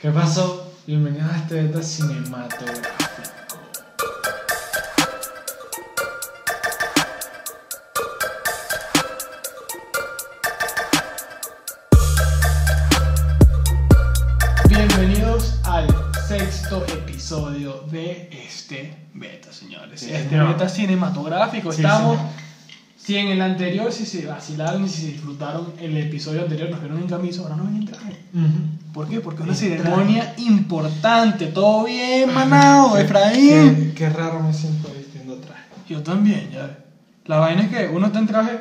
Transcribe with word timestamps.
¿Qué 0.00 0.10
pasó? 0.10 0.72
Bienvenidos 0.86 1.30
a 1.30 1.36
este 1.36 1.54
beta 1.62 1.82
cinematográfico. 1.82 3.58
Bienvenidos 14.68 15.58
al 15.64 15.86
sexto 16.28 16.84
episodio 16.86 17.84
de 17.90 18.28
este 18.32 18.96
beta, 19.14 19.52
señores. 19.52 20.00
Sí, 20.00 20.12
este 20.12 20.28
señor. 20.30 20.48
beta 20.48 20.68
cinematográfico. 20.68 21.72
Sí, 21.72 21.82
Estamos. 21.82 22.16
señor. 22.16 22.39
Si 23.04 23.16
en 23.16 23.28
el 23.28 23.40
anterior, 23.42 23.90
si 23.92 24.04
se 24.06 24.26
vacilaron 24.26 24.84
y 24.84 24.88
si 24.88 25.00
se 25.02 25.06
disfrutaron 25.08 25.72
el 25.80 25.96
episodio 25.96 26.42
anterior, 26.42 26.70
nos 26.70 26.80
vieron 26.80 27.00
en 27.00 27.08
camisa, 27.08 27.42
ahora 27.42 27.56
no 27.56 27.64
ven 27.64 27.76
en 27.76 27.86
traje. 27.86 28.16
¿Por 28.92 29.08
qué? 29.08 29.20
Porque 29.20 29.42
es 29.42 29.48
una 29.48 29.54
ceremonia 29.54 30.34
importante. 30.38 31.46
Todo 31.46 31.84
bien, 31.84 32.32
manado, 32.32 32.96
Efraín. 32.98 33.92
Qué, 33.92 33.94
qué 33.94 34.10
raro 34.10 34.40
me 34.40 34.52
siento 34.52 34.92
vistiendo 34.96 35.36
traje. 35.36 35.62
Yo 35.88 36.02
también, 36.02 36.50
ya. 36.52 36.78
La 37.24 37.38
vaina 37.38 37.62
es 37.62 37.68
que 37.70 37.88
uno 37.88 38.06
está 38.06 38.18
en 38.18 38.26
traje 38.26 38.60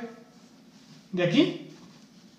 de 1.11 1.23
aquí 1.23 1.67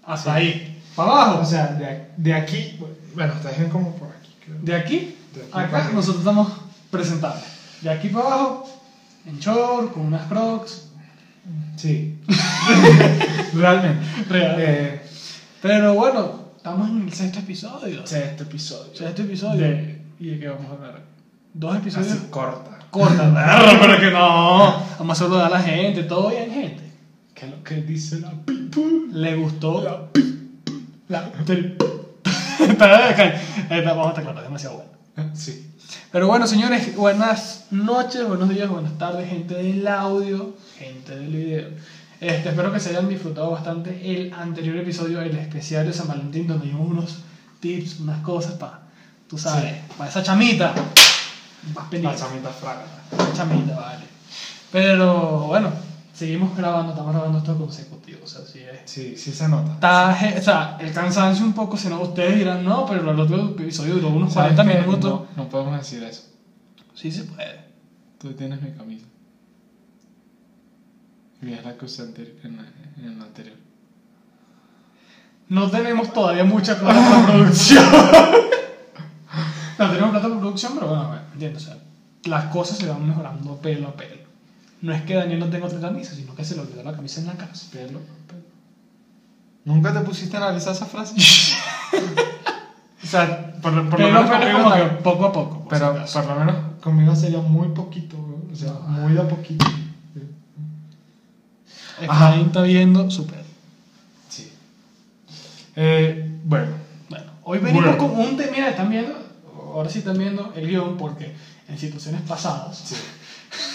hasta 0.04 0.34
Sí. 0.34 0.40
ahí. 0.40 0.82
Para 0.96 1.10
abajo. 1.12 1.40
O 1.42 1.44
sea, 1.44 1.66
de, 1.68 2.06
de 2.16 2.34
aquí. 2.34 2.78
Bueno, 3.14 3.34
está 3.34 3.50
bien 3.50 3.68
como 3.70 3.94
por 3.96 4.08
aquí, 4.08 4.34
creo. 4.44 4.56
De 4.62 4.74
aquí, 4.74 5.16
De 5.34 5.42
aquí 5.52 5.74
acá. 5.76 5.90
nosotros 5.92 6.20
estamos 6.20 6.48
presentables. 6.90 7.44
De 7.82 7.90
aquí 7.90 8.08
para 8.08 8.26
abajo, 8.26 8.68
en 9.26 9.38
short, 9.38 9.92
con 9.92 10.06
unas 10.06 10.26
crocs. 10.28 10.86
Sí. 11.76 12.18
Realmente. 13.54 14.04
Real. 14.28 14.56
Eh, 14.58 15.00
Pero 15.62 15.94
bueno, 15.94 16.50
estamos 16.56 16.88
en 16.90 17.02
el 17.02 17.12
sexto 17.12 17.38
episodio. 17.40 18.02
este 18.04 18.42
episodio. 18.42 18.94
Sexto 18.94 19.22
episodio. 19.22 19.60
De- 19.60 20.00
¿Y 20.18 20.26
de 20.30 20.38
qué 20.40 20.48
vamos 20.48 20.66
a 20.70 20.74
hablar? 20.74 21.02
Dos 21.54 21.76
episodios 21.76 22.12
Así 22.12 22.26
corta. 22.30 22.78
Perro, 22.92 23.78
pero 23.80 23.98
que 24.00 24.10
no. 24.10 24.82
Vamos 24.98 25.20
a 25.20 25.24
saludar 25.24 25.46
a 25.46 25.50
la 25.50 25.60
gente. 25.62 26.02
Todo 26.04 26.30
bien, 26.30 26.50
gente. 26.50 26.82
¿Qué 27.34 27.46
es 27.46 27.50
lo 27.52 27.62
que 27.64 27.76
dice 27.76 28.20
la 28.20 28.30
people? 28.30 29.08
¿Le 29.12 29.36
gustó? 29.36 30.10
La 31.08 31.22
La 31.22 31.28
Está- 32.68 33.10
está- 33.10 33.40
Vamos 33.94 34.06
a 34.06 34.08
estar 34.10 34.22
claros, 34.24 34.42
demasiado 34.42 34.76
bueno. 35.16 35.30
Sí. 35.34 35.69
Pero 36.12 36.26
bueno, 36.26 36.46
señores, 36.46 36.94
buenas 36.96 37.66
noches, 37.70 38.26
buenos 38.26 38.48
días, 38.48 38.68
buenas 38.68 38.96
tardes, 38.98 39.28
gente 39.28 39.54
del 39.54 39.86
audio, 39.86 40.56
gente 40.78 41.16
del 41.16 41.28
video. 41.28 41.68
Este, 42.20 42.50
espero 42.50 42.72
que 42.72 42.80
se 42.80 42.90
hayan 42.90 43.08
disfrutado 43.08 43.50
bastante 43.50 44.12
el 44.12 44.32
anterior 44.34 44.76
episodio, 44.76 45.20
el 45.22 45.36
especial 45.36 45.86
de 45.86 45.92
San 45.92 46.08
Valentín, 46.08 46.46
donde 46.46 46.66
dimos 46.66 46.90
unos 46.90 47.18
tips, 47.60 48.00
unas 48.00 48.20
cosas 48.22 48.52
para, 48.52 48.80
tú 49.28 49.38
sabes, 49.38 49.74
para 49.96 50.10
esa 50.10 50.22
chamita. 50.22 50.74
Más 51.74 51.92
La 51.92 52.16
chamita 52.16 52.50
fraga. 52.50 52.84
Esa 53.12 53.32
chamita, 53.32 53.74
vale. 53.76 54.04
Pero 54.72 55.46
bueno, 55.46 55.72
seguimos 56.20 56.54
grabando, 56.54 56.90
estamos 56.92 57.14
grabando 57.14 57.38
esto 57.38 57.56
consecutivo, 57.56 58.20
o 58.24 58.26
sea, 58.26 58.42
así 58.42 58.58
es. 58.58 58.80
Sí, 58.84 59.16
sí 59.16 59.32
se 59.32 59.48
nota. 59.48 59.72
Está, 59.72 60.38
o 60.38 60.42
sea, 60.42 60.76
el 60.78 60.92
cansancio 60.92 61.46
un 61.46 61.54
poco, 61.54 61.78
si 61.78 61.88
no, 61.88 61.98
ustedes 62.02 62.36
dirán, 62.36 62.62
no, 62.62 62.84
pero 62.84 63.10
el 63.10 63.18
otro 63.18 63.36
episodio 63.48 63.94
duró 63.94 64.08
unos 64.10 64.32
¿Sabes 64.34 64.52
40 64.54 64.72
qué? 64.74 64.80
minutos. 64.86 65.10
No, 65.34 65.42
no 65.44 65.48
podemos 65.48 65.78
decir 65.78 66.02
eso. 66.02 66.24
Sí 66.94 67.10
se 67.10 67.24
puede. 67.24 67.58
Tú 68.18 68.32
tienes 68.34 68.60
mi 68.60 68.70
camisa. 68.72 69.06
Y 71.40 71.52
es 71.54 71.64
la 71.64 71.78
que 71.78 71.86
usé 71.86 72.02
en, 72.02 72.56
la- 72.58 72.68
en 72.98 73.12
el 73.16 73.22
anterior. 73.22 73.56
No 75.48 75.70
tenemos 75.70 76.12
todavía 76.12 76.44
mucha 76.44 76.78
plata 76.78 77.00
para 77.00 77.26
producción. 77.32 77.82
no 79.78 79.90
tenemos 79.90 80.10
plata 80.10 80.28
para 80.28 80.38
producción, 80.40 80.72
pero 80.74 80.86
bueno, 80.88 81.08
bueno, 81.08 81.22
entiendo. 81.32 81.58
O 81.58 81.62
sea, 81.62 81.78
las 82.24 82.44
cosas 82.52 82.76
se 82.76 82.86
van 82.88 83.08
mejorando 83.08 83.56
pelo 83.56 83.88
a 83.88 83.96
pelo. 83.96 84.20
No 84.82 84.92
es 84.94 85.02
que 85.02 85.14
Daniel 85.14 85.40
no 85.40 85.50
tenga 85.50 85.66
otra 85.66 85.80
camisa, 85.80 86.14
sino 86.14 86.34
que 86.34 86.44
se 86.44 86.54
le 86.54 86.62
olvidó 86.62 86.82
la 86.82 86.92
camisa 86.94 87.20
en 87.20 87.26
la 87.26 87.34
casa. 87.34 87.66
Pelo. 87.72 88.00
¿Nunca 89.64 89.92
te 89.92 90.00
pusiste 90.00 90.36
a 90.36 90.40
analizar 90.40 90.72
esa 90.74 90.86
frase? 90.86 91.14
o 93.02 93.06
sea, 93.06 93.52
por, 93.60 93.72
lo- 93.74 93.84
menos 93.84 94.30
como 94.30 94.74
que 94.74 94.82
poco 95.02 95.26
a 95.26 95.32
poco. 95.32 95.62
si 95.64 95.68
Pero 95.68 96.04
por 96.12 96.26
lo 96.26 96.34
menos 96.36 96.56
conmigo 96.80 97.14
sería 97.14 97.40
muy 97.40 97.68
poquito, 97.68 98.16
o 98.50 98.56
sea, 98.56 98.72
muy 98.72 99.12
de 99.12 99.20
a 99.20 99.28
poquito. 99.28 99.66
Efraín 102.00 102.46
está 102.46 102.62
viendo 102.62 103.10
su 103.10 103.26
pelo. 103.26 103.42
Sí. 104.30 104.50
Eh, 105.76 106.38
bueno, 106.44 106.72
Bueno, 107.10 107.26
hoy 107.42 107.58
venimos 107.58 107.84
Bueno. 107.84 107.98
con 107.98 108.18
un 108.18 108.36
tema. 108.38 108.52
Mira, 108.52 108.70
están 108.70 108.88
viendo, 108.88 109.12
ahora 109.74 109.90
sí 109.90 109.98
están 109.98 110.16
viendo 110.16 110.52
el 110.56 110.66
guion, 110.66 110.96
porque 110.96 111.34
en 111.68 111.78
situaciones 111.78 112.22
pasadas 112.22 112.78
sí. 112.78 112.96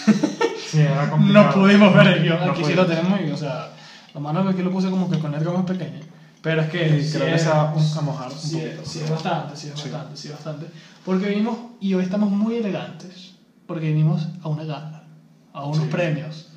Sí, 0.76 0.82
era 0.82 1.10
complicado. 1.10 1.46
no 1.46 1.52
pudimos 1.54 1.94
ver 1.94 2.06
el 2.08 2.22
guion. 2.22 2.46
No 2.46 2.52
Aquí 2.52 2.64
sí 2.64 2.74
lo 2.74 2.86
tenemos 2.86 3.20
y, 3.20 3.30
o 3.30 3.36
sea, 3.36 3.70
lo 4.14 4.20
malo 4.20 4.40
es 4.40 4.46
que 4.46 4.52
aquí 4.52 4.62
lo 4.62 4.70
puse 4.70 4.90
como 4.90 5.10
que 5.10 5.18
con 5.18 5.32
letra 5.32 5.50
más 5.52 5.64
pequeña. 5.64 6.00
Pero 6.42 6.62
es 6.62 6.68
que. 6.70 7.02
Sí 7.02 7.12
creo 7.16 7.26
que 7.26 7.34
es- 7.34 7.42
se 7.42 7.48
va 7.48 7.70
a 7.72 8.00
mojar 8.02 8.30
un 8.32 8.38
Sí, 8.38 8.56
poquito. 8.56 8.82
sí, 8.84 9.00
es 9.00 9.10
bastante, 9.10 9.56
sí, 9.56 9.68
es 9.74 9.80
Sí. 9.80 9.88
bastante, 9.90 10.16
sí, 10.16 10.28
bastante. 10.28 10.66
Porque 11.04 11.28
vinimos 11.28 11.58
y 11.80 11.94
hoy 11.94 12.04
estamos 12.04 12.30
muy 12.30 12.56
elegantes. 12.56 13.34
Porque 13.66 13.86
vinimos 13.92 14.28
a 14.42 14.48
una 14.48 14.64
gala, 14.64 15.02
a 15.52 15.64
unos 15.64 15.78
Sí. 15.84 15.88
premios. 15.90 16.48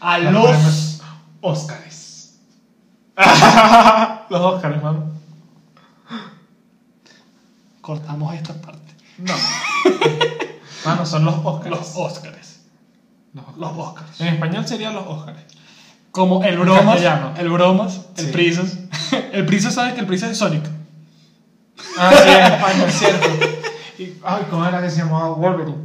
A 0.00 0.18
Los 0.18 0.32
los. 0.32 0.44
premios 0.50 1.00
Óscares. 1.40 2.38
Los 4.30 4.40
Óscares, 4.40 4.82
mano. 4.82 5.04
Cortamos 7.80 8.34
esta 8.34 8.54
parte. 8.54 8.94
No. 9.18 9.34
Mano, 10.84 11.06
son 11.06 11.24
los 11.24 11.34
Óscares. 11.44 11.78
Los 11.78 11.92
Óscares. 11.96 12.53
Los 13.34 13.72
Óscares. 13.76 14.20
En 14.20 14.28
español 14.28 14.66
serían 14.66 14.94
los 14.94 15.06
Óscares. 15.06 15.42
Como 16.10 16.44
el 16.44 16.56
bromas, 16.58 17.00
el 17.36 17.48
bromas, 17.50 18.00
el 18.16 18.26
Sí. 18.26 18.32
prisas. 18.32 18.78
el 19.32 19.44
prisas, 19.46 19.74
¿sabes 19.74 19.94
que 19.94 20.00
el 20.00 20.06
prisas 20.06 20.30
es 20.30 20.38
Sonic? 20.38 20.62
Ah, 21.98 22.12
sí, 22.16 22.28
en 22.30 22.52
España, 22.52 22.84
es 22.86 22.94
cierto. 22.98 23.26
Y, 23.98 24.12
ay, 24.24 24.46
¿cómo 24.48 24.64
era 24.64 24.80
que 24.80 24.90
se 24.90 24.98
llamaba 24.98 25.30
Wolverine? 25.30 25.76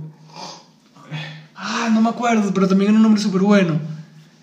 Ah, 1.56 1.90
no 1.92 2.02
me 2.02 2.10
acuerdo, 2.10 2.54
pero 2.54 2.68
también 2.68 2.90
era 2.92 2.98
un 2.98 3.04
nombre 3.04 3.22
súper 3.22 3.42
bueno. 3.42 3.80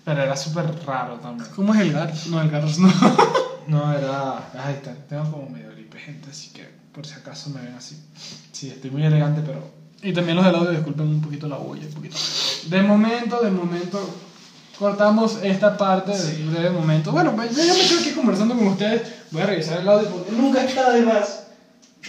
Pero 0.05 0.21
era 0.23 0.35
súper 0.37 0.65
raro 0.85 1.15
también. 1.15 1.49
¿Cómo 1.55 1.73
es 1.73 1.81
el 1.81 1.91
Garros? 1.93 2.27
No, 2.27 2.41
el 2.41 2.49
Garros 2.49 2.77
no. 2.79 2.91
No, 3.67 3.91
era. 3.91 4.49
Ay, 4.63 4.75
está- 4.75 4.95
tengo 5.09 5.29
como 5.29 5.49
medio 5.49 5.69
gripe, 5.71 5.99
gente, 5.99 6.29
así 6.29 6.51
que 6.51 6.65
por 6.93 7.05
si 7.05 7.15
acaso 7.15 7.49
me 7.49 7.59
ven 7.61 7.73
así. 7.75 8.01
Sí, 8.53 8.69
estoy 8.69 8.91
muy 8.91 9.03
elegante, 9.05 9.41
pero. 9.45 9.61
Y 10.01 10.13
también 10.13 10.37
los 10.37 10.45
del 10.45 10.55
audio, 10.55 10.71
disculpen 10.71 11.05
un 11.07 11.21
poquito 11.21 11.49
la 11.49 11.57
bulla, 11.57 11.85
un 11.85 11.93
poquito. 11.93 12.15
De 12.69 12.81
momento, 12.81 13.39
de 13.41 13.49
momento, 13.51 13.99
cortamos 14.77 15.39
esta 15.43 15.77
parte 15.77 16.13
Sí. 16.17 16.43
de 16.43 16.49
breve 16.49 16.69
momento. 16.71 17.11
Bueno, 17.11 17.35
pues 17.35 17.55
yo 17.55 17.63
ya 17.63 17.73
me 17.73 17.79
quedo 17.87 17.99
aquí 17.99 18.11
conversando 18.11 18.55
con 18.55 18.67
ustedes. 18.67 19.01
Voy 19.31 19.41
a 19.41 19.45
revisar 19.45 19.79
el 19.79 19.87
audio 19.89 20.09
porque 20.09 20.31
nunca 20.31 20.63
está 20.63 20.91
de 20.91 21.01
más 21.01 21.43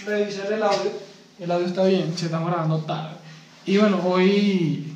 revisar 0.05 0.51
el 0.51 0.63
audio. 0.63 0.91
El 1.39 1.51
audio 1.51 1.67
está 1.67 1.83
bien, 1.85 2.13
se 2.17 2.25
estamos 2.25 2.49
grabando 2.49 2.77
tarde. 2.79 3.15
Y 3.65 3.77
bueno, 3.77 4.01
hoy, 4.05 4.93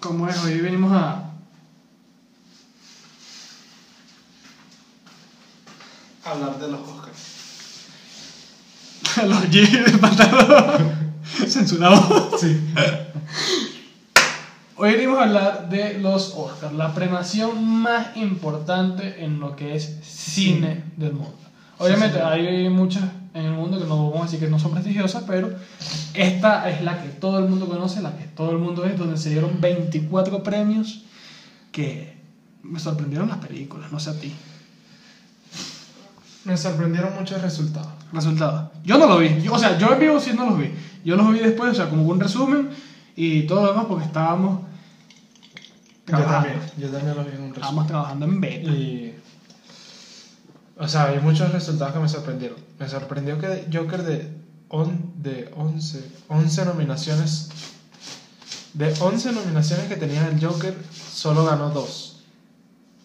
como 0.00 0.28
es, 0.28 0.36
hoy 0.42 0.60
venimos 0.60 0.92
a... 0.92 1.30
Hablar 6.24 6.58
de 6.58 6.68
los 6.68 6.80
Óscares. 6.80 7.18
a 9.18 9.22
los 9.26 9.50
jeans 9.50 9.92
de 9.92 9.98
pantalón 9.98 11.14
censurado. 11.48 12.36
Sí. 12.38 12.58
Hoy 14.76 14.92
venimos 14.92 15.18
a 15.18 15.22
hablar 15.24 15.68
de 15.68 15.98
los 16.00 16.34
Oscars, 16.36 16.72
la 16.74 16.92
premiación 16.94 17.64
más 17.64 18.16
importante 18.16 19.24
en 19.24 19.38
lo 19.38 19.54
que 19.54 19.76
es 19.76 19.98
cine 20.02 20.82
del 20.96 21.12
mundo. 21.12 21.34
Obviamente 21.78 22.16
Sí, 22.18 22.22
sí. 22.22 22.28
hay 22.28 22.68
muchas 22.70 23.04
en 23.34 23.44
el 23.46 23.52
mundo 23.52 23.78
que 23.78 23.84
no 23.86 24.10
vamos 24.10 24.22
a 24.22 24.24
decir 24.24 24.40
que 24.40 24.48
no 24.48 24.58
son 24.58 24.72
prestigiosas, 24.72 25.24
pero 25.26 25.50
esta 26.14 26.68
es 26.70 26.82
la 26.82 27.02
que 27.02 27.08
todo 27.08 27.38
el 27.38 27.46
mundo 27.48 27.66
conoce, 27.68 28.00
la 28.00 28.16
que 28.16 28.24
todo 28.24 28.50
el 28.50 28.58
mundo 28.58 28.84
es, 28.84 28.96
donde 28.98 29.16
se 29.16 29.30
dieron 29.30 29.60
24 29.60 30.42
premios 30.42 31.02
que 31.72 32.16
me 32.62 32.78
sorprendieron 32.80 33.28
las 33.28 33.38
películas, 33.38 33.90
no 33.92 33.98
sé 34.00 34.10
a 34.10 34.14
ti. 34.14 34.32
Me 36.44 36.56
sorprendieron 36.56 37.14
muchos 37.18 37.40
resultados. 37.42 37.88
Resultados. 38.12 38.70
Yo 38.84 38.98
no 38.98 39.06
lo 39.06 39.18
vi, 39.18 39.40
yo- 39.42 39.52
o 39.54 39.58
sea, 39.58 39.78
yo 39.78 39.92
en 39.92 39.98
vivo 40.00 40.20
sí 40.20 40.32
no 40.34 40.46
los 40.46 40.58
vi. 40.58 40.72
Yo 41.04 41.16
los 41.16 41.32
vi 41.32 41.40
después, 41.40 41.72
o 41.72 41.74
sea, 41.74 41.88
como 41.88 42.02
un 42.04 42.20
resumen 42.20 42.68
y 43.16 43.42
todo 43.46 43.62
lo 43.62 43.68
demás 43.72 43.86
porque 43.88 44.04
estábamos 44.04 44.60
Yo 44.60 44.66
trabajando. 46.06 46.48
también. 46.48 46.70
Yo 46.78 46.88
también 46.90 47.16
lo 47.16 47.24
vi 47.24 47.30
en 47.30 47.34
un 47.36 47.40
resumen. 47.40 47.54
Estábamos 47.54 47.86
trabajando 47.86 48.26
en 48.26 48.40
beta. 48.40 48.70
Y. 48.70 49.18
O 50.76 50.88
sea, 50.88 51.04
hay 51.06 51.20
muchos 51.20 51.52
resultados 51.52 51.94
que 51.94 52.00
me 52.00 52.08
sorprendieron. 52.08 52.58
Me 52.78 52.88
sorprendió 52.88 53.38
que 53.38 53.68
Joker 53.72 54.02
de, 54.02 54.28
on, 54.68 55.12
de 55.22 55.50
11, 55.56 56.04
11 56.28 56.64
nominaciones. 56.64 57.50
De 58.72 58.92
11 59.00 59.32
nominaciones 59.32 59.86
que 59.86 59.96
tenía 59.96 60.26
el 60.26 60.44
Joker, 60.44 60.76
solo 60.92 61.44
ganó 61.44 61.70
dos. 61.70 62.24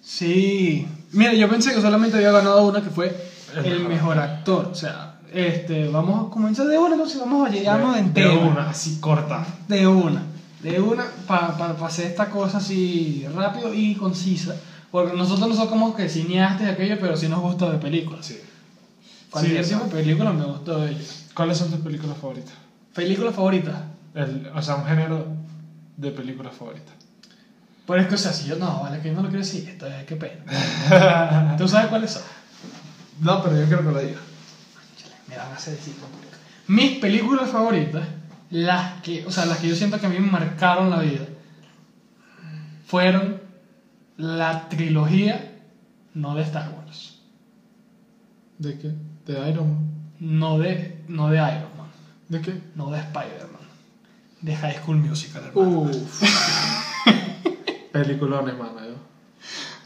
Sí. 0.01 0.87
Mira, 1.11 1.33
yo 1.33 1.47
pensé 1.47 1.73
que 1.75 1.81
solamente 1.81 2.17
había 2.17 2.31
ganado 2.31 2.65
una 2.65 2.81
que 2.81 2.89
fue 2.89 3.15
El 3.55 3.65
el 3.65 3.79
mejor 3.81 3.89
mejor 3.89 4.19
actor. 4.19 4.65
O 4.65 4.75
sea, 4.75 5.18
este, 5.33 5.87
vamos 5.89 6.27
a 6.27 6.29
comenzar 6.31 6.67
de 6.67 6.77
una, 6.77 6.93
entonces 6.95 7.19
vamos 7.19 7.47
a 7.47 7.51
llegarnos 7.51 7.97
en 7.97 8.13
de 8.13 8.21
tema. 8.23 8.33
una, 8.33 8.69
así 8.69 8.99
corta. 8.99 9.45
De 9.67 9.87
una. 9.87 10.23
De 10.61 10.79
una, 10.81 11.05
para 11.27 11.75
hacer 11.85 12.07
esta 12.07 12.29
cosa 12.29 12.57
así 12.57 13.25
rápido 13.33 13.73
y 13.73 13.95
concisa. 13.95 14.55
Porque 14.91 15.15
nosotros 15.15 15.47
no 15.47 15.55
somos 15.55 15.69
como 15.69 15.95
que 15.95 16.09
cineastas 16.09 16.67
y 16.67 16.69
aquello, 16.71 16.97
pero 16.99 17.15
sí 17.15 17.27
nos 17.27 17.39
gusta 17.41 17.69
de 17.71 17.77
películas. 17.77 18.25
Sí. 18.25 18.39
Cualquier 19.29 19.63
Sí, 19.63 19.73
tipo 19.73 19.85
de 19.85 19.91
película 19.91 20.31
me 20.33 20.43
gusta 20.45 20.77
de 20.77 20.91
ellos. 20.91 21.25
¿Cuáles 21.35 21.57
son 21.57 21.69
tus 21.69 21.79
películas 21.81 22.17
favoritas? 22.17 22.53
¿Película 22.95 23.31
favorita? 23.31 23.83
El, 24.15 24.49
o 24.53 24.61
sea, 24.61 24.75
un 24.75 24.85
género 24.85 25.27
de 25.95 26.11
películas 26.11 26.53
favoritas. 26.55 26.93
Pero 27.85 28.01
es 28.01 28.07
que, 28.07 28.15
o 28.15 28.17
sea, 28.17 28.33
si 28.33 28.47
yo 28.47 28.55
no, 28.57 28.81
vale, 28.81 28.99
que 29.01 29.09
yo 29.09 29.13
no 29.15 29.21
lo 29.21 29.29
quiero 29.29 29.43
decir, 29.45 29.69
esto 29.69 29.85
es 29.87 30.05
qué 30.05 30.15
pena. 30.15 31.55
¿Tú 31.57 31.67
sabes 31.67 31.87
cuáles 31.87 32.11
son? 32.11 32.23
no, 33.21 33.43
pero 33.43 33.57
yo 33.59 33.65
quiero 33.67 33.83
que 33.83 33.91
lo 33.91 33.99
digas. 33.99 34.21
Me 35.29 35.37
van 35.37 35.51
a 35.51 35.55
hacer 35.55 35.75
decir. 35.75 35.93
Mis 36.67 36.99
películas 36.99 37.49
favoritas, 37.49 38.07
las 38.51 39.01
que, 39.01 39.25
o 39.25 39.31
sea, 39.31 39.45
las 39.45 39.57
que 39.59 39.69
yo 39.69 39.75
siento 39.75 39.99
que 39.99 40.05
a 40.05 40.09
mí 40.09 40.19
me 40.19 40.31
marcaron 40.31 40.89
la 40.89 40.99
vida, 40.99 41.25
fueron 42.85 43.41
la 44.17 44.67
trilogía, 44.69 45.53
no 46.13 46.35
de 46.35 46.43
Star 46.43 46.71
Wars, 46.75 47.19
¿De 48.57 48.77
qué? 48.77 48.91
¿De 49.25 49.49
Iron 49.49 49.67
Man? 49.69 49.89
no 50.19 50.59
de, 50.59 51.01
no 51.07 51.29
de 51.29 51.37
Iron 51.37 51.77
Man, 51.77 51.87
¿De 52.27 52.41
qué? 52.41 52.61
no 52.75 52.89
de 52.91 52.99
Spider-Man, 52.99 53.61
de 54.41 54.55
High 54.55 54.77
School 54.79 54.97
Musical, 54.97 55.43
hermano. 55.45 55.69
Uff. 55.81 56.23
Peliculones, 57.91 58.57
mano. 58.57 58.79
Yo. 58.85 58.95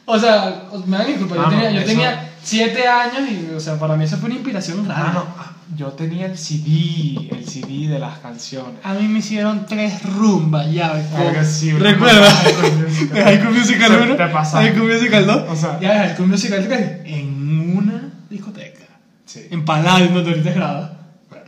O 0.05 0.19
sea, 0.19 0.69
me 0.85 0.97
dan 0.97 1.07
disculpa, 1.07 1.35
yo, 1.35 1.41
Ah, 1.45 1.49
tenía, 1.49 1.71
yo 1.71 1.85
tenía 1.85 2.32
siete 2.43 2.87
años 2.87 3.29
y, 3.29 3.53
o 3.55 3.59
sea, 3.59 3.79
para 3.79 3.95
mí 3.95 4.03
eso 4.03 4.17
fue 4.17 4.25
una 4.27 4.35
inspiración 4.35 4.87
rara. 4.87 5.03
Mano, 5.05 5.25
ah, 5.37 5.51
yo 5.75 5.87
tenía 5.93 6.25
el 6.27 6.37
CD, 6.37 7.29
el 7.31 7.45
CD 7.47 7.87
de 7.87 7.97
las 7.99 8.19
canciones. 8.19 8.79
A 8.83 8.93
mí 8.93 9.07
me 9.07 9.19
hicieron 9.19 9.65
tres 9.65 10.03
rumbas, 10.03 10.71
ya 10.71 10.93
ves. 10.93 11.11
Verga, 11.11 11.33
como- 11.33 11.45
sí, 11.45 11.71
Musical. 11.73 13.09
De 13.13 13.23
High 13.23 13.39
School 13.41 13.53
Musical 13.57 13.91
Se 13.97 14.01
1. 14.01 14.15
te 14.15 14.27
pasa. 14.27 14.57
High 14.59 14.73
School 14.75 14.91
Musical 14.93 15.25
2. 15.25 15.43
O 15.49 15.55
sea- 15.55 15.79
ya 15.79 15.89
High 15.99 16.13
School 16.15 16.27
Musical 16.29 16.63
3 16.67 17.01
en 17.05 17.77
una 17.77 18.13
discoteca. 18.29 18.83
Sí. 19.25 19.47
En 19.49 19.65
Palladium, 19.65 20.13
donde 20.13 20.31
ahorita 20.31 20.49
es 20.49 20.55
grada. 20.55 20.99
Bueno, 21.29 21.45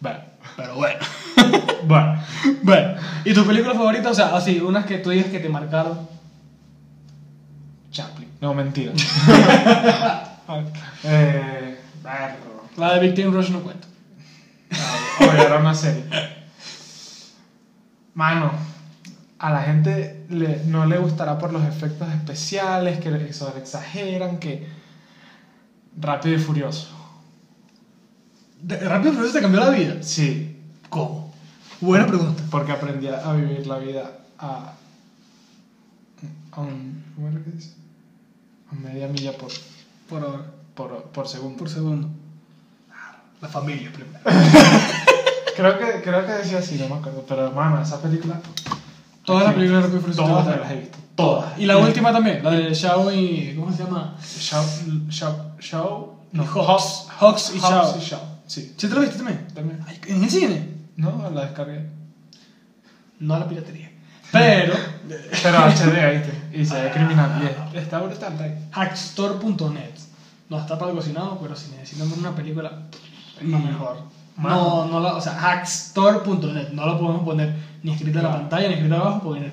Bueno. 0.00 0.18
pero 0.56 0.74
bueno. 0.76 0.98
Bueno. 1.84 2.22
bueno. 2.62 2.94
¿Y 3.24 3.34
tu 3.34 3.44
película 3.44 3.74
favorita? 3.74 4.10
O 4.10 4.14
sea, 4.14 4.36
así, 4.36 4.60
unas 4.60 4.86
que 4.86 4.98
tú 4.98 5.10
digas 5.10 5.26
que 5.26 5.40
te 5.40 5.48
marcaron. 5.48 5.98
Chaplin. 7.90 8.28
No, 8.40 8.54
mentira. 8.54 8.92
eh. 11.04 11.78
La 12.76 12.94
de 12.94 13.00
Victim 13.06 13.32
Rush 13.32 13.50
no 13.50 13.60
cuento. 13.62 13.86
Oye, 15.20 15.42
era 15.44 15.58
una 15.58 15.74
serie. 15.74 16.04
Mano, 18.14 18.52
a 19.38 19.50
la 19.50 19.62
gente 19.62 20.24
le- 20.28 20.64
no 20.66 20.86
le 20.86 20.98
gustará 20.98 21.38
por 21.38 21.52
los 21.52 21.62
efectos 21.64 22.08
especiales, 22.12 22.98
que 23.00 23.10
le 23.10 23.28
exageran, 23.28 24.38
que. 24.38 24.66
Rápido 26.00 26.36
y 26.36 26.38
furioso. 26.38 26.88
Rápido 28.66 29.12
y 29.12 29.16
Furioso 29.16 29.34
te 29.34 29.42
cambió 29.42 29.60
la 29.60 29.70
vida. 29.70 30.02
Sí, 30.02 30.58
¿Cómo? 30.88 31.32
Buena 31.80 32.06
pregunta. 32.06 32.42
porque 32.50 32.72
aprendí 32.72 33.08
a 33.08 33.32
vivir 33.32 33.66
la 33.66 33.78
vida 33.78 34.10
a. 34.38 34.72
a 36.52 36.60
un. 36.60 37.04
¿Cómo 37.14 37.28
era 37.28 37.42
que 37.42 37.50
dice? 37.50 37.74
A 38.70 38.74
media 38.74 39.08
milla 39.08 39.36
por, 39.36 39.50
Por 40.12 40.24
hora. 40.24 40.42
por, 40.74 41.02
por 41.04 41.26
segundo. 41.28 41.56
Por 41.58 41.68
segundo. 41.70 42.08
La 43.40 43.48
familia 43.48 43.90
primero. 43.92 44.18
Creo 45.56 45.78
que, 45.78 46.00
creo 46.02 46.24
que 46.26 46.32
decía 46.32 46.58
así, 46.60 46.78
no 46.78 46.88
me 46.88 46.94
acuerdo. 47.00 47.24
Pero 47.28 47.46
hermano, 47.48 47.82
esa 47.82 48.00
película. 48.00 48.40
Todas 49.24 49.44
las 49.44 49.54
películas 49.54 49.82
de 49.92 49.98
Rápido 49.98 50.12
y. 50.12 50.16
Todas 50.16 50.46
las 50.60 50.70
he 50.70 50.76
visto. 50.76 50.98
Todas. 51.14 51.58
Y 51.58 51.66
la 51.66 51.76
última 51.76 52.10
también, 52.12 52.42
la 52.42 52.50
de 52.52 52.72
Shao 52.74 53.12
y. 53.12 53.54
¿Cómo 53.56 53.70
se 53.70 53.84
llama? 53.84 54.16
Shao. 54.22 54.64
Shao. 55.10 55.52
Shao. 55.60 56.20
Y 56.32 56.38
Hawks. 56.38 57.06
Hawks 57.18 57.52
y 57.54 57.58
Shao. 57.58 57.98
y 57.98 58.00
Shao. 58.00 58.20
Sí. 58.46 58.74
¿Sí 58.76 58.88
te 58.88 58.94
lo 58.94 59.00
viste 59.02 59.16
también? 59.16 59.46
También. 59.54 59.80
Ay, 59.86 60.00
¿En 60.06 60.22
el 60.24 60.30
cine? 60.30 60.68
No, 60.96 61.30
la 61.34 61.42
descargué. 61.42 61.86
No 63.20 63.34
a 63.34 63.38
la 63.40 63.48
piratería. 63.48 63.90
Pero. 64.32 64.74
Pero 65.42 65.58
HD, 65.58 66.12
¿viste? 66.12 66.32
Y 66.54 66.64
se 66.64 66.80
ve 66.82 66.90
criminal. 66.92 67.42
Y 67.42 67.76
es- 67.76 67.82
está 67.84 67.98
brutal. 68.00 68.68
Hackstore.net. 68.70 69.90
No 70.52 70.58
está 70.58 70.78
patrocinado, 70.78 71.38
pero 71.40 71.56
si 71.56 71.70
necesitan 71.70 72.10
ver 72.10 72.18
una 72.18 72.34
película, 72.34 72.82
es 73.40 73.48
lo 73.48 73.58
mejor. 73.58 73.96
No, 74.36 74.84
no 74.84 75.00
la, 75.00 75.14
o 75.14 75.20
sea, 75.22 75.32
hackstore.net. 75.32 76.72
No 76.72 76.84
lo 76.84 76.98
podemos 76.98 77.24
poner 77.24 77.54
ni 77.82 77.92
escrito 77.92 78.18
en 78.18 78.24
la 78.24 78.32
pantalla 78.32 78.68
ni 78.68 78.74
escrito 78.74 78.96
abajo 78.96 79.20
porque 79.24 79.50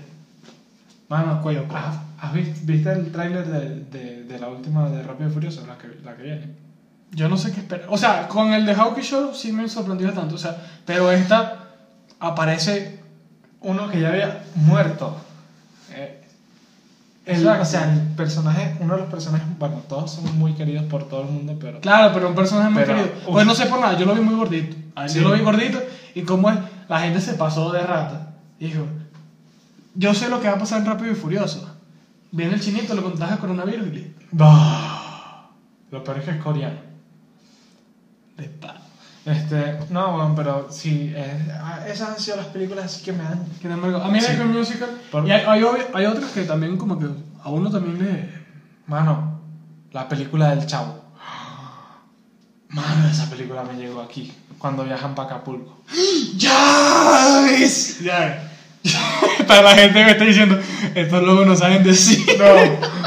Mano, 1.08 1.42
Cuello, 1.42 1.66
¿has, 1.74 1.96
has 2.20 2.34
visto, 2.34 2.60
viste 2.64 2.92
el 2.92 3.14
tráiler 3.14 3.48
de, 3.48 3.80
de, 3.86 4.24
de 4.26 4.40
la 4.40 4.50
última 4.50 4.90
de 4.90 5.02
Rápido 5.02 5.30
y 5.30 5.32
Furioso? 5.32 5.66
La 5.66 5.78
que, 5.78 5.88
la 6.04 6.18
que 6.18 6.24
viene. 6.24 6.56
yo 7.12 7.30
no 7.30 7.38
sé 7.38 7.54
qué 7.54 7.62
esperar. 7.62 7.88
O 7.90 7.98
sea, 7.98 8.28
con 8.28 8.52
el 8.52 8.66
de 8.66 8.76
Hawkeye 8.76 9.02
Show 9.02 9.34
sí 9.34 9.54
me 9.54 9.70
sorprendió 9.70 10.12
tanto. 10.12 10.36
O 10.36 10.38
sea, 10.38 10.58
pero 10.86 11.14
esta 11.14 11.70
aparece. 12.20 13.00
Uno 13.62 13.90
que 13.90 14.02
ya 14.02 14.10
había 14.10 14.44
muerto. 14.56 15.16
Eh, 15.92 16.19
el, 17.30 17.48
o 17.48 17.66
sea, 17.66 17.94
el 17.94 18.00
personaje, 18.16 18.76
uno 18.80 18.96
de 18.96 19.02
los 19.02 19.10
personajes, 19.10 19.48
bueno, 19.60 19.82
todos 19.88 20.12
son 20.12 20.38
muy 20.40 20.54
queridos 20.54 20.86
por 20.86 21.08
todo 21.08 21.22
el 21.22 21.30
mundo, 21.30 21.58
pero. 21.60 21.80
Claro, 21.80 22.12
pero 22.14 22.30
un 22.30 22.36
personaje 22.36 22.70
muy 22.70 22.84
Pero, 22.84 22.96
querido. 22.96 23.16
uf. 23.28 23.34
Pues 23.34 23.46
no 23.46 23.54
sé 23.56 23.68
por 23.68 23.80
nada, 23.80 23.98
yo 23.98 24.06
lo 24.06 24.16
vi 24.16 24.22
muy 24.22 24.36
gordito. 24.36 24.76
Sí. 25.08 25.20
Yo 25.20 25.30
lo 25.30 25.36
vi 25.36 25.42
gordito 25.42 25.82
y 26.16 26.24
como 26.24 26.50
es, 26.50 26.58
la 26.88 27.00
gente 27.02 27.22
se 27.22 27.34
pasó 27.34 27.72
de 27.72 27.82
rata. 27.82 28.34
Dijo, 28.60 28.86
yo 29.96 30.14
sé 30.14 30.28
lo 30.30 30.42
que 30.42 30.48
va 30.48 30.56
a 30.56 30.60
pasar 30.60 30.82
en 30.82 30.88
Rápido 30.88 31.12
y 31.12 31.16
Furioso. 31.16 31.70
Viene 32.32 32.54
el 32.56 32.62
chinito, 32.62 32.94
le 32.94 33.02
contagia 33.02 33.38
coronavirus 33.38 33.88
y. 33.88 34.14
Lo 35.92 36.04
peor 36.04 36.18
es 36.18 36.26
que 36.26 36.32
es 36.32 36.38
coreano. 36.38 36.80
De 38.38 38.44
pa. 38.50 38.76
Este, 39.30 39.78
no, 39.92 40.14
bueno, 40.14 40.34
pero 40.36 40.68
sí, 40.72 41.14
eh, 41.16 41.48
ah, 41.62 41.82
esas 41.88 42.10
han 42.10 42.20
sido 42.20 42.38
las 42.38 42.48
películas 42.48 43.02
que 43.06 43.14
me 43.14 43.24
han. 43.24 43.46
Que 43.62 43.68
me- 43.68 43.74
A 43.74 44.08
mí 44.08 44.20
me. 44.20 44.22
High 44.22 44.46
Musical. 44.46 44.90
Por- 45.12 45.28
Y 45.28 45.32
hay, 45.32 45.44
hay, 45.46 45.64
hay 45.94 46.06
otras 46.06 46.32
que 46.32 46.42
también 46.44 46.78
como 46.78 46.98
que 46.98 47.06
a 47.44 47.50
uno 47.50 47.70
también 47.70 48.00
le... 48.04 48.30
Mano, 48.88 49.40
la 49.92 50.08
película 50.10 50.50
del 50.56 50.66
chavo. 50.66 51.00
Mano, 52.70 53.08
esa 53.08 53.30
película 53.30 53.64
me 53.64 53.74
llegó 53.80 54.02
aquí, 54.02 54.32
cuando 54.58 54.84
viajan 54.84 55.14
para 55.16 55.28
Acapulco. 55.30 55.80
¡Ya! 56.36 57.46
Ya. 58.02 58.46
Para 59.48 59.62
la 59.64 59.76
gente 59.76 60.04
me 60.06 60.12
está 60.12 60.24
diciendo, 60.24 60.58
estos 60.96 61.24
locos 61.24 61.46
no 61.46 61.56
saben 61.56 61.84
decir. 61.84 62.26
No. 62.38 62.46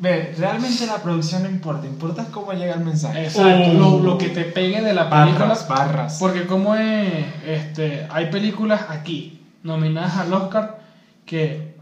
Ve, 0.00 0.32
realmente 0.38 0.86
la 0.86 1.02
producción 1.02 1.42
no 1.42 1.48
importa, 1.50 1.86
importa 1.86 2.26
cómo 2.30 2.52
llega 2.52 2.74
el 2.74 2.84
mensaje. 2.84 3.24
Exacto, 3.24 3.70
Uh, 3.72 3.74
lo, 3.74 3.98
lo 4.00 4.18
que 4.18 4.28
te 4.28 4.44
pegue 4.44 4.80
de 4.80 4.94
la 4.94 5.10
película. 5.10 5.46
barras, 5.46 5.66
barras. 5.68 6.16
Porque 6.20 6.46
como 6.46 6.76
es, 6.76 7.24
este, 7.44 8.06
hay 8.10 8.30
películas 8.30 8.82
aquí 8.90 9.40
nominadas 9.64 10.16
al 10.18 10.32
Oscar 10.32 10.78
que, 11.26 11.74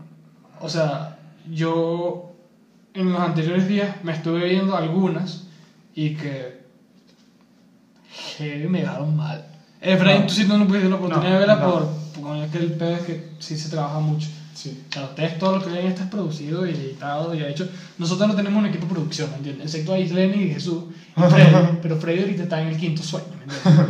o 0.61 0.69
sea, 0.71 1.19
yo 1.53 2.33
en 2.95 3.13
los 3.13 3.21
anteriores 3.21 3.69
días 3.69 3.97
me 4.03 4.13
estuve 4.13 4.47
viendo 4.49 4.75
algunas 4.77 5.45
y 5.95 6.15
que, 6.15 6.65
me 8.69 8.81
dejaron 8.81 9.15
mal. 9.17 9.45
Efraín, 9.81 10.23
No. 10.23 10.27
tú 10.27 10.33
sí 10.33 10.45
no 10.49 10.67
tuviste 10.67 10.89
la 10.89 10.97
oportunidad 10.97 11.29
No, 11.29 11.35
de 11.35 11.39
verla 11.39 11.57
no. 11.57 11.71
por, 11.71 11.89
por 12.23 12.37
es 12.39 12.51
que 12.51 12.59
el 12.59 12.73
pedo 12.73 12.97
es 12.97 13.03
que 13.03 13.31
sí 13.39 13.57
se 13.59 13.69
trabaja 13.69 13.99
mucho. 14.01 14.29
Sí. 14.57 14.83
O 14.89 14.93
sea, 14.93 15.05
ustedes 15.05 15.39
todo 15.39 15.59
lo 15.59 15.63
que 15.65 15.71
ven 15.71 15.87
esto 15.87 16.03
es 16.03 16.09
producido 16.09 16.67
y 16.67 16.71
editado 16.71 17.35
y 17.35 17.45
hecho 17.45 17.69
nosotros 17.99 18.27
no 18.27 18.35
tenemos 18.35 18.59
un 18.59 18.67
equipo 18.67 18.87
de 18.87 18.93
producción, 18.95 19.31
¿me 19.33 19.37
entiendes? 19.37 19.67
Excepto 19.67 19.93
a 19.93 19.99
Isleni 19.99 20.45
y 20.45 20.55
Jesús 20.55 20.85
y 21.15 21.21
Freddy, 21.31 21.79
pero 21.83 21.97
Freddy 21.99 22.21
ahorita 22.21 22.43
está 22.45 22.63
en 22.63 22.69
el 22.69 22.77
quinto 22.79 23.03
sueño, 23.03 23.27
¿me 23.37 23.43
entiendes? 23.55 23.85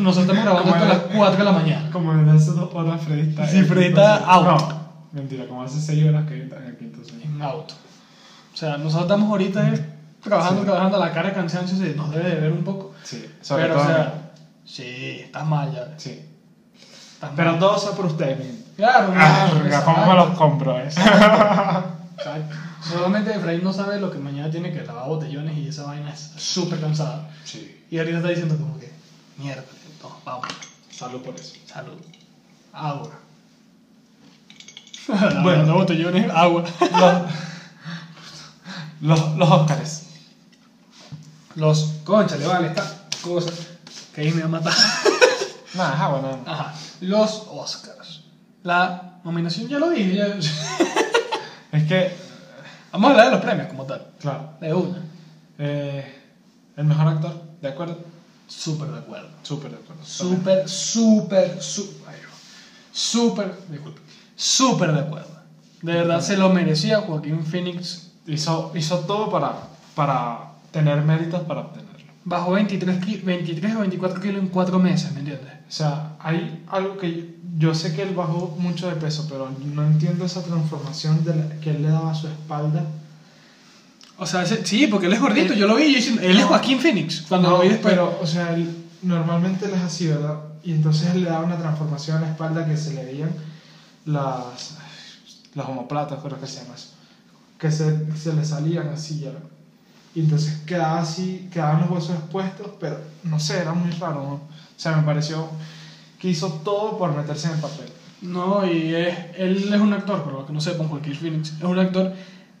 Nosotros 0.00 0.18
estamos 0.28 0.42
grabando 0.44 0.62
Como 0.72 0.74
esto 0.74 0.84
a 0.84 0.88
las 0.88 1.04
era- 1.06 1.16
4 1.16 1.38
de 1.38 1.44
la 1.44 1.52
mañana. 1.52 1.90
Como 1.92 2.14
desde 2.16 2.30
hace 2.30 2.50
dos 2.52 2.74
horas 2.74 3.00
Freddy 3.04 3.30
está. 3.30 3.46
Sí, 3.46 3.62
Freddy 3.62 3.86
está 3.86 4.16
out. 4.26 4.46
No, 4.46 4.80
mentira, 5.12 5.46
como 5.46 5.62
hace 5.62 5.80
seis 5.80 6.04
horas 6.08 6.26
que 6.26 6.42
está 6.42 6.56
en 6.58 6.64
el 6.64 6.76
quinto 6.76 7.04
sueño. 7.04 7.22
en 7.24 7.42
auto. 7.42 7.74
O 8.52 8.56
sea, 8.56 8.76
nosotros 8.78 9.02
estamos 9.02 9.30
ahorita 9.30 9.68
eh, 9.74 9.86
trabajando, 10.22 10.60
Sí. 10.62 10.66
trabajando, 10.66 10.98
la 10.98 11.12
cara 11.12 11.28
de 11.28 11.34
cansancio 11.34 11.76
se 11.76 11.94
nos 11.94 12.10
debe 12.10 12.30
de 12.30 12.40
ver 12.40 12.52
un 12.52 12.64
poco. 12.64 12.94
Sí, 13.04 13.24
sobre 13.42 13.62
pero, 13.64 13.74
todo. 13.74 13.84
o 13.84 13.86
sea, 13.86 14.32
sí, 14.64 15.20
estás 15.24 15.46
mal 15.46 15.72
ya. 15.72 15.94
sí. 15.98 16.20
Estás 17.14 17.30
Pero 17.36 17.50
mal. 17.52 17.60
todo 17.60 17.78
sea 17.78 17.92
por 17.92 18.06
ustedes. 18.06 18.38
Claro, 18.76 19.12
Ah, 19.16 19.48
no, 19.54 19.60
verga, 19.62 19.84
¿cómo 19.84 20.06
me 20.06 20.14
los 20.14 20.38
compro, 20.38 20.78
eh? 20.78 20.84
exacto. 20.86 21.94
Solamente 22.82 23.34
Efraín 23.34 23.64
no 23.64 23.72
sabe 23.72 23.98
lo 23.98 24.10
que 24.10 24.18
mañana 24.18 24.50
tiene 24.50 24.72
que 24.72 24.82
lavar 24.84 25.08
botellones 25.08 25.56
y 25.56 25.68
esa 25.68 25.84
vaina 25.84 26.12
es 26.12 26.30
súper 26.36 26.80
cansada. 26.80 27.28
Sí. 27.44 27.84
Y 27.90 27.98
ahorita 27.98 28.18
está 28.18 28.28
diciendo 28.28 28.56
como 28.56 28.78
que, 28.78 28.92
mierda, 29.38 29.64
no, 30.02 30.16
vamos, 30.24 30.46
Salud 30.90 31.20
por 31.22 31.34
eso. 31.34 31.54
salud, 31.66 31.98
agua. 32.72 33.10
Bueno. 35.08 35.42
bueno, 35.42 35.74
botellones, 35.74 36.30
agua. 36.32 36.64
Los, 36.80 37.22
los, 39.20 39.36
los 39.36 39.50
Óscares. 39.50 40.02
Los. 41.54 41.92
Conchale, 42.04 42.46
vale, 42.46 42.68
esta 42.68 42.84
cosa 43.22 43.50
que 44.14 44.20
ahí 44.22 44.30
me 44.32 44.40
va 44.42 44.46
a 44.46 44.50
matar. 44.50 44.72
Nada, 45.74 45.94
es 45.94 46.00
agua, 46.00 46.20
nada. 46.22 46.38
Ajá. 46.46 46.74
Los 47.00 47.42
Oscars. 47.50 48.15
La 48.66 49.20
nominación 49.22 49.68
ya 49.68 49.78
lo 49.78 49.90
dije. 49.90 50.16
ya- 50.16 50.36
Es 51.72 51.84
que, 51.84 52.10
Vamos 52.90 53.08
a 53.08 53.10
hablar 53.12 53.26
de 53.26 53.32
los 53.32 53.40
premios 53.44 53.68
como 53.68 53.84
tal. 53.84 54.06
claro, 54.18 54.50
De 54.60 54.74
una. 54.74 55.02
eh, 55.58 56.04
el 56.76 56.84
mejor 56.84 57.06
actor, 57.08 57.34
¿de 57.62 57.68
acuerdo? 57.68 57.98
Súper 58.48 58.88
de 58.88 58.98
acuerdo. 58.98 59.28
Súper 59.44 59.70
de 59.70 59.76
acuerdo. 59.76 60.04
Súper, 60.04 60.68
súper, 60.68 61.62
súper. 61.62 62.16
Súper, 62.92 63.54
disculpe. 63.68 64.00
Súper 64.34 64.92
de 64.92 65.00
acuerdo. 65.00 65.28
De 65.82 65.92
verdad 65.92 66.20
se 66.20 66.36
lo 66.36 66.48
merecía 66.50 67.02
Joaquín 67.02 67.44
Phoenix. 67.44 68.08
Hizo, 68.26 68.72
hizo 68.74 68.98
todo 69.00 69.30
para, 69.30 69.52
para 69.94 70.50
tener 70.72 71.02
méritos 71.02 71.42
para 71.42 71.60
obtenerlo. 71.60 71.85
Bajó 72.28 72.50
23, 72.52 72.98
ki- 73.04 73.18
23 73.24 73.76
o 73.76 73.80
24 73.80 74.20
kilos 74.20 74.42
en 74.42 74.48
4 74.48 74.80
meses, 74.80 75.12
¿me 75.12 75.20
entiendes? 75.20 75.48
O 75.68 75.70
sea, 75.72 76.14
hay 76.18 76.60
algo 76.66 76.96
que 76.98 77.16
yo, 77.16 77.22
yo 77.56 77.74
sé 77.74 77.94
que 77.94 78.02
él 78.02 78.14
bajó 78.16 78.52
mucho 78.58 78.88
de 78.88 78.96
peso, 78.96 79.26
pero 79.28 79.48
no 79.48 79.84
entiendo 79.84 80.24
esa 80.24 80.42
transformación 80.42 81.24
de 81.24 81.36
la- 81.36 81.48
que 81.60 81.70
él 81.70 81.82
le 81.82 81.88
daba 81.88 82.10
a 82.10 82.14
su 82.16 82.26
espalda. 82.26 82.84
O 84.18 84.26
sea, 84.26 84.42
ese- 84.42 84.66
sí, 84.66 84.88
porque 84.88 85.06
él 85.06 85.12
es 85.12 85.20
gordito, 85.20 85.54
yo 85.54 85.68
lo 85.68 85.76
vi 85.76 85.88
yo 85.90 85.96
diciendo, 85.98 86.20
él 86.22 86.36
es 86.36 86.44
Joaquín 86.44 86.80
Phoenix. 86.80 87.22
Cuando 87.28 87.48
No, 87.48 87.56
lo 87.58 87.62
vi 87.62 87.68
después. 87.68 87.94
Pero, 87.94 88.18
o 88.20 88.26
sea, 88.26 88.52
él- 88.54 88.74
normalmente 89.02 89.66
él 89.66 89.74
es 89.74 89.82
así, 89.82 90.08
¿verdad? 90.08 90.38
Y 90.64 90.72
entonces 90.72 91.08
él 91.14 91.20
le 91.22 91.28
daba 91.28 91.44
una 91.44 91.58
transformación 91.58 92.16
a 92.16 92.20
la 92.22 92.28
espalda 92.30 92.66
que 92.66 92.76
se 92.76 92.92
le 92.92 93.04
veían 93.04 93.30
las, 94.04 94.74
las 95.54 95.68
homoplatas, 95.68 96.18
creo 96.20 96.40
que 96.40 96.46
se 96.48 96.60
llama 96.60 96.74
eso. 96.74 96.88
Que 97.56 97.70
se, 97.70 98.16
se 98.16 98.32
le 98.34 98.44
salían 98.44 98.88
así 98.88 99.20
ya. 99.20 99.30
Y 100.16 100.20
entonces 100.20 100.62
quedaba 100.64 101.00
así, 101.00 101.46
quedaban 101.52 101.82
los 101.82 101.90
huesos 101.90 102.16
expuestos, 102.16 102.70
pero 102.80 102.98
no 103.22 103.38
sé, 103.38 103.58
era 103.58 103.74
muy 103.74 103.90
raro, 103.90 104.22
¿no? 104.22 104.32
O 104.32 104.40
sea, 104.74 104.96
me 104.96 105.02
pareció 105.02 105.46
que 106.18 106.28
hizo 106.28 106.48
todo 106.64 106.96
por 106.96 107.14
meterse 107.14 107.48
en 107.48 107.54
el 107.56 107.60
papel. 107.60 107.86
No, 108.22 108.64
y 108.64 108.94
es, 108.94 109.14
él 109.36 109.70
es 109.74 109.78
un 109.78 109.92
actor, 109.92 110.22
pero 110.24 110.38
los 110.38 110.46
que 110.46 110.54
no 110.54 110.60
sepan, 110.62 110.88
Joaquín 110.88 111.14
Phoenix 111.14 111.52
es 111.58 111.62
un 111.62 111.78
actor 111.78 112.14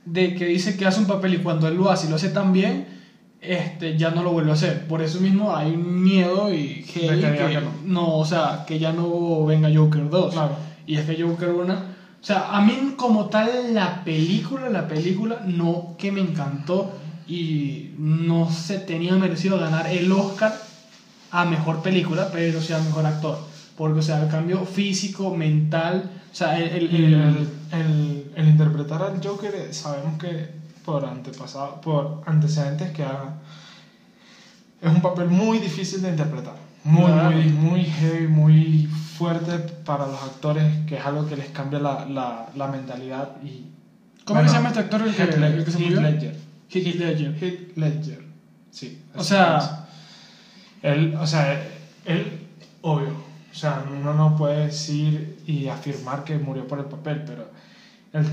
de 0.04 0.34
que 0.34 0.44
dice 0.44 0.76
que 0.76 0.84
hace 0.84 1.00
un 1.00 1.06
papel 1.06 1.32
y 1.32 1.38
cuando 1.38 1.66
él 1.66 1.76
lo 1.76 1.90
hace 1.90 2.06
y 2.06 2.10
lo 2.10 2.16
hace 2.16 2.28
tan 2.28 2.52
bien, 2.52 2.88
este, 3.40 3.96
ya 3.96 4.10
no 4.10 4.22
lo 4.22 4.32
vuelve 4.32 4.50
a 4.50 4.54
hacer. 4.54 4.86
Por 4.86 5.00
eso 5.00 5.20
mismo 5.20 5.56
hay 5.56 5.70
un 5.70 6.02
miedo 6.02 6.52
y 6.52 6.84
que, 6.84 7.08
que 7.08 7.16
que 7.16 7.60
no. 7.62 7.70
no, 7.86 8.18
o 8.18 8.26
sea, 8.26 8.64
que 8.66 8.78
ya 8.78 8.92
no 8.92 9.46
venga 9.46 9.70
Joker 9.74 10.10
2. 10.10 10.34
Claro. 10.34 10.56
Y 10.86 10.96
es 10.96 11.06
que 11.06 11.22
Joker 11.22 11.48
1, 11.48 11.72
o 11.72 11.76
sea, 12.20 12.54
a 12.54 12.60
mí 12.60 12.92
como 12.98 13.30
tal 13.30 13.72
la 13.72 14.04
película, 14.04 14.68
la 14.68 14.86
película 14.86 15.40
no 15.46 15.94
que 15.96 16.12
me 16.12 16.20
encantó 16.20 16.92
y 17.26 17.92
no 17.98 18.50
se 18.50 18.78
tenía 18.78 19.14
merecido 19.16 19.58
ganar 19.58 19.86
el 19.88 20.10
Oscar 20.12 20.54
a 21.32 21.44
mejor 21.44 21.82
película, 21.82 22.28
pero 22.32 22.60
sí 22.60 22.72
a 22.72 22.78
mejor 22.78 23.04
actor. 23.06 23.38
Porque, 23.76 23.98
o 23.98 24.02
sea, 24.02 24.22
el 24.22 24.28
cambio 24.30 24.64
físico, 24.64 25.34
mental, 25.34 26.10
o 26.32 26.34
sea, 26.34 26.58
el, 26.58 26.72
el- 26.94 27.48
el- 27.72 28.32
el, 28.36 28.48
interpretar 28.48 29.02
al 29.02 29.20
Joker, 29.22 29.54
eh, 29.54 29.72
sabemos 29.72 30.18
que 30.18 30.48
por 30.84 31.04
antepasado, 31.04 31.80
por 31.80 32.22
antecedentes 32.26 32.90
que 32.92 33.02
haga, 33.02 33.34
es 34.80 34.88
un 34.90 35.02
papel 35.02 35.26
muy 35.28 35.58
difícil 35.58 36.00
de 36.02 36.10
interpretar. 36.10 36.54
Muy, 36.84 37.10
Claro. 37.10 37.30
muy, 37.32 37.44
muy 37.50 37.84
heavy, 37.84 38.26
muy 38.28 38.86
fuerte 38.86 39.58
para 39.84 40.06
los 40.06 40.22
actores, 40.22 40.64
que 40.86 40.96
es 40.96 41.04
algo 41.04 41.26
que 41.26 41.36
les 41.36 41.48
cambia 41.48 41.80
la, 41.80 42.04
la, 42.06 42.46
la 42.54 42.68
mentalidad. 42.68 43.32
Y, 43.42 43.64
¿Cómo 44.24 44.42
que 44.42 44.48
se 44.48 44.54
llama 44.54 44.68
este 44.68 44.80
actor 44.80 45.02
el 45.02 45.14
que- 45.14 45.22
Heath? 45.22 45.98
Ledger. 46.00 46.45
Heath 46.70 46.94
Ledger. 46.96 47.34
Heath 47.42 47.76
Ledger. 47.76 48.24
Sí. 48.70 49.02
O 49.14 49.22
sea- 49.22 49.58
es. 50.82 50.92
Él, 50.92 51.16
o 51.20 51.26
sea, 51.26 51.62
él, 52.04 52.46
obvio, 52.82 53.08
o 53.50 53.54
sea, 53.54 53.82
uno 53.98 54.14
no 54.14 54.36
puede 54.36 54.66
decir 54.66 55.42
y 55.46 55.68
afirmar 55.68 56.22
que 56.22 56.38
murió 56.38 56.68
por 56.68 56.78
el 56.78 56.84
papel, 56.84 57.22
pero 57.26 57.48
el, 58.12 58.26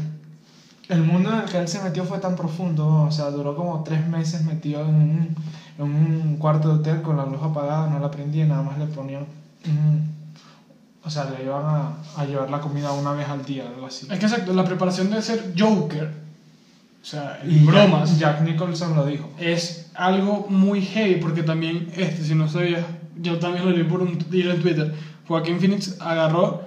el 0.90 1.02
mundo 1.04 1.32
en 1.32 1.40
el 1.40 1.46
que 1.46 1.58
él 1.58 1.68
se 1.68 1.82
metió 1.82 2.04
fue 2.04 2.20
tan 2.20 2.36
profundo, 2.36 3.04
o 3.04 3.12
sea, 3.12 3.32
duró 3.32 3.56
como 3.56 3.82
tres 3.84 4.06
meses 4.08 4.44
metido 4.44 4.82
en 4.82 4.96
un, 4.96 5.36
en 5.80 5.84
un 5.84 6.38
cuarto 6.38 6.68
de 6.68 6.74
hotel 6.75 7.02
con 7.02 7.18
la 7.18 7.25
luz 7.25 7.42
apagada, 7.42 7.90
no 7.90 7.98
la 8.00 8.12
prendía, 8.12 8.46
nada 8.46 8.62
más 8.62 8.78
le 8.78 8.86
ponían, 8.88 9.25
un- 9.66 10.13
o 11.06 11.10
sea, 11.10 11.25
le 11.32 11.44
iban 11.46 11.63
a, 11.66 11.94
a 12.18 12.25
llevar 12.25 12.50
la 12.52 12.60
comida 12.60 12.92
una 12.92 13.13
vez 13.13 13.28
al 13.28 13.44
día, 13.46 13.68
algo 13.68 13.88
así. 13.88 14.06
Es 14.12 14.20
que 14.20 14.25
exacto, 14.25 14.54
la 14.54 14.66
preparación 14.66 15.10
de 15.10 15.22
ser 15.22 15.54
Joker, 15.58 16.13
o 17.04 17.06
sea, 17.06 17.40
en 17.44 17.66
bromas, 17.66 18.18
Jack, 18.18 18.42
Nicholson 18.42 18.96
lo 18.96 19.06
dijo. 19.06 19.30
es 19.38 19.90
algo 19.94 20.48
muy 20.50 20.82
heavy 20.82 21.18
porque 21.18 21.44
también, 21.44 21.90
este, 21.96 22.24
si 22.24 22.34
no 22.34 22.48
sabías, 22.48 22.82
yo 23.22 23.38
también 23.40 23.66
lo 23.66 23.72
leí 23.72 23.84
por 23.84 24.02
un 24.02 24.18
hilo 24.32 24.52
en 24.54 24.62
Twitter, 24.62 24.94
Joaquín 25.28 25.60
Phoenix 25.60 25.96
agarró 26.00 26.62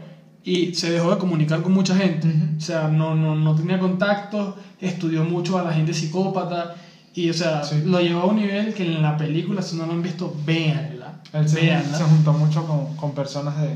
y 0.44 0.74
se 0.74 0.90
dejó 0.90 1.10
de 1.10 1.18
comunicar 1.18 1.62
con 1.62 1.72
mucha 1.72 1.96
gente, 1.96 2.28
Ujú. 2.28 2.56
o 2.58 2.60
sea, 2.60 2.88
no, 2.88 3.14
no, 3.14 3.34
no 3.34 3.54
tenía 3.54 3.78
contactos, 3.78 4.54
estudió 4.80 5.24
mucho 5.24 5.58
a 5.58 5.62
la 5.62 5.72
gente 5.72 5.92
psicópata 5.94 6.76
y, 7.14 7.30
o 7.30 7.34
sea, 7.34 7.64
Sí. 7.64 7.82
lo 7.84 7.98
llevó 8.00 8.20
a 8.20 8.26
un 8.26 8.36
nivel 8.36 8.74
que 8.74 8.84
en 8.84 9.00
la 9.02 9.16
película, 9.16 9.62
si 9.62 9.74
no 9.76 9.86
lo 9.86 9.92
han 9.92 10.02
visto, 10.02 10.32
véanla, 10.44 11.14
Él 11.32 11.48
se, 11.48 11.60
véanla. 11.62 11.96
se 11.96 12.04
juntó 12.04 12.32
mucho 12.34 12.64
con, 12.66 12.94
con 12.94 13.12
personas 13.14 13.54
de, 13.62 13.74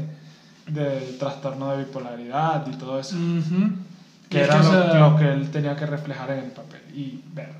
del 0.70 1.16
trastorno 1.18 1.70
de 1.70 1.84
bipolaridad 1.84 2.66
y 2.70 2.76
todo 2.76 3.00
eso. 3.00 3.16
Ujú. 3.16 3.64
Y 3.64 3.72
Que 4.30 4.42
era 4.42 4.60
o 4.60 4.72
lo, 4.72 5.10
lo 5.10 5.16
que 5.16 5.30
él 5.30 5.50
tenía 5.50 5.74
que 5.76 5.84
reflejar 5.86 6.30
en 6.30 6.38
el 6.38 6.50
papel. 6.52 6.82
Y 6.94 7.20
ver. 7.34 7.50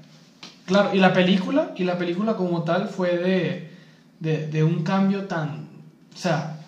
Claro, 0.67 0.95
y 0.95 0.99
la 0.99 1.13
película, 1.13 1.73
y 1.77 1.83
la 1.83 1.99
película 1.99 2.35
como 2.35 2.63
tal 2.63 2.87
fue 2.87 3.19
de, 3.19 3.71
de, 4.21 4.47
de 4.47 4.63
un 4.63 4.85
cambio 4.85 5.25
tan... 5.25 5.67
O 6.15 6.17
sea, 6.17 6.61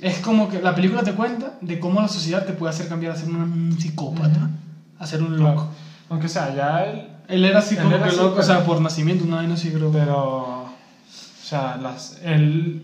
es 0.00 0.18
como 0.20 0.48
que 0.48 0.60
la 0.60 0.74
película 0.74 1.02
te 1.02 1.12
cuenta 1.12 1.54
de 1.60 1.78
cómo 1.78 2.00
la 2.00 2.08
sociedad 2.08 2.44
te 2.44 2.54
puede 2.54 2.70
hacer 2.70 2.88
cambiar 2.88 3.12
a 3.12 3.16
ser 3.16 3.28
un, 3.28 3.76
psicópata, 3.78 4.38
Ujú. 4.38 4.48
a 4.98 5.06
ser 5.06 5.22
un 5.22 5.36
loco. 5.38 5.68
Aunque 6.08 6.28
sea, 6.28 6.54
ya 6.54 6.84
él. 6.86 7.08
Él 7.28 7.44
era 7.44 7.58
así 7.58 7.74
Él 7.74 7.82
como 7.82 7.96
era 7.96 8.08
que 8.08 8.16
loco, 8.16 8.40
o 8.40 8.42
sea, 8.42 8.64
por 8.64 8.80
nacimiento, 8.80 9.24
una 9.24 9.36
vaina 9.36 9.54
así 9.54 9.70
creo. 9.70 9.90
Pero. 9.90 10.62
O 10.64 11.46
sea, 11.46 11.76
las, 11.76 12.18
él 12.22 12.82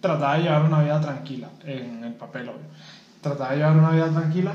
trataba 0.00 0.36
de 0.36 0.42
llevar 0.42 0.62
una 0.62 0.82
vida 0.82 1.00
tranquila 1.00 1.48
en 1.64 2.04
el 2.04 2.12
papel, 2.12 2.48
obvio. 2.48 2.66
Trataba 3.22 3.52
de 3.52 3.56
llevar 3.56 3.76
una 3.76 3.90
vida 3.90 4.10
tranquila 4.10 4.52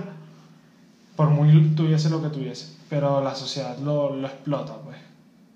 por 1.16 1.30
muy 1.30 1.70
tuviese 1.76 2.10
lo 2.10 2.22
que 2.22 2.30
tuviese. 2.30 2.68
Pero 2.90 3.22
la 3.22 3.36
sociedad 3.36 3.78
lo, 3.80 4.14
lo 4.16 4.28
explota, 4.28 4.74
pues. 4.84 4.98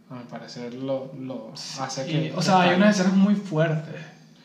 A 0.09 0.15
mi 0.15 0.23
parecer, 0.25 0.73
lo, 0.75 1.11
lo 1.19 1.51
hace 1.81 2.05
que. 2.05 2.33
o 2.35 2.41
sea, 2.41 2.61
hay 2.61 2.75
unas 2.75 2.95
escenas 2.99 3.17
muy 3.17 3.35
fuertes. 3.35 3.95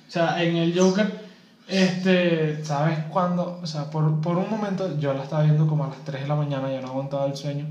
O 0.09 0.11
sea, 0.11 0.43
en 0.43 0.57
el 0.57 0.79
Joker, 0.79 1.21
este... 1.69 2.65
¿Sabes 2.65 2.99
cuándo? 3.11 3.61
O 3.63 3.67
sea, 3.67 3.91
por, 3.91 4.21
por 4.21 4.37
un 4.39 4.49
momento 4.51 4.99
yo 4.99 5.13
la 5.15 5.23
estaba 5.23 5.43
viendo 5.43 5.67
como 5.67 5.85
a 5.85 5.89
las 5.89 5.99
3 6.05 6.23
de 6.23 6.29
la 6.29 6.35
mañana, 6.35 6.73
yo 6.73 6.81
no 6.81 6.89
aguantaba 6.89 7.27
el 7.27 7.37
sueño. 7.37 7.67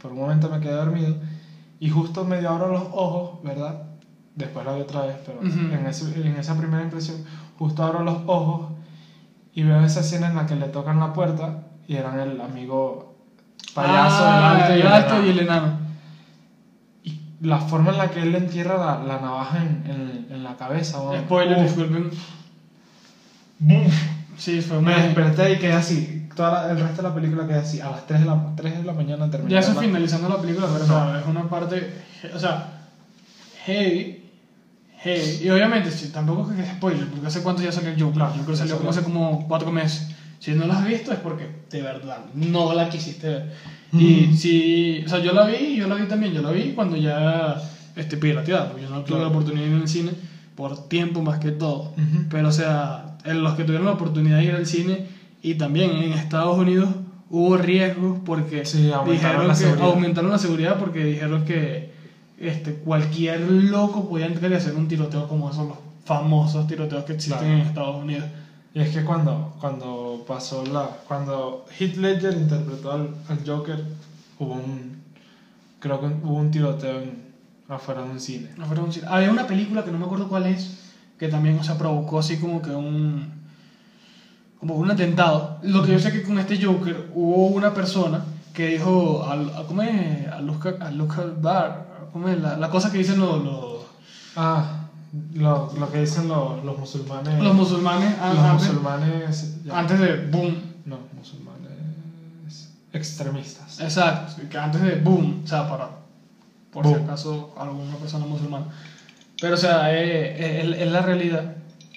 Por 0.00 0.12
un 0.12 0.18
momento 0.18 0.48
me 0.48 0.58
quedé 0.60 0.72
dormido 0.72 1.16
y 1.80 1.88
justo 1.90 2.24
medio 2.24 2.50
abro 2.50 2.68
los 2.72 2.82
ojos, 2.92 3.42
¿verdad? 3.42 3.82
Después 4.34 4.64
la 4.66 4.74
vi 4.74 4.80
otra 4.80 5.02
vez, 5.02 5.16
pero 5.24 5.38
Ujú. 5.38 5.48
en, 5.72 5.86
ese- 5.86 6.26
en 6.26 6.36
esa 6.36 6.56
primera 6.56 6.82
impresión, 6.82 7.18
justo 7.58 7.84
abro 7.84 8.02
los 8.02 8.18
ojos 8.26 8.66
y 9.54 9.62
veo 9.62 9.84
esa 9.84 10.00
escena 10.00 10.26
en 10.28 10.34
la 10.34 10.46
que 10.46 10.56
le 10.56 10.66
tocan 10.68 10.98
la 10.98 11.12
puerta 11.12 11.58
y 11.88 11.96
eran 11.96 12.18
el 12.20 12.40
amigo 12.40 13.14
payaso, 13.74 14.24
Ah, 14.26 14.54
el 14.54 14.62
alto 14.62 14.76
y 14.76 14.80
el, 14.80 14.86
alto 14.86 15.14
y 15.14 15.16
enano. 15.16 15.30
el 15.30 15.38
enano. 15.40 15.78
Y 17.04 17.20
la 17.46 17.58
forma 17.58 17.90
en 17.92 17.98
la 17.98 18.10
que 18.10 18.22
él 18.22 18.32
le 18.32 18.38
entierra 18.38 18.76
la, 18.78 19.02
la 19.04 19.20
navaja 19.20 19.58
en, 19.58 19.84
en, 19.86 20.26
en 20.30 20.44
la 20.44 20.56
cabeza. 20.56 20.98
¿no? 20.98 21.14
Spoiler, 21.18 21.62
disculpen. 21.62 22.10
Sí, 24.36 24.60
fue 24.60 24.80
Me 24.80 24.94
desperté 24.94 25.52
y 25.52 25.58
quedé 25.58 25.72
así. 25.74 26.28
Toda 26.34 26.50
la- 26.66 26.70
el 26.72 26.80
resto 26.80 27.02
de 27.02 27.08
la 27.08 27.14
película 27.14 27.46
quedé 27.46 27.58
así. 27.58 27.80
A 27.80 27.90
las 27.90 28.06
3 28.06 28.20
de 28.20 28.26
la, 28.26 28.52
3 28.56 28.78
de 28.78 28.82
la 28.84 28.92
mañana 28.92 29.30
terminé. 29.30 29.52
Ya 29.52 29.60
eso 29.60 29.74
la- 29.74 29.80
finalizando 29.80 30.28
la 30.28 30.38
película, 30.40 30.66
pero 30.72 30.86
No. 30.86 30.94
o 30.96 31.10
sea, 31.10 31.20
es 31.20 31.26
una 31.26 31.48
parte, 31.48 31.94
o 32.34 32.38
sea, 32.38 32.80
heavy, 33.64 34.24
heavy. 34.98 35.44
Y 35.44 35.50
obviamente, 35.50 35.90
sí, 35.92 36.08
tampoco 36.10 36.50
es 36.50 36.56
que 36.56 36.62
es 36.64 36.68
spoiler, 36.70 37.06
porque 37.08 37.26
hace 37.28 37.42
cuánto 37.42 37.62
ya 37.62 37.70
salió 37.70 37.90
el 37.90 38.00
Joker. 38.00 38.14
Claro, 38.16 38.32
Yo 38.34 38.42
creo 38.42 38.52
que 38.54 38.56
salió 38.56 38.74
ya 38.74 38.78
como 38.80 38.92
salió. 38.92 39.06
hace 39.06 39.12
como 39.12 39.48
cuatro 39.48 39.70
meses. 39.70 40.08
Si 40.44 40.50
no 40.52 40.66
la 40.66 40.78
has 40.78 40.86
visto 40.86 41.10
es 41.12 41.18
porque 41.20 41.46
de 41.70 41.80
verdad 41.80 42.18
no 42.34 42.74
la 42.74 42.88
quisiste 42.90 43.28
ver. 43.28 43.52
Mm. 43.92 44.00
Y 44.00 44.36
si, 44.36 45.02
o 45.06 45.08
sea, 45.08 45.20
yo 45.20 45.32
la 45.32 45.46
vi, 45.46 45.76
yo 45.76 45.88
la 45.88 45.94
vi 45.94 46.06
también, 46.06 46.34
yo 46.34 46.42
la 46.42 46.50
vi 46.50 46.72
cuando 46.74 46.96
ya 46.96 47.56
este, 47.96 48.16
pirateada, 48.16 48.68
porque 48.68 48.82
yo 48.82 48.90
no 48.90 48.96
tuve 48.98 49.06
Claro. 49.06 49.22
la 49.22 49.28
oportunidad 49.28 49.64
de 49.66 49.70
ir 49.74 49.80
al 49.80 49.88
cine 49.88 50.10
por 50.54 50.88
tiempo 50.88 51.22
más 51.22 51.38
que 51.38 51.50
todo. 51.52 51.92
Ujú. 51.92 52.24
Pero, 52.28 52.48
o 52.48 52.52
sea, 52.52 53.16
en 53.24 53.42
los 53.42 53.54
que 53.54 53.64
tuvieron 53.64 53.86
la 53.86 53.92
oportunidad 53.92 54.38
de 54.38 54.44
ir 54.44 54.54
al 54.54 54.66
cine 54.66 55.06
y 55.42 55.54
también 55.54 55.90
en 55.92 56.12
Estados 56.12 56.58
Unidos 56.58 56.90
hubo 57.30 57.56
riesgos 57.56 58.18
porque 58.26 58.64
Sí, 58.66 58.90
aumentaron 58.92 59.10
dijeron 59.12 59.48
la 59.48 59.54
que 59.54 59.60
seguridad. 59.60 59.86
aumentaron 59.88 60.30
la 60.30 60.38
seguridad 60.38 60.78
porque 60.78 61.04
dijeron 61.04 61.44
que 61.46 61.90
este, 62.38 62.74
cualquier 62.74 63.40
loco 63.40 64.08
podía 64.10 64.26
entrar 64.26 64.50
y 64.50 64.54
hacer 64.56 64.74
un 64.74 64.88
tiroteo 64.88 65.26
como 65.26 65.50
esos 65.50 65.68
los 65.68 65.78
famosos 66.04 66.66
tiroteos 66.66 67.04
que 67.04 67.14
existen 67.14 67.38
Claro. 67.38 67.54
en 67.54 67.60
Estados 67.60 68.02
Unidos. 68.02 68.24
Y 68.74 68.80
es 68.80 68.90
que 68.90 69.04
cuando, 69.04 69.54
cuando 69.60 70.24
pasó 70.26 70.66
la. 70.66 70.86
Cuando 71.06 71.64
Heath 71.78 71.96
Ledger 71.96 72.34
interpretó 72.34 72.90
al, 72.90 73.14
al 73.28 73.46
Joker, 73.46 73.84
hubo 74.40 74.54
un. 74.54 75.00
Creo 75.78 76.00
que 76.00 76.06
hubo 76.06 76.34
un 76.34 76.50
tiroteo 76.50 77.00
en, 77.00 77.22
afuera 77.68 78.02
de 78.02 78.10
un 78.10 78.20
cine. 78.20 78.50
Afuera 78.60 78.82
de 78.82 78.86
un 78.88 78.92
cine. 78.92 79.06
Había 79.08 79.30
una 79.30 79.46
película 79.46 79.84
que 79.84 79.92
no 79.92 79.98
me 79.98 80.06
acuerdo 80.06 80.28
cuál 80.28 80.46
es, 80.46 80.92
que 81.20 81.28
también, 81.28 81.56
o 81.56 81.62
sea, 81.62 81.78
provocó 81.78 82.18
así 82.18 82.38
como 82.38 82.60
que 82.60 82.70
un. 82.70 83.32
como 84.58 84.74
un 84.74 84.90
atentado. 84.90 85.60
Lo 85.62 85.84
que 85.84 85.92
yo 85.92 86.00
sé 86.00 86.10
que 86.10 86.24
con 86.24 86.40
este 86.40 86.60
Joker 86.60 87.10
hubo 87.14 87.46
una 87.46 87.72
persona 87.72 88.24
que 88.52 88.70
dijo. 88.70 89.24
Al, 89.24 89.50
a, 89.50 89.62
¿Cómo 89.68 89.82
es? 89.82 90.26
A 90.26 90.40
Luca, 90.40 90.74
a 90.80 90.90
Luca 90.90 91.24
Bar. 91.40 92.08
¿Cómo 92.12 92.28
es? 92.28 92.40
La, 92.40 92.56
la 92.56 92.70
cosa 92.70 92.90
que 92.90 92.98
dicen 92.98 93.20
los. 93.20 93.40
los 93.44 93.84
Ah, 94.34 94.83
lo, 95.34 95.72
lo 95.78 95.92
que 95.92 96.00
dicen 96.00 96.28
los, 96.28 96.64
los 96.64 96.78
musulmanes. 96.78 97.42
los 97.42 97.54
musulmanes 97.54 98.10
Los 98.16 98.20
an- 98.38 98.44
antes, 98.46 98.66
musulmanes. 98.68 99.64
ya. 99.64 99.78
antes 99.78 99.98
de 100.00 100.16
boom. 100.26 100.56
No, 100.84 100.98
musulmanes 101.16 101.54
extremistas. 102.92 103.80
Exacto, 103.80 104.42
que 104.48 104.58
antes 104.58 104.80
de 104.80 104.96
boom, 104.96 105.42
o 105.44 105.46
sea, 105.46 105.68
para 105.68 105.88
por 106.70 106.84
Boom. 106.84 106.96
si 106.98 107.02
acaso 107.04 107.54
alguna 107.58 107.96
persona 107.96 108.26
musulmana. 108.26 108.66
Pero, 109.40 109.54
o 109.54 109.58
sea, 109.58 109.92
es, 109.96 110.40
es- 110.40 110.80
es 110.80 110.90
la 110.92 111.02
realidad. 111.02 111.56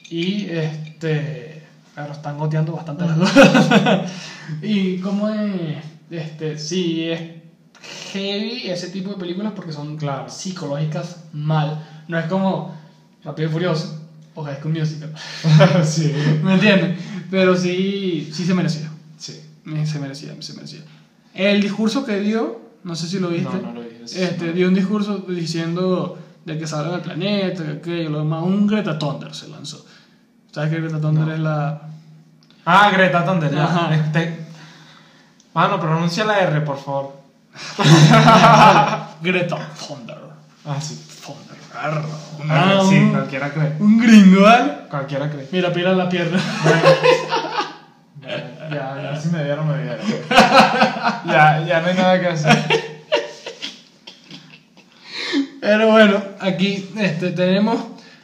Y 0.10 0.46
este. 0.50 1.64
Claro, 1.94 2.14
están 2.14 2.38
goteando 2.38 2.74
bastante 2.74 3.06
las 3.06 3.18
cosas. 3.18 4.12
y 4.62 5.00
como 5.00 5.30
es. 5.30 5.84
Este, 6.12 6.58
sí, 6.60 7.10
es 7.10 7.22
heavy 8.14 8.70
ese 8.70 8.90
tipo 8.90 9.10
de 9.12 9.18
películas 9.18 9.54
porque 9.56 9.74
son 9.74 9.98
Claro. 9.98 10.30
psicológicas 10.30 11.24
mal. 11.34 11.84
No 12.08 12.18
es 12.20 12.26
como 12.28 12.74
Rápido 13.28 13.50
y 13.50 13.52
Furioso 13.52 14.00
o 14.36 14.44
High 14.44 14.60
School 14.60 14.74
Musical. 14.74 15.14
sí. 15.86 16.14
¿Me 16.44 16.54
entienden? 16.54 16.98
Pero 17.30 17.58
sí, 17.58 18.30
sí 18.32 18.46
se 18.46 18.54
merecía. 18.54 18.90
Sí. 19.18 19.42
Se 19.86 20.00
merecía, 20.00 20.34
se 20.40 20.54
merecía. 20.54 20.80
El 21.34 21.62
discurso 21.62 22.06
que 22.06 22.20
dio, 22.22 22.62
no 22.86 22.96
sé 22.96 23.08
si 23.08 23.20
lo 23.20 23.28
viste, 23.28 23.50
No, 23.58 23.62
no 23.62 23.74
lo 23.74 23.82
vi, 23.82 23.90
este, 24.06 24.48
no. 24.48 24.54
dio 24.54 24.68
un 24.70 24.74
discurso 24.76 25.18
diciendo 25.28 26.18
de 26.46 26.58
que 26.58 26.66
salgan 26.66 26.94
al 26.94 27.02
planeta, 27.02 27.66
que 27.66 27.72
aquello, 27.72 28.10
lo 28.12 28.20
demás. 28.20 28.44
Un 28.44 28.66
Greta 28.66 28.98
Thunder 28.98 29.36
se 29.36 29.50
lanzó. 29.50 29.86
¿Sabes 30.52 30.70
que 30.72 30.80
Greta 30.80 31.02
Thunder 31.02 31.26
No. 31.28 31.34
es 31.34 31.40
la... 31.42 31.82
Ah, 32.66 32.90
Greta 32.92 33.26
Thunberg, 33.26 33.54
ya. 33.54 33.64
Ajá. 33.66 33.94
Este... 33.96 34.46
Mano, 35.54 35.80
pronuncia 35.82 36.24
la 36.24 36.40
R, 36.40 36.62
por 36.62 36.78
favor. 36.78 37.18
Greta 39.22 39.70
Thunder. 39.86 40.18
Ah, 40.66 40.80
sí. 40.80 41.07
Ah, 41.80 42.02
Ah, 42.50 42.82
sí, 42.88 42.96
un, 42.96 43.12
cualquiera 43.12 43.50
cree. 43.52 43.74
un 43.80 43.98
gringo, 44.00 44.42
¿vale? 44.44 44.72
Cualquiera 44.90 45.30
cree. 45.30 45.48
Mira, 45.52 45.72
pira 45.74 45.94
la 45.94 46.10
pierna. 46.10 46.40
Ya, 48.22 48.70
ya, 48.70 49.02
ya, 49.14 49.22
si 49.22 49.30
me 49.30 49.42
vieron, 49.42 49.66
me 49.70 49.82
vieron. 49.82 50.00
ya, 50.30 51.64
ya 51.66 51.80
no 51.82 51.88
hay 51.88 51.94
nada 51.96 52.20
que 52.20 52.28
hacer. 52.28 52.58
Pero 55.62 55.92
bueno, 55.92 56.22
aquí 56.42 56.90
este, 56.98 57.32
tenemos 57.32 57.80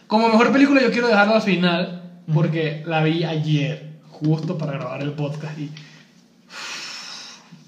como 0.07 0.27
mejor 0.27 0.51
película 0.51 0.81
yo 0.81 0.91
quiero 0.91 1.07
dejarla 1.07 1.36
al 1.36 1.41
final 1.41 2.01
porque 2.33 2.83
la 2.86 3.01
vi 3.03 3.24
ayer 3.24 3.93
justo 4.10 4.57
para 4.57 4.74
grabar 4.74 5.01
el 5.01 5.13
podcast 5.13 5.57
y 5.57 5.72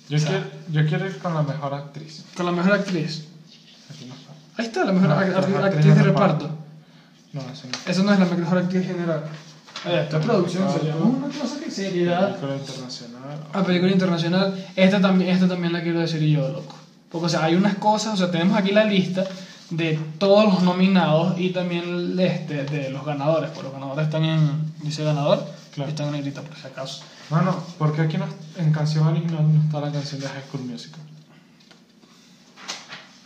Yo, 0.09 0.17
O 0.17 0.19
sea- 0.19 0.29
quiero, 0.31 0.45
yo 0.69 0.85
quiero 0.89 1.05
ir 1.07 1.17
con 1.19 1.33
la 1.33 1.41
mejor 1.43 1.73
actriz. 1.73 2.25
con 2.35 2.45
la 2.45 2.51
mejor 2.51 2.73
actriz. 2.73 3.27
Aquí 3.89 4.05
no. 4.05 4.15
Ahí 4.57 4.65
está 4.65 4.85
la 4.85 4.91
mejor 4.93 5.09
No, 5.09 5.15
act- 5.15 5.65
actriz, 5.65 5.85
de 5.85 5.93
de 5.95 6.03
reparto. 6.03 6.49
No, 7.33 7.41
no. 7.41 7.47
Eso 7.91 8.03
no 8.03 8.13
es 8.13 8.19
la 8.19 8.25
mejor 8.25 8.57
actriz 8.57 8.85
general. 8.87 9.23
Esta 9.85 10.19
producción 10.19 10.67
se 10.71 10.85
llama 10.87 11.05
una 11.05 11.27
cosa 11.27 11.59
que 11.63 11.69
seriedad. 11.69 12.35
Película 12.39 12.55
internacional. 12.57 13.39
A 13.53 13.63
película 13.63 13.91
internacional, 13.91 14.65
esta 14.75 15.01
también, 15.01 15.29
esta 15.31 15.47
también 15.47 15.73
la 15.73 15.81
quiero 15.83 15.99
decir 15.99 16.21
yo, 16.21 16.47
loco. 16.49 16.75
Porque, 17.11 17.25
o 17.27 17.29
sea, 17.29 17.43
hay 17.43 17.55
unas 17.55 17.75
cosas, 17.75 18.13
o 18.15 18.17
sea, 18.17 18.31
tenemos 18.31 18.57
aquí 18.57 18.71
la 18.71 18.85
lista 18.85 19.25
de 19.69 19.99
todos 20.17 20.45
los 20.45 20.63
nominados 20.63 21.39
y 21.39 21.49
también 21.51 22.17
este, 22.19 22.63
de 22.65 22.89
los 22.89 23.05
ganadores. 23.05 23.51
Pues 23.51 23.63
los 23.63 23.73
ganadores 23.73 24.05
están 24.05 24.23
en, 24.25 24.73
dice 24.81 25.03
ganador, 25.03 25.45
Claro. 25.73 25.89
están 25.89 26.07
en 26.07 26.13
negrita 26.13 26.41
por 26.41 26.55
si 26.57 26.65
acaso. 26.67 27.03
Mano, 27.29 27.55
¿por 27.77 27.93
qué 27.93 28.01
aquí 28.03 28.17
no, 28.17 28.25
en 28.57 28.71
canción 28.71 29.05
original 29.07 29.45
no 29.53 29.61
está 29.61 29.81
la 29.81 29.91
canción 29.91 30.21
de 30.21 30.27
High 30.29 30.43
School 30.49 30.63
Musical? 30.63 31.01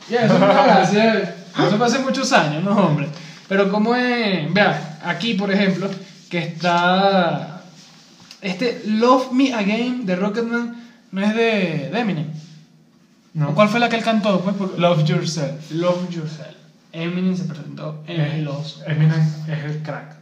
Ya, 0.10 0.26
eso 0.26 0.38
fue 0.38 0.48
hace, 0.48 1.22
eso 1.22 1.78
fue 1.78 1.86
hace 1.86 2.00
muchos 2.00 2.32
años, 2.34 2.64
¿no, 2.64 2.72
hombre? 2.72 3.08
Pero 3.48 3.70
como 3.72 3.96
es, 3.96 4.52
vea, 4.54 5.00
aquí 5.04 5.34
por 5.36 5.52
ejemplo, 5.52 5.90
que 6.30 6.40
está 6.40 7.62
este 8.42 8.84
Love 8.86 9.32
Me 9.32 9.54
Again 9.54 10.06
de 10.06 10.16
Rocketman, 10.16 10.84
no 11.12 11.22
es 11.22 11.36
de, 11.36 11.90
de 11.92 12.00
Eminem. 12.00 12.28
No. 13.34 13.50
¿O 13.50 13.56
¿Cuál 13.56 13.70
fue 13.70 13.80
la 13.80 13.90
que 13.90 13.98
él 13.98 14.04
cantó? 14.04 14.42
Pues, 14.42 14.56
porque- 14.56 14.80
Love 14.80 15.04
Yourself. 15.04 15.72
Love 15.72 16.10
Yourself. 16.10 16.56
Eminem 16.92 17.36
se 17.38 17.44
presentó 17.44 18.04
en 18.08 18.20
Eh, 18.22 18.42
los... 18.42 18.82
Eminem 18.88 19.22
es 19.48 19.64
el 19.64 19.84
crack. 19.84 20.16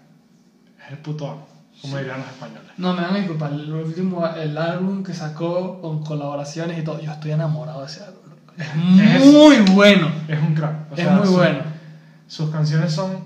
Es 0.86 0.92
el 0.92 0.98
puto 0.98 1.30
amo, 1.32 1.48
como 1.82 1.98
dirían 1.98 2.20
los 2.20 2.28
españoles. 2.28 2.72
No, 2.78 2.94
me 2.94 3.02
van 3.02 3.14
a 3.16 3.18
disculpar, 3.18 3.52
el 3.54 3.72
último, 3.72 4.28
el 4.28 4.58
álbum 4.58 5.04
que 5.04 5.14
sacó 5.14 5.80
con 5.82 6.04
colaboraciones 6.04 6.78
y 6.78 6.84
todo, 6.84 7.00
yo 7.02 7.12
estoy 7.12 7.32
enamorado 7.32 7.82
de 7.82 7.88
ese 7.88 8.04
álbum. 8.04 8.27
Es 8.58 9.22
Es- 9.22 9.26
muy 9.34 9.58
bueno. 9.74 10.10
Es 10.28 10.40
un 10.40 10.54
crack. 10.56 10.92
o 10.92 10.96
Es 10.96 11.02
sea, 11.02 11.12
muy 11.14 11.28
su- 11.28 11.34
bueno. 11.36 11.60
Sus 12.28 12.50
canciones 12.50 12.92
son 12.92 13.26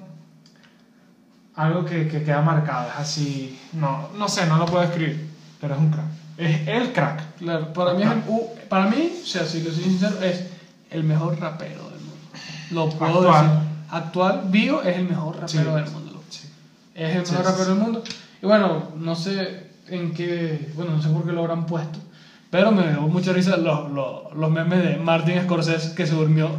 algo 1.55 1.85
que, 1.85 2.07
que 2.07 2.23
queda 2.23 2.41
marcado. 2.41 2.87
Es 2.89 2.95
así. 2.97 3.59
No, 3.73 4.09
no 4.17 4.27
sé, 4.27 4.45
no 4.47 4.57
lo 4.57 4.65
puedo 4.65 4.83
escribir, 4.83 5.29
pero 5.59 5.75
es 5.75 5.79
un 5.79 5.89
crack. 5.91 6.05
Es 6.37 6.67
el 6.67 6.93
crack. 6.93 7.35
Claro, 7.37 7.73
para 7.73 7.93
mí, 7.93 8.03
es 8.03 8.11
el- 8.11 8.23
uh, 8.27 8.47
para 8.69 8.87
mí, 8.87 9.11
o 9.23 9.25
sea, 9.27 9.45
si 9.45 9.61
lo 9.63 9.71
soy 9.71 9.83
sincero, 9.83 10.21
es 10.21 10.45
el 10.89 11.03
mejor 11.03 11.39
rapero 11.39 11.83
del 11.89 11.99
mundo. 11.99 12.15
Lo 12.71 12.89
puedo 12.89 13.19
Actual. 13.31 13.45
decir. 13.49 13.67
Actual, 13.91 14.41
Bio 14.47 14.81
es 14.83 14.97
el 14.97 15.09
mejor 15.09 15.35
rapero 15.39 15.47
Sí. 15.77 15.81
del 15.83 15.91
mundo. 15.91 16.23
Sí. 16.29 16.49
Es 16.95 17.15
el 17.15 17.25
Sí, 17.25 17.31
mejor 17.33 17.45
rapero 17.47 17.69
del 17.75 17.79
mundo. 17.83 18.03
Y 18.41 18.45
bueno, 18.45 18.91
no 18.97 19.15
sé 19.15 19.67
en 19.87 20.13
qué, 20.13 20.71
bueno, 20.75 20.91
no 20.91 21.01
sé 21.01 21.09
por 21.09 21.25
qué 21.25 21.31
lo 21.33 21.41
habrán 21.41 21.65
puesto, 21.65 21.99
pero 22.51 22.71
me 22.71 22.87
dio 22.87 23.01
mucha 23.01 23.33
risa 23.33 23.57
los, 23.57 23.91
los, 23.91 24.35
los 24.35 24.51
memes 24.51 24.83
de 24.83 24.97
Martin 24.97 25.41
Scorsese 25.41 25.95
que 25.95 26.05
se 26.05 26.13
durmió 26.13 26.49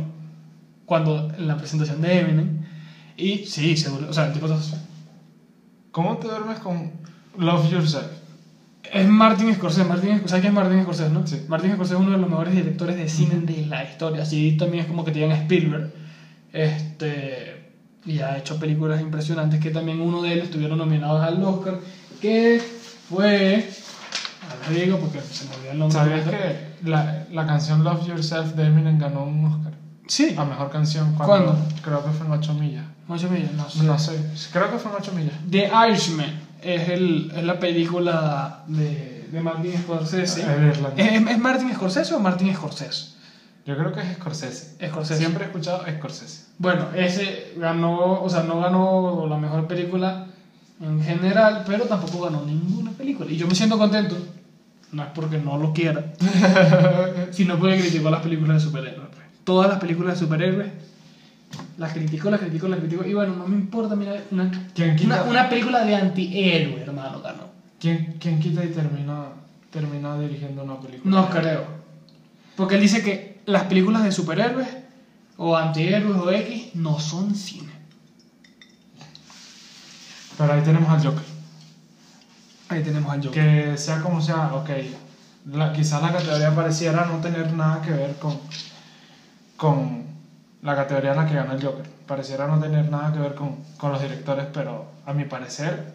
cuando 0.86 1.30
en 1.38 1.46
la 1.46 1.56
presentación 1.56 2.00
de 2.02 2.18
Eminem. 2.20 2.62
Y 3.16 3.44
sí, 3.46 3.76
se 3.76 3.90
durmió, 3.90 4.10
o 4.10 4.12
sea, 4.12 4.26
el 4.26 4.32
tipo 4.32 4.48
se- 4.48 4.76
¿Cómo 5.92 6.16
te 6.16 6.26
duermes 6.26 6.58
con 6.58 6.90
Love 7.38 7.70
Yourself? 7.70 8.06
Es 8.90 9.06
Martin 9.06 9.54
Scorsese, 9.54 9.86
Martin, 9.86 10.22
¿sabes 10.26 10.40
quién 10.42 10.46
es 10.46 10.52
Martin 10.52 10.82
Scorsese, 10.82 11.10
no? 11.10 11.26
Sí. 11.26 11.42
Martin 11.48 11.72
Scorsese 11.74 11.94
es 11.96 12.00
uno 12.00 12.10
de 12.12 12.18
los 12.18 12.28
mejores 12.28 12.54
directores 12.54 12.96
de 12.96 13.08
cine 13.08 13.36
de 13.40 13.66
la 13.66 13.84
historia, 13.84 14.22
así 14.22 14.56
también 14.56 14.82
es 14.84 14.88
como 14.88 15.04
que 15.04 15.12
te 15.12 15.20
digan 15.20 15.32
Spielberg, 15.42 15.92
este, 16.52 17.70
y 18.04 18.18
ha 18.20 18.36
hecho 18.38 18.58
películas 18.58 19.00
impresionantes 19.00 19.60
que 19.60 19.70
también 19.70 20.00
uno 20.00 20.20
de 20.22 20.32
ellos 20.32 20.44
estuvieron 20.46 20.78
nominados 20.78 21.22
al 21.22 21.42
Oscar, 21.42 21.78
que 22.20 22.60
fue, 23.08 23.68
les 24.70 24.84
digo 24.84 24.98
porque 24.98 25.20
se 25.20 25.46
me 25.46 25.54
olvidó 25.56 25.72
el 25.72 25.78
nombre. 25.78 25.98
¿Sabías 25.98 26.28
que 26.28 26.88
la, 26.88 27.26
la 27.30 27.46
canción 27.46 27.84
Love 27.84 28.06
Yourself 28.06 28.54
de 28.54 28.66
Eminem 28.66 28.98
ganó 28.98 29.24
un 29.24 29.44
Oscar? 29.46 29.72
Sí, 30.06 30.34
A 30.36 30.44
mejor 30.44 30.70
canción. 30.70 31.14
¿Cuándo? 31.14 31.56
Creo 31.82 32.04
que 32.04 32.10
fue 32.10 32.26
en 32.26 32.32
8 32.32 32.54
millas. 32.54 32.84
ocho 33.08 33.30
millas, 33.30 33.52
no 33.52 33.68
sé. 33.68 33.82
No 33.84 33.98
sé, 33.98 34.48
creo 34.52 34.70
que 34.70 34.78
fue 34.78 34.90
en 34.90 34.96
8 34.98 35.12
millas. 35.12 35.34
The 35.50 35.70
Irishman 35.88 36.40
es, 36.60 36.88
el, 36.88 37.32
es 37.34 37.44
la 37.44 37.58
película 37.58 38.64
de, 38.66 39.28
de 39.30 39.40
Martin 39.40 39.72
Scorsese. 39.82 40.42
¿Es, 40.42 40.78
¿Es 40.96 41.38
Martin 41.38 41.72
Scorsese 41.74 42.14
o 42.14 42.20
Martin 42.20 42.54
Scorsese? 42.54 43.12
Yo 43.64 43.76
creo 43.76 43.92
que 43.92 44.00
es 44.00 44.16
Scorsese. 44.16 44.88
Scorsese. 44.88 45.18
Siempre 45.20 45.44
he 45.44 45.46
escuchado 45.46 45.84
Scorsese. 45.88 46.46
Bueno, 46.58 46.88
ese 46.94 47.54
ganó, 47.56 48.22
o 48.22 48.28
sea, 48.28 48.42
no 48.42 48.60
ganó 48.60 49.26
la 49.28 49.36
mejor 49.36 49.66
película 49.68 50.26
en 50.80 51.02
general, 51.02 51.62
pero 51.66 51.84
tampoco 51.84 52.24
ganó 52.24 52.44
ninguna 52.44 52.90
película. 52.90 53.30
Y 53.30 53.36
yo 53.36 53.46
me 53.46 53.54
siento 53.54 53.78
contento, 53.78 54.16
no 54.92 55.02
es 55.02 55.08
porque 55.14 55.38
no 55.38 55.56
lo 55.58 55.72
quiera, 55.72 56.12
sino 57.32 57.58
porque 57.58 57.80
criticó 57.80 58.10
las 58.10 58.22
películas 58.22 58.62
de 58.62 58.68
superhéroes. 58.68 59.08
pues. 59.10 59.22
Todas 59.44 59.68
las 59.70 59.78
películas 59.80 60.14
de 60.14 60.20
superhéroes 60.20 60.68
las 61.78 61.92
critico, 61.92 62.30
las 62.30 62.40
critico, 62.40 62.68
las 62.68 62.78
critico. 62.78 63.04
Y 63.04 63.14
bueno, 63.14 63.34
no 63.36 63.46
me 63.46 63.56
importa, 63.56 63.96
mira, 63.96 64.22
una, 64.30 64.50
¿Quién 64.74 64.96
quita? 64.96 65.22
una, 65.22 65.30
una 65.30 65.48
película 65.48 65.84
de 65.84 65.96
antihéroe, 65.96 66.80
hermano, 66.80 67.20
ganó. 67.20 67.50
¿Quién, 67.80 68.16
quién 68.20 68.38
quita 68.38 68.64
y 68.64 68.68
termina, 68.68 69.28
termina 69.70 70.18
dirigiendo 70.18 70.62
una 70.62 70.78
película? 70.78 71.10
No 71.10 71.28
creo. 71.30 71.64
Porque 72.56 72.76
él 72.76 72.80
dice 72.82 73.02
que 73.02 73.40
las 73.46 73.64
películas 73.64 74.04
de 74.04 74.12
superhéroes 74.12 74.68
o 75.36 75.56
antihéroes 75.56 76.16
o 76.16 76.30
X 76.30 76.74
no 76.74 77.00
son 77.00 77.34
cine. 77.34 77.72
Pero 80.38 80.52
ahí 80.52 80.62
tenemos 80.62 80.88
al 80.90 81.04
Joker. 81.04 81.31
Ahí 82.72 82.82
tenemos 82.82 83.12
al 83.12 83.24
Joker. 83.24 83.70
Que 83.72 83.78
sea 83.78 84.00
como 84.00 84.20
sea, 84.20 84.52
ok. 84.54 84.70
La, 85.52 85.72
quizás 85.72 86.00
la 86.02 86.12
categoría 86.12 86.54
pareciera 86.54 87.04
no 87.06 87.16
tener 87.18 87.52
nada 87.52 87.82
que 87.82 87.90
ver 87.92 88.14
con, 88.16 88.38
con 89.56 90.04
la 90.62 90.76
categoría 90.76 91.10
en 91.12 91.16
la 91.16 91.26
que 91.26 91.34
gana 91.34 91.54
el 91.54 91.64
Joker. 91.64 91.84
Pareciera 92.06 92.46
no 92.46 92.58
tener 92.58 92.90
nada 92.90 93.12
que 93.12 93.18
ver 93.18 93.34
con, 93.34 93.56
con 93.76 93.92
los 93.92 94.00
directores, 94.02 94.46
pero 94.52 94.86
a 95.06 95.12
mi 95.12 95.24
parecer 95.24 95.94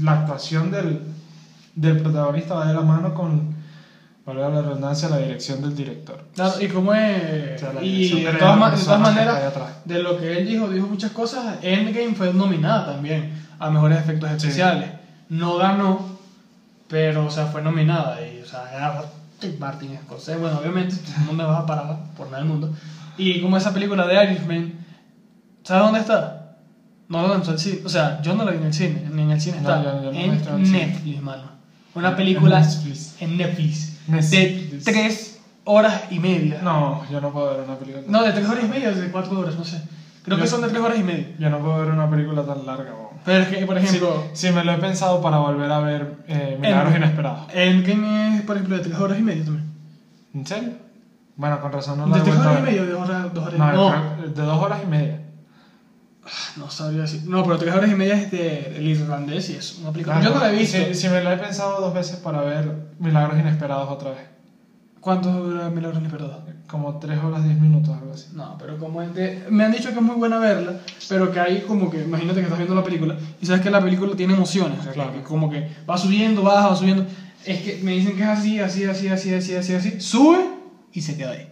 la 0.00 0.12
actuación 0.12 0.70
del, 0.70 1.02
del 1.74 2.00
protagonista 2.00 2.54
va 2.54 2.66
de 2.66 2.74
la 2.74 2.82
mano 2.82 3.14
con, 3.14 3.54
valga 4.26 4.48
la 4.48 4.62
redundancia, 4.62 5.08
la 5.08 5.18
dirección 5.18 5.60
del 5.62 5.74
director. 5.76 6.24
Claro, 6.34 6.60
y 6.60 6.68
como 6.68 6.94
es. 6.94 7.56
O 7.56 7.58
sea, 7.58 7.72
la 7.72 7.82
y 7.82 8.08
de 8.24 8.32
de 8.32 8.38
todas, 8.38 8.58
ma- 8.58 8.70
de 8.70 8.76
todas 8.84 9.00
maneras, 9.00 9.34
de 9.84 9.98
lo 10.02 10.18
que 10.18 10.38
él 10.38 10.46
dijo, 10.48 10.68
dijo 10.68 10.86
muchas 10.86 11.10
cosas. 11.12 11.58
Endgame 11.62 12.14
fue 12.14 12.32
nominada 12.32 12.86
también 12.94 13.32
a 13.58 13.70
mejores 13.70 13.98
efectos 13.98 14.30
especiales. 14.30 14.90
No 15.28 15.56
ganó, 15.56 16.00
pero, 16.88 17.26
o 17.26 17.30
sea, 17.30 17.46
fue 17.46 17.62
nominada. 17.62 18.26
Y, 18.26 18.40
o 18.40 18.46
sea, 18.46 18.70
era 18.72 19.04
Martin 19.58 19.98
Scorsese. 20.04 20.38
Bueno, 20.38 20.58
obviamente, 20.58 20.96
no 21.26 21.32
me 21.32 21.44
vas 21.44 21.62
a 21.62 21.66
parar 21.66 21.98
por 22.16 22.26
nada 22.26 22.38
del 22.38 22.48
mundo. 22.48 22.72
Y 23.16 23.40
como 23.40 23.56
esa 23.56 23.72
película 23.74 24.06
de 24.06 24.24
Irishman, 24.24 24.74
¿sabes 25.64 25.84
dónde 25.84 26.00
está? 26.00 26.56
No 27.08 27.22
lo 27.22 27.28
lanzó 27.28 27.52
el 27.52 27.58
cine. 27.58 27.80
O 27.84 27.88
sea, 27.88 28.20
yo 28.22 28.34
no 28.34 28.44
la 28.44 28.52
vi 28.52 28.58
en 28.58 28.64
el 28.64 28.74
cine. 28.74 29.02
Ni 29.10 29.22
en 29.22 29.30
el 29.30 29.40
cine 29.40 29.60
No, 29.60 29.68
está. 29.70 29.82
yo- 29.82 30.02
yo 30.02 30.12
no 30.12 30.12
la 30.12 30.18
en 30.20 30.30
en 30.30 30.32
el 30.32 30.66
cine. 30.66 30.86
Netflix, 30.86 31.22
mano. 31.22 31.42
Una 31.94 32.14
película 32.16 32.58
En 32.58 32.62
Netflix. 32.66 33.14
en 33.20 33.36
Netflix. 33.36 33.92
Netflix. 34.06 34.30
De 34.84 34.92
tres 34.92 35.38
horas 35.64 36.02
y 36.10 36.18
media. 36.20 36.60
No, 36.62 37.02
yo 37.10 37.20
no 37.20 37.32
puedo 37.32 37.50
ver 37.56 37.60
una 37.64 37.76
película 37.76 38.04
No, 38.06 38.22
de 38.22 38.32
tres 38.32 38.48
horas 38.48 38.64
y 38.64 38.68
media 38.68 38.90
de 38.92 39.10
cuatro 39.10 39.38
horas, 39.38 39.56
no 39.56 39.64
sé. 39.64 39.80
Creo 40.28 40.38
Yo- 40.38 40.42
que 40.44 40.48
son 40.48 40.62
de 40.62 40.68
tres 40.68 40.80
horas 40.80 40.98
y 40.98 41.02
media. 41.02 41.26
Yo 41.38 41.50
no 41.50 41.58
puedo 41.58 41.78
ver 41.80 41.90
una 41.90 42.08
película 42.08 42.42
tan 42.42 42.64
larga, 42.64 42.92
bo. 42.92 43.12
Pero 43.24 43.42
es 43.42 43.48
que, 43.48 43.66
por 43.66 43.76
ejemplo, 43.76 44.22
Sí, 44.32 44.46
sí, 44.48 44.52
me 44.54 44.62
lo 44.64 44.72
he 44.72 44.78
pensado 44.78 45.20
para 45.20 45.38
volver 45.38 45.70
a 45.70 45.80
ver 45.80 46.16
eh, 46.28 46.56
Milagros 46.60 46.94
En- 46.94 47.02
Inesperados. 47.02 47.46
Endgame 47.52 48.36
es, 48.36 48.42
por 48.42 48.56
ejemplo, 48.56 48.76
de 48.78 48.84
tres 48.84 48.96
horas 48.98 49.18
y 49.18 49.22
media 49.22 49.44
también. 49.44 49.66
¿En 50.34 50.46
serio? 50.46 50.70
Bueno, 51.36 51.60
con 51.60 51.72
razón 51.72 51.98
no 51.98 52.06
la 52.06 52.16
¿De 52.16 52.20
he 52.20 52.24
tres 52.24 52.36
horas 52.38 52.58
y 52.60 52.62
media 52.62 52.82
o 52.82 52.86
de 52.86 52.94
horas, 52.94 53.34
dos 53.34 53.44
horas 53.46 53.54
y 53.54 53.58
No, 53.58 53.66
media? 53.66 54.16
No, 54.18 54.22
de 54.28 54.42
dos 54.42 54.62
horas 54.62 54.80
y 54.82 54.86
media. 54.86 55.20
no 56.56 56.70
sabría 56.70 57.02
decir. 57.02 57.22
No, 57.26 57.42
pero 57.44 57.58
tres 57.58 57.74
horas 57.74 57.90
y 57.90 57.94
media 57.94 58.14
es 58.14 58.30
de 58.30 58.76
el 58.76 58.86
irlandés 58.88 59.48
y 59.50 59.54
es 59.56 59.78
una 59.78 59.92
película. 59.92 60.18
Ah, 60.18 60.22
Yo 60.22 60.30
no 60.34 60.40
la 60.40 60.50
he 60.52 60.56
visto. 60.56 60.76
Sí, 60.78 60.94
sí, 60.94 61.08
me 61.08 61.22
lo 61.22 61.32
he 61.32 61.36
pensado 61.38 61.80
dos 61.80 61.94
veces 61.94 62.16
para 62.16 62.40
ver 62.42 62.70
Milagros 62.98 63.38
Inesperados 63.38 63.88
otra 63.88 64.10
vez. 64.10 64.20
¿Cuánto 65.08 65.30
dura 65.32 65.70
Milagros 65.70 66.00
Inesperados? 66.00 66.36
Como 66.66 66.98
tres 66.98 67.18
horas, 67.24 67.42
diez 67.42 67.58
minutos, 67.58 67.96
algo 67.96 68.12
así. 68.12 68.26
No, 68.34 68.56
pero 68.58 68.76
como 68.78 69.00
es 69.00 69.14
de... 69.14 69.46
Me 69.48 69.64
han 69.64 69.72
dicho 69.72 69.88
que 69.88 69.94
es 69.96 70.02
muy 70.02 70.16
buena 70.16 70.38
verla, 70.38 70.80
pero 71.08 71.32
que 71.32 71.40
hay 71.40 71.60
como 71.62 71.88
que... 71.88 72.02
Imagínate 72.02 72.40
que 72.40 72.42
estás 72.42 72.58
viendo 72.58 72.74
la 72.74 72.84
película 72.84 73.16
y 73.40 73.46
sabes 73.46 73.62
que 73.62 73.70
la 73.70 73.80
película 73.80 74.14
tiene 74.14 74.34
emociones. 74.34 74.80
O 74.80 74.82
sea, 74.82 74.92
Claro. 74.92 75.14
que 75.14 75.22
como 75.22 75.48
que 75.48 75.66
va 75.88 75.96
subiendo, 75.96 76.42
baja, 76.42 76.68
va 76.68 76.76
subiendo. 76.76 77.06
Es 77.46 77.62
que 77.62 77.80
me 77.82 77.92
dicen 77.92 78.16
que 78.18 78.22
es 78.22 78.28
así, 78.28 78.60
así, 78.60 78.84
así, 78.84 79.08
así, 79.08 79.32
así, 79.32 79.54
así, 79.54 79.72
así. 79.72 79.98
Sube 80.02 80.44
y 80.92 81.00
se 81.00 81.16
queda 81.16 81.30
ahí. 81.30 81.48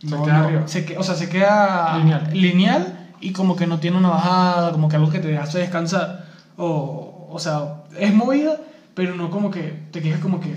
Se 0.00 0.08
queda 0.16 0.44
arriba. 0.44 0.62
Se 0.66 0.84
que- 0.86 0.96
o 0.96 1.02
sea, 1.02 1.16
se 1.16 1.28
queda 1.28 1.98
Lineal. 1.98 2.30
lineal 2.32 3.10
y 3.20 3.32
como 3.32 3.56
que 3.56 3.66
no 3.66 3.78
tiene 3.78 3.98
una 3.98 4.08
bajada, 4.08 4.72
como 4.72 4.88
que 4.88 4.96
algo 4.96 5.10
que 5.10 5.18
te 5.18 5.36
hace 5.36 5.58
descansar. 5.58 6.24
O, 6.56 7.28
o 7.30 7.38
sea, 7.38 7.82
es 7.98 8.14
movida, 8.14 8.56
pero 8.94 9.14
no 9.16 9.30
como 9.30 9.50
que 9.50 9.82
te 9.90 10.00
quejas 10.00 10.20
como 10.20 10.40
que 10.40 10.56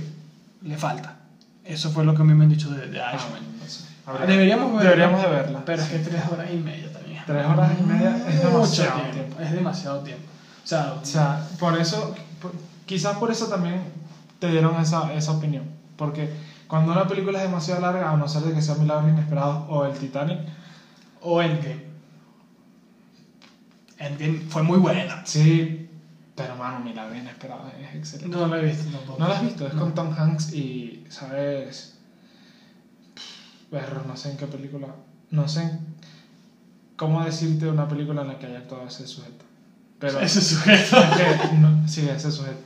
le 0.62 0.78
falta. 0.78 1.18
Eso 1.70 1.92
fue 1.92 2.04
lo 2.04 2.14
que 2.16 2.22
a 2.22 2.26
mí 2.26 2.34
me 2.34 2.44
han 2.46 2.50
dicho 2.50 2.70
de, 2.70 2.88
de 2.88 3.00
Ah, 3.02 3.12
Irishman. 3.14 3.32
bueno, 3.44 3.48
no 3.64 3.70
sé. 3.70 3.84
Habría- 4.06 4.26
Deberíamos 4.26 4.74
verla. 4.74 4.84
Deberíamos 4.90 5.22
de 5.22 5.30
verla. 5.30 5.64
Pero 5.66 5.82
es 5.84 5.88
que 5.90 6.00
tres 6.00 6.22
horas 6.32 6.48
y 6.52 6.58
media 6.58 6.92
también. 6.92 7.24
Tres 7.26 7.46
horas 7.46 7.72
y 7.80 7.84
media 7.84 8.18
es 8.28 8.36
Mucho 8.36 8.48
demasiado 8.50 9.02
tiempo. 9.12 9.40
Es 9.42 9.52
demasiado 9.52 10.00
tiempo. 10.02 10.24
O 10.64 10.68
sea, 10.68 10.94
O 11.02 11.06
sea, 11.06 11.48
por 11.60 11.78
eso, 11.78 12.16
por- 12.42 12.54
quizás 12.86 13.18
por 13.18 13.30
eso 13.32 13.48
también 13.48 13.82
te 14.40 14.50
dieron 14.52 14.80
esa, 14.82 15.14
esa 15.14 15.32
opinión. 15.34 15.66
Porque 15.96 16.30
cuando 16.68 16.92
una 16.92 17.08
película 17.08 17.38
es 17.40 17.44
demasiado 17.46 17.82
larga, 17.82 18.12
a 18.12 18.18
no 18.18 18.28
ser 18.28 18.42
de 18.44 18.54
que 18.54 18.62
sea 18.62 18.76
Milagros 18.76 19.12
Inesperados 19.12 19.66
o 19.70 19.86
El 19.86 19.94
Titanic, 19.98 20.40
o 21.22 21.42
Endgame. 21.42 21.88
Endgame 23.98 24.40
fue 24.50 24.64
muy 24.64 24.78
buena. 24.78 25.24
sí, 25.26 25.89
pero 26.40 26.56
mano, 26.56 26.80
Milagros 26.80 27.18
Inesperados 27.18 27.72
es 27.80 27.96
excelente. 27.96 28.36
No 28.38 28.48
la 28.48 28.60
he 28.60 28.66
visto 28.66 28.84
tampoco. 28.90 29.20
¿No 29.20 29.28
la 29.28 29.36
has 29.36 29.42
visto? 29.44 29.68
Es 29.68 29.74
No. 29.74 29.80
con 29.82 29.94
Tom 29.94 30.14
Hanks 30.18 30.54
y, 30.54 31.06
¿sabes? 31.10 31.98
Perro, 33.70 34.04
no 34.08 34.16
sé 34.18 34.32
en 34.32 34.38
qué 34.38 34.48
película. 34.48 34.88
No 35.32 35.48
sé 35.48 35.80
cómo 36.96 37.24
decirte 37.24 37.68
una 37.68 37.88
película 37.88 38.22
en 38.24 38.30
la 38.30 38.40
que 38.40 38.48
haya 38.48 38.60
actuado 38.60 38.88
ese 38.88 39.06
sujeto. 39.06 39.46
Pero 40.00 40.20
Ese 40.22 40.42
sujeto. 40.42 40.98
es 41.42 41.42
que, 41.50 41.58
no, 41.58 41.88
sí, 41.88 42.08
ese 42.10 42.32
sujeto. 42.32 42.60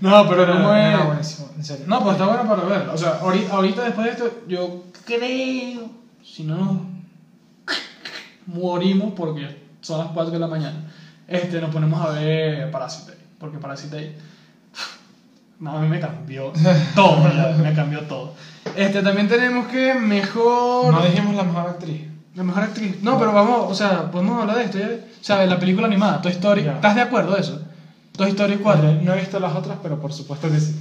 No, 0.00 0.28
pero 0.28 0.46
como 0.52 0.74
era 0.74 1.00
es. 1.00 1.06
buenísimo, 1.06 1.50
en 1.56 1.64
serio. 1.64 1.84
No, 1.88 2.02
pues 2.02 2.14
está 2.14 2.26
bueno 2.26 2.48
para 2.48 2.64
verla. 2.64 2.92
O 2.92 2.98
sea, 2.98 3.18
ahorita, 3.20 3.52
ahorita 3.54 3.84
después 3.84 4.06
de 4.06 4.12
esto, 4.12 4.40
yo 4.48 4.84
creo. 5.06 5.88
Si 6.24 6.42
no 6.44 6.90
morimos 8.46 9.14
porque 9.14 9.62
son 9.80 9.98
las 9.98 10.08
4 10.08 10.32
de 10.32 10.38
la 10.38 10.46
mañana, 10.48 10.91
este, 11.32 11.60
nos 11.60 11.70
ponemos 11.70 12.00
a 12.00 12.10
ver 12.10 12.70
Parasite. 12.70 13.12
Porque 13.38 13.58
Parasite. 13.58 14.16
No, 15.60 15.76
a 15.76 15.80
mí 15.80 15.88
me 15.88 16.00
cambió 16.00 16.52
todo, 16.96 17.32
ya, 17.32 17.56
me 17.62 17.72
cambió 17.72 18.00
todo. 18.00 18.34
Este, 18.76 19.00
también 19.00 19.28
tenemos 19.28 19.68
que 19.68 19.94
mejor. 19.94 20.92
No 20.92 21.04
dijimos 21.04 21.36
la 21.36 21.44
mejor 21.44 21.70
actriz. 21.70 22.02
La 22.34 22.42
mejor 22.42 22.64
actriz. 22.64 23.00
No, 23.00 23.16
pero 23.18 23.32
vamos, 23.32 23.70
o 23.70 23.74
sea, 23.74 24.10
podemos 24.10 24.40
hablar 24.40 24.56
de 24.56 24.64
esto 24.64 24.78
ya. 24.78 24.86
O 24.86 25.24
sea, 25.24 25.38
de 25.38 25.46
la 25.46 25.60
película 25.60 25.86
animada, 25.86 26.20
Toy 26.20 26.32
Story. 26.32 26.64
Ya. 26.64 26.74
¿Estás 26.74 26.96
de 26.96 27.02
acuerdo 27.02 27.34
de 27.34 27.42
eso? 27.42 27.62
Toy 28.16 28.30
Story 28.30 28.56
4. 28.56 29.00
No 29.02 29.14
he 29.14 29.20
visto 29.20 29.38
las 29.38 29.54
otras, 29.54 29.78
pero 29.82 30.00
por 30.00 30.12
supuesto 30.12 30.50
que 30.50 30.58
sí. 30.58 30.74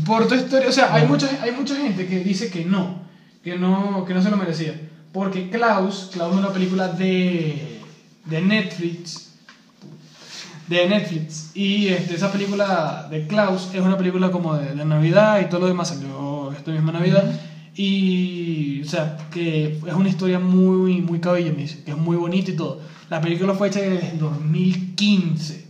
Por 0.06 0.26
Toy 0.26 0.38
Story, 0.38 0.66
o 0.66 0.72
sea, 0.72 0.92
hay 0.92 1.06
mucha, 1.06 1.28
hay 1.42 1.52
mucha 1.52 1.76
gente 1.76 2.06
que 2.06 2.20
dice 2.20 2.50
que 2.50 2.64
no, 2.64 3.02
que 3.42 3.56
no, 3.56 4.04
que 4.04 4.14
no 4.14 4.22
se 4.22 4.30
lo 4.30 4.36
merecía. 4.36 4.74
Porque 5.12 5.48
Klaus, 5.48 6.10
Klaus 6.12 6.34
es 6.34 6.40
una 6.40 6.50
película 6.50 6.88
de, 6.88 7.80
de 8.24 8.40
Netflix. 8.40 9.33
De 10.68 10.88
Netflix. 10.88 11.50
Y 11.54 11.88
este, 11.88 12.14
esa 12.14 12.32
película 12.32 13.06
de 13.10 13.26
Klaus 13.26 13.70
es 13.74 13.80
una 13.80 13.98
película 13.98 14.30
como 14.30 14.54
de, 14.54 14.74
de 14.74 14.84
Navidad 14.84 15.40
y 15.40 15.46
todo 15.46 15.60
lo 15.60 15.66
demás 15.66 15.88
salió 15.88 16.52
esta 16.52 16.70
misma 16.70 16.92
Navidad. 16.92 17.24
Y, 17.76 18.82
o 18.82 18.88
sea, 18.88 19.16
que 19.32 19.78
es 19.86 19.94
una 19.94 20.08
historia 20.08 20.38
muy, 20.38 21.00
muy 21.00 21.18
cabilla, 21.18 21.50
me 21.50 21.62
dice, 21.62 21.82
que 21.82 21.90
es 21.90 21.96
muy 21.96 22.16
bonita 22.16 22.50
y 22.50 22.56
todo. 22.56 22.80
La 23.10 23.20
película 23.20 23.54
fue 23.54 23.68
hecha 23.68 23.80
desde 23.80 24.10
el 24.10 24.18
2015. 24.18 25.64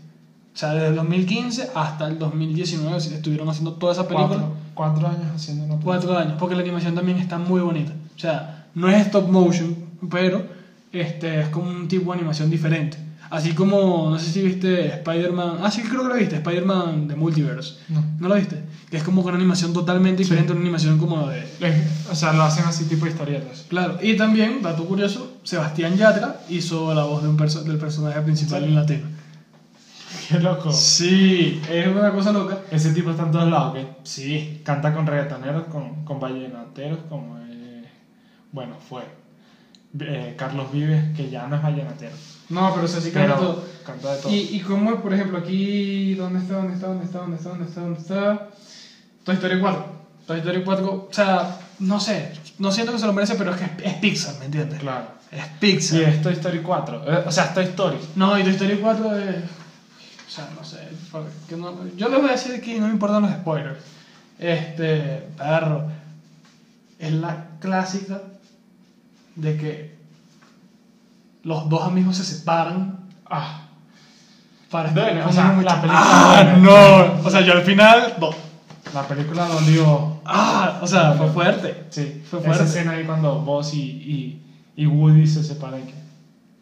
O 0.54 0.56
sea, 0.56 0.74
desde 0.74 0.88
el 0.88 0.96
2015 0.96 1.70
hasta 1.74 2.06
el 2.06 2.18
2019 2.18 2.96
estuvieron 2.98 3.48
haciendo 3.48 3.72
toda 3.72 3.92
esa 3.92 4.06
película. 4.06 4.50
Cuatro, 4.74 5.02
cuatro 5.02 5.08
años 5.08 5.26
haciendo 5.34 5.64
una 5.64 5.74
película. 5.74 5.96
Cuatro 5.96 6.18
años, 6.18 6.36
porque 6.38 6.54
la 6.54 6.62
animación 6.62 6.94
también 6.94 7.18
está 7.18 7.38
muy 7.38 7.60
bonita. 7.60 7.92
O 8.14 8.18
sea, 8.18 8.66
no 8.74 8.88
es 8.88 9.06
stop 9.06 9.28
motion, 9.28 9.74
pero 10.10 10.44
este, 10.92 11.40
es 11.40 11.48
como 11.48 11.70
un 11.70 11.88
tipo 11.88 12.12
de 12.12 12.18
animación 12.18 12.50
diferente. 12.50 12.98
Así 13.30 13.52
como, 13.52 14.10
no 14.10 14.18
sé 14.18 14.30
si 14.30 14.42
viste 14.42 14.86
Spider-Man. 14.88 15.58
Ah, 15.62 15.70
sí, 15.70 15.82
creo 15.82 16.02
que 16.02 16.08
lo 16.08 16.14
viste, 16.14 16.36
Spider-Man 16.36 17.08
de 17.08 17.16
Multiverse. 17.16 17.74
No. 17.88 18.04
¿No 18.20 18.28
lo 18.28 18.34
viste? 18.36 18.62
Que 18.90 18.98
es 18.98 19.02
como 19.02 19.22
una 19.22 19.34
animación 19.36 19.72
totalmente 19.72 20.22
diferente, 20.22 20.52
una 20.52 20.60
animación 20.60 20.98
como 20.98 21.26
de. 21.28 21.44
O 22.10 22.14
sea, 22.14 22.32
lo 22.32 22.42
hacen 22.42 22.64
así 22.66 22.84
tipo 22.84 23.06
historietas. 23.06 23.64
Claro, 23.68 23.98
y 24.02 24.16
también, 24.16 24.62
dato 24.62 24.84
curioso, 24.84 25.38
Sebastián 25.42 25.96
Yatra 25.96 26.40
hizo 26.48 26.94
la 26.94 27.04
voz 27.04 27.22
de 27.22 27.28
un 27.28 27.36
perso- 27.36 27.62
del 27.64 27.78
personaje 27.78 28.20
principal 28.20 28.62
en 28.64 28.74
latino. 28.74 29.06
Qué 30.28 30.38
loco. 30.38 30.72
Sí, 30.72 31.60
es 31.70 31.86
una 31.88 32.10
cosa 32.12 32.32
loca. 32.32 32.58
Ese 32.70 32.92
tipo 32.92 33.10
está 33.10 33.24
en 33.24 33.32
todos 33.32 33.50
lados, 33.50 33.74
¿qué? 33.74 33.86
Sí, 34.04 34.60
Canta 34.64 34.94
con 34.94 35.06
reggaetoneros, 35.06 35.64
con, 35.68 36.04
con 36.04 36.20
vallenateros, 36.20 37.00
como. 37.08 37.36
eh, 37.48 37.84
bueno, 38.52 38.76
fue. 38.88 39.02
eh, 40.00 40.34
Carlos 40.38 40.70
Vives, 40.72 41.16
que 41.16 41.28
ya 41.30 41.46
no 41.46 41.56
es 41.56 41.62
vallenatero. 41.62 42.14
No, 42.50 42.72
pero 42.74 42.84
o 42.84 42.88
sea, 42.88 43.00
sí 43.00 43.10
canta 43.10 43.36
Pero 43.36 43.46
todo. 43.48 43.64
canta 43.86 44.14
de 44.16 44.22
todo. 44.22 44.32
Y, 44.32 44.36
y 44.56 44.60
cómo 44.60 44.92
es, 44.92 45.00
por 45.00 45.12
ejemplo, 45.14 45.38
aquí, 45.38 46.14
¿dónde 46.14 46.40
está, 46.40 46.54
dónde 46.54 46.74
está, 46.74 46.86
dónde 46.88 47.04
está, 47.04 47.18
dónde 47.20 47.36
está, 47.36 47.48
dónde 47.50 47.64
está, 47.66 47.80
dónde 47.80 48.00
está? 48.00 48.48
Toy 49.24 49.34
Story 49.36 49.60
4. 49.60 49.86
Toy 50.26 50.38
Story 50.38 50.62
4, 50.64 50.92
o 51.10 51.12
sea, 51.12 51.58
no 51.80 52.00
sé, 52.00 52.32
no 52.58 52.70
siento 52.72 52.92
que 52.92 52.98
se 52.98 53.06
lo 53.06 53.12
merece, 53.12 53.34
pero 53.36 53.52
es 53.54 53.58
que 53.58 53.64
es, 53.64 53.92
es 53.92 53.94
Pixar, 53.94 54.38
¿me 54.38 54.46
entiendes? 54.46 54.78
Claro. 54.80 55.06
Es 55.30 55.44
Pixar. 55.60 55.98
Sí, 55.98 56.04
es 56.04 56.22
Toy 56.22 56.32
Story 56.34 56.60
4. 56.60 57.04
eh, 57.12 57.24
o 57.26 57.30
sea, 57.32 57.44
es 57.44 57.54
Toy 57.54 57.64
Story. 57.64 57.98
No, 58.16 58.38
y 58.38 58.42
Toy 58.42 58.52
Story 58.52 58.78
4 58.80 59.18
es... 59.18 59.36
O 59.36 60.30
sea, 60.30 60.48
no 60.56 60.64
sé, 60.64 60.78
porque 61.12 61.56
no- 61.56 61.76
yo 61.96 62.08
les 62.08 62.18
voy 62.20 62.28
a 62.28 62.32
decir 62.32 62.60
que 62.60 62.78
no 62.80 62.86
me 62.86 62.92
importan 62.92 63.22
los 63.22 63.30
spoilers. 63.32 63.78
Este, 64.38 65.28
perro, 65.36 65.84
es 66.98 67.12
la 67.12 67.46
clásica 67.60 68.20
de 69.36 69.56
que 69.56 69.93
los 71.44 71.68
dos 71.68 71.82
amigos 71.82 72.16
se 72.16 72.24
separan 72.24 72.98
Ah, 73.30 73.60
para 74.70 74.90
o 74.90 75.32
sea, 75.32 75.52
la 75.62 75.80
película 75.80 75.88
Ah, 75.88 76.56
no, 76.58 77.26
o 77.26 77.30
sea, 77.30 77.40
yo 77.42 77.52
al 77.52 77.62
final, 77.62 78.14
no. 78.20 78.30
la 78.92 79.02
película 79.06 79.46
dolió. 79.46 80.18
Ah, 80.24 80.78
o 80.82 80.86
sea, 80.86 81.12
fue 81.12 81.28
fuerte. 81.28 81.84
Sí, 81.90 82.22
Fue 82.28 82.40
Esa 82.40 82.48
fuerte. 82.48 82.64
escena 82.64 82.92
ahí 82.92 83.04
cuando 83.04 83.40
Buzz 83.40 83.72
y, 83.74 83.80
y, 83.80 84.42
y 84.76 84.86
Woody 84.86 85.26
se 85.26 85.42
separan. 85.44 85.82
que, 85.86 85.94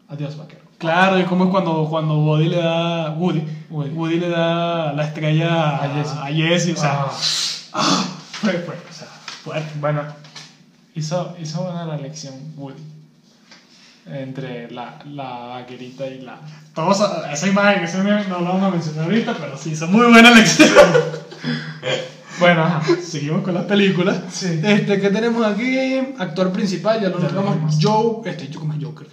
Adiós, 0.09 0.37
vaquero. 0.37 0.61
Claro, 0.77 1.19
y 1.19 1.23
como 1.23 1.45
es 1.45 1.49
cuando, 1.51 1.87
cuando 1.89 2.19
Woody 2.19 2.49
le 2.49 2.57
da. 2.57 3.11
Woody. 3.11 3.43
Woody. 3.69 3.89
Woody 3.91 4.19
le 4.19 4.29
da 4.29 4.93
la 4.93 5.03
estrella 5.05 5.77
A 5.77 5.87
Jesse. 5.89 6.11
a 6.17 6.25
Jesse, 6.27 6.73
o 6.73 6.79
sea. 6.79 7.05
Ah. 7.05 7.11
ah, 7.73 8.05
fue, 8.31 8.51
fue, 8.59 8.75
o 8.75 8.93
sea, 8.93 9.07
fuerte. 9.43 9.71
Bueno, 9.79 10.01
hizo, 10.93 11.35
hizo 11.41 11.63
buena 11.63 11.85
la 11.85 11.95
elección 11.95 12.35
Woody. 12.57 12.83
Entre 14.05 14.69
la, 14.69 14.99
la 15.05 15.29
vaquerita 15.47 16.05
y 16.07 16.21
la. 16.21 16.39
Todos, 16.75 17.01
esa 17.31 17.47
imagen, 17.47 18.03
meme 18.03 18.27
no 18.27 18.39
lo 18.39 18.45
vamos 18.45 18.63
a 18.63 18.71
mencionar 18.71 19.05
ahorita, 19.05 19.35
pero 19.39 19.57
sí, 19.57 19.71
hizo 19.71 19.87
muy 19.87 20.05
buena 20.07 20.29
elección. 20.29 20.69
Bueno, 22.39 22.63
ajá, 22.63 22.81
seguimos 23.01 23.43
con 23.43 23.53
las 23.53 23.65
películas. 23.65 24.19
Sí. 24.31 24.59
Este, 24.63 24.99
¿qué 24.99 25.09
tenemos 25.11 25.45
aquí? 25.45 25.99
Actor 26.17 26.51
principal, 26.51 26.99
ya 26.99 27.09
lo 27.09 27.19
nombramos. 27.19 27.77
Joe, 27.79 28.29
este, 28.29 28.49
yo 28.49 28.59
como 28.59 28.73
Joker. 28.73 29.07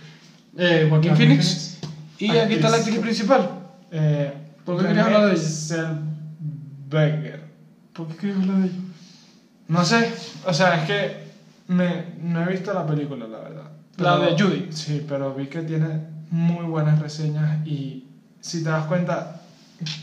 Eh, 0.57 0.91
Phoenix. 1.17 1.79
Y 2.19 2.31
aquí 2.37 2.55
está 2.55 2.71
la 2.71 2.79
actriz 2.79 2.99
principal. 2.99 3.51
Eh, 3.93 4.33
¿Por 4.65 4.81
qué 4.81 4.89
querías 4.89 5.07
hablar 5.07 5.29
de 5.29 5.35
ella? 5.35 6.01
¿Por 7.93 8.09
qué 8.09 8.17
quieres 8.17 8.39
hablar 8.39 8.57
de 8.59 8.67
ello? 8.67 8.83
No 9.69 9.85
sé, 9.85 10.13
o 10.47 10.53
sea, 10.53 10.83
es 10.83 10.87
que 10.89 11.31
me, 11.69 12.07
no 12.21 12.43
he 12.43 12.53
visto 12.53 12.73
la 12.73 12.87
película, 12.87 13.27
la 13.27 13.39
verdad. 13.39 13.71
La 14.01 14.19
de 14.19 14.37
Judy. 14.39 14.69
Sí, 14.71 15.05
pero 15.07 15.35
vi 15.35 15.47
que 15.47 15.63
tiene 15.63 16.01
muy 16.31 16.65
buenas 16.65 16.99
reseñas 16.99 17.67
y 17.67 18.05
si 18.41 18.63
te 18.63 18.71
das 18.71 18.87
cuenta, 18.87 19.43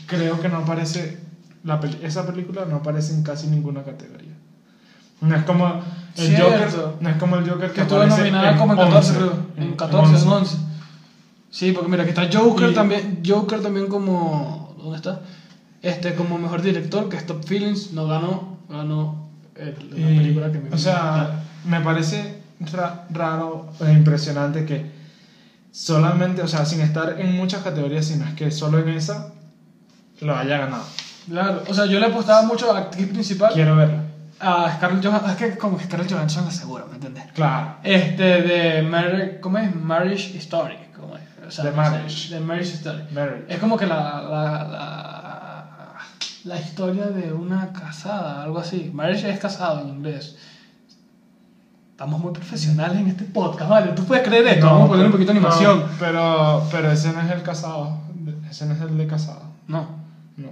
creo 0.06 0.40
que 0.40 0.48
no 0.48 0.58
aparece, 0.58 1.18
la 1.64 1.80
peli- 1.80 1.98
esa 2.02 2.24
película 2.26 2.64
no 2.66 2.76
aparece 2.76 3.12
en 3.14 3.22
casi 3.22 3.46
ninguna 3.48 3.82
categoría. 3.82 4.32
No 5.20 5.34
es 5.34 5.42
como 5.42 5.66
el 6.16 6.26
Cierto. 6.26 6.44
Joker, 6.50 6.96
no 7.00 7.08
es 7.10 7.16
como 7.16 7.36
el 7.36 7.48
Joker 7.50 7.68
que, 7.68 7.74
Que 7.74 7.80
estuvo 7.82 8.04
nominada 8.06 8.52
en 8.52 8.56
como 8.58 8.72
en 8.74 8.78
14, 8.78 8.96
11, 9.10 9.14
creo. 9.14 9.32
En 9.56 9.74
14, 9.74 10.22
en 10.22 10.28
11. 10.28 10.56
Sí, 11.50 11.72
porque 11.72 11.88
mira, 11.90 12.02
aquí 12.04 12.10
está 12.10 12.28
Joker 12.32 12.70
Y- 12.70 12.74
también. 12.74 13.22
Joker 13.26 13.60
también 13.60 13.88
como. 13.88 14.74
¿Dónde 14.78 14.96
está? 14.96 15.20
Este, 15.82 16.14
como 16.14 16.38
mejor 16.38 16.62
director, 16.62 17.08
que 17.08 17.16
es 17.16 17.26
Top 17.26 17.44
Feelings, 17.44 17.92
no 17.92 18.06
ganó. 18.06 18.58
Ganó 18.68 19.28
el- 19.56 19.90
la 19.90 19.96
Y, 20.12 20.16
película 20.18 20.52
que 20.52 20.58
me 20.60 20.70
O 20.70 20.78
sea, 20.78 21.40
me 21.64 21.80
parece 21.80 22.37
ra- 22.72 23.04
raro 23.10 23.72
e 23.80 23.92
impresionante 23.92 24.64
que 24.64 24.90
solamente, 25.70 26.42
o 26.42 26.48
sea, 26.48 26.64
sin 26.64 26.80
estar 26.80 27.20
en 27.20 27.36
muchas 27.36 27.62
categorías, 27.62 28.06
sino 28.06 28.24
es 28.26 28.34
que 28.34 28.50
solo 28.50 28.78
en 28.78 28.88
esa 28.88 29.32
lo 30.20 30.36
haya 30.36 30.58
ganado. 30.58 30.84
Claro, 31.28 31.62
o 31.68 31.74
sea, 31.74 31.86
yo 31.86 32.00
le 32.00 32.06
apostaba 32.06 32.42
mucho 32.42 32.72
a 32.72 32.78
actriz 32.78 33.06
principal. 33.08 33.52
Quiero 33.52 33.76
verla. 33.76 34.02
A 34.40 34.72
Scarlett 34.76 35.04
Johansson. 35.04 35.30
Es 35.30 35.36
que 35.36 35.58
como 35.58 35.78
Scarlett 35.78 36.10
Johansson 36.12 36.44
la 36.44 36.50
seguro, 36.50 36.86
¿me 36.86 36.94
entiendes? 36.94 37.24
Claro. 37.34 37.74
Este, 37.82 38.22
de. 38.42 38.82
Mar 38.82 39.38
¿Cómo 39.40 39.58
es? 39.58 39.74
Marriage 39.74 40.36
Story. 40.38 40.76
¿Cómo 40.96 41.16
es? 41.16 41.22
O 41.46 41.50
sea, 41.50 41.64
The 41.64 41.70
no 41.76 41.84
sé, 41.84 41.90
Marriage. 41.90 42.28
The 42.30 42.40
Marriage 42.40 42.72
Story. 42.74 43.02
Marriage. 43.12 43.44
Es 43.52 43.58
como 43.58 43.76
que 43.76 43.86
la, 43.86 43.96
la, 44.22 44.64
la, 44.64 45.94
la 46.44 46.60
historia 46.60 47.06
de 47.08 47.32
una 47.32 47.72
casada, 47.72 48.42
algo 48.42 48.58
así. 48.58 48.90
Marriage 48.94 49.28
es 49.28 49.38
casado 49.38 49.80
en 49.82 49.88
inglés. 49.88 50.36
Estamos 51.98 52.20
muy 52.20 52.32
profesionales 52.32 52.96
en 52.96 53.08
este 53.08 53.24
podcast, 53.24 53.68
¿vale? 53.68 53.90
¿Tú 53.90 54.04
puedes 54.04 54.24
creer 54.24 54.46
esto? 54.46 54.66
Vamos 54.66 54.84
a 54.84 54.88
poner 54.90 55.06
un 55.06 55.10
poquito 55.10 55.34
de 55.34 55.40
no, 55.40 55.48
animación. 55.48 55.82
pero, 55.98 56.64
pero 56.70 56.92
ese 56.92 57.12
no 57.12 57.20
es 57.22 57.28
el 57.32 57.42
casado. 57.42 57.98
Ese 58.48 58.66
no 58.66 58.74
es 58.74 58.80
el 58.82 58.96
de 58.96 59.08
casado. 59.08 59.42
No. 59.66 59.84
No. 60.36 60.50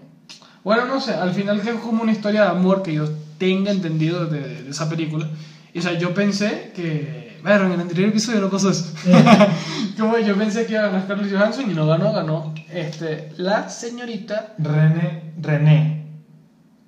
Bueno, 0.65 0.87
no 0.87 1.01
sé, 1.01 1.15
al 1.15 1.33
final 1.33 1.61
es 1.61 1.75
como 1.77 2.03
una 2.03 2.11
historia 2.11 2.43
de 2.43 2.49
amor 2.49 2.83
que 2.83 2.95
yo 2.95 3.09
tenga 3.39 3.71
entendido 3.71 4.27
de, 4.27 4.65
de 4.65 4.71
esa 4.71 4.89
película. 4.89 5.29
Y 5.73 5.79
o 5.79 5.83
sea, 5.83 5.97
yo 5.97 6.13
pensé 6.15 6.73
que. 6.75 7.39
Bueno, 7.45 7.67
en 7.67 7.73
el 7.75 7.81
anterior 7.83 8.09
episodio 8.09 8.41
no 8.41 8.51
pasó 8.51 8.71
eso. 8.71 8.93
como 9.97 10.19
yo 10.19 10.37
pensé 10.37 10.67
que 10.67 10.73
iba 10.73 10.83
a 10.83 10.87
ganar 10.87 11.05
Scarlett 11.05 11.33
Johansson 11.33 11.71
y 11.71 11.75
no 11.75 11.87
ganó, 11.87 12.13
ganó 12.13 12.55
este, 12.73 13.33
la 13.37 13.69
señorita 13.69 14.55
René. 14.59 15.33
René. 15.41 16.07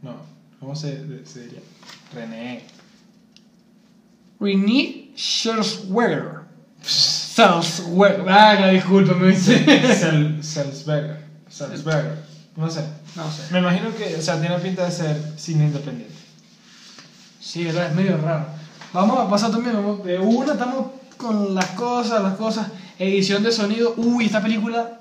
No. 0.03 0.17
¿Cómo 0.59 0.75
se, 0.75 1.25
se 1.25 1.43
diría? 1.43 1.61
René. 2.13 2.78
Renée 4.41 5.13
Zellweger. 5.17 6.43
Zellweger. 6.85 8.25
Ah, 8.29 8.69
discúlpame. 8.73 9.35
Sel- 9.35 10.43
Selsberger. 10.43 11.25
Selsberger. 11.49 12.19
No 12.57 12.69
sé. 12.71 12.83
no 13.17 13.31
sé. 13.31 13.43
Me 13.53 13.59
imagino 13.61 13.95
que, 13.97 14.17
o 14.17 14.23
sea, 14.23 14.41
tiene 14.41 14.59
pinta 14.59 14.85
de 14.85 14.91
ser 14.91 15.17
cine 15.37 15.65
independiente. 15.67 16.15
Sí, 17.41 17.67
es 17.67 17.95
medio 17.95 18.17
raro. 18.19 18.47
Vamos 18.93 19.19
a 19.19 19.29
pasar 19.31 19.51
también, 19.51 19.75
vamos, 19.77 20.03
de 20.05 20.19
una 20.19 20.53
estamos 20.53 20.87
con 21.17 21.55
las 21.55 21.67
cosas, 21.71 22.23
las 22.23 22.35
cosas. 22.35 22.67
Edición 22.99 23.43
de 23.43 23.53
sonido. 23.53 23.95
Uy, 23.97 24.27
esta 24.27 24.43
película 24.43 24.99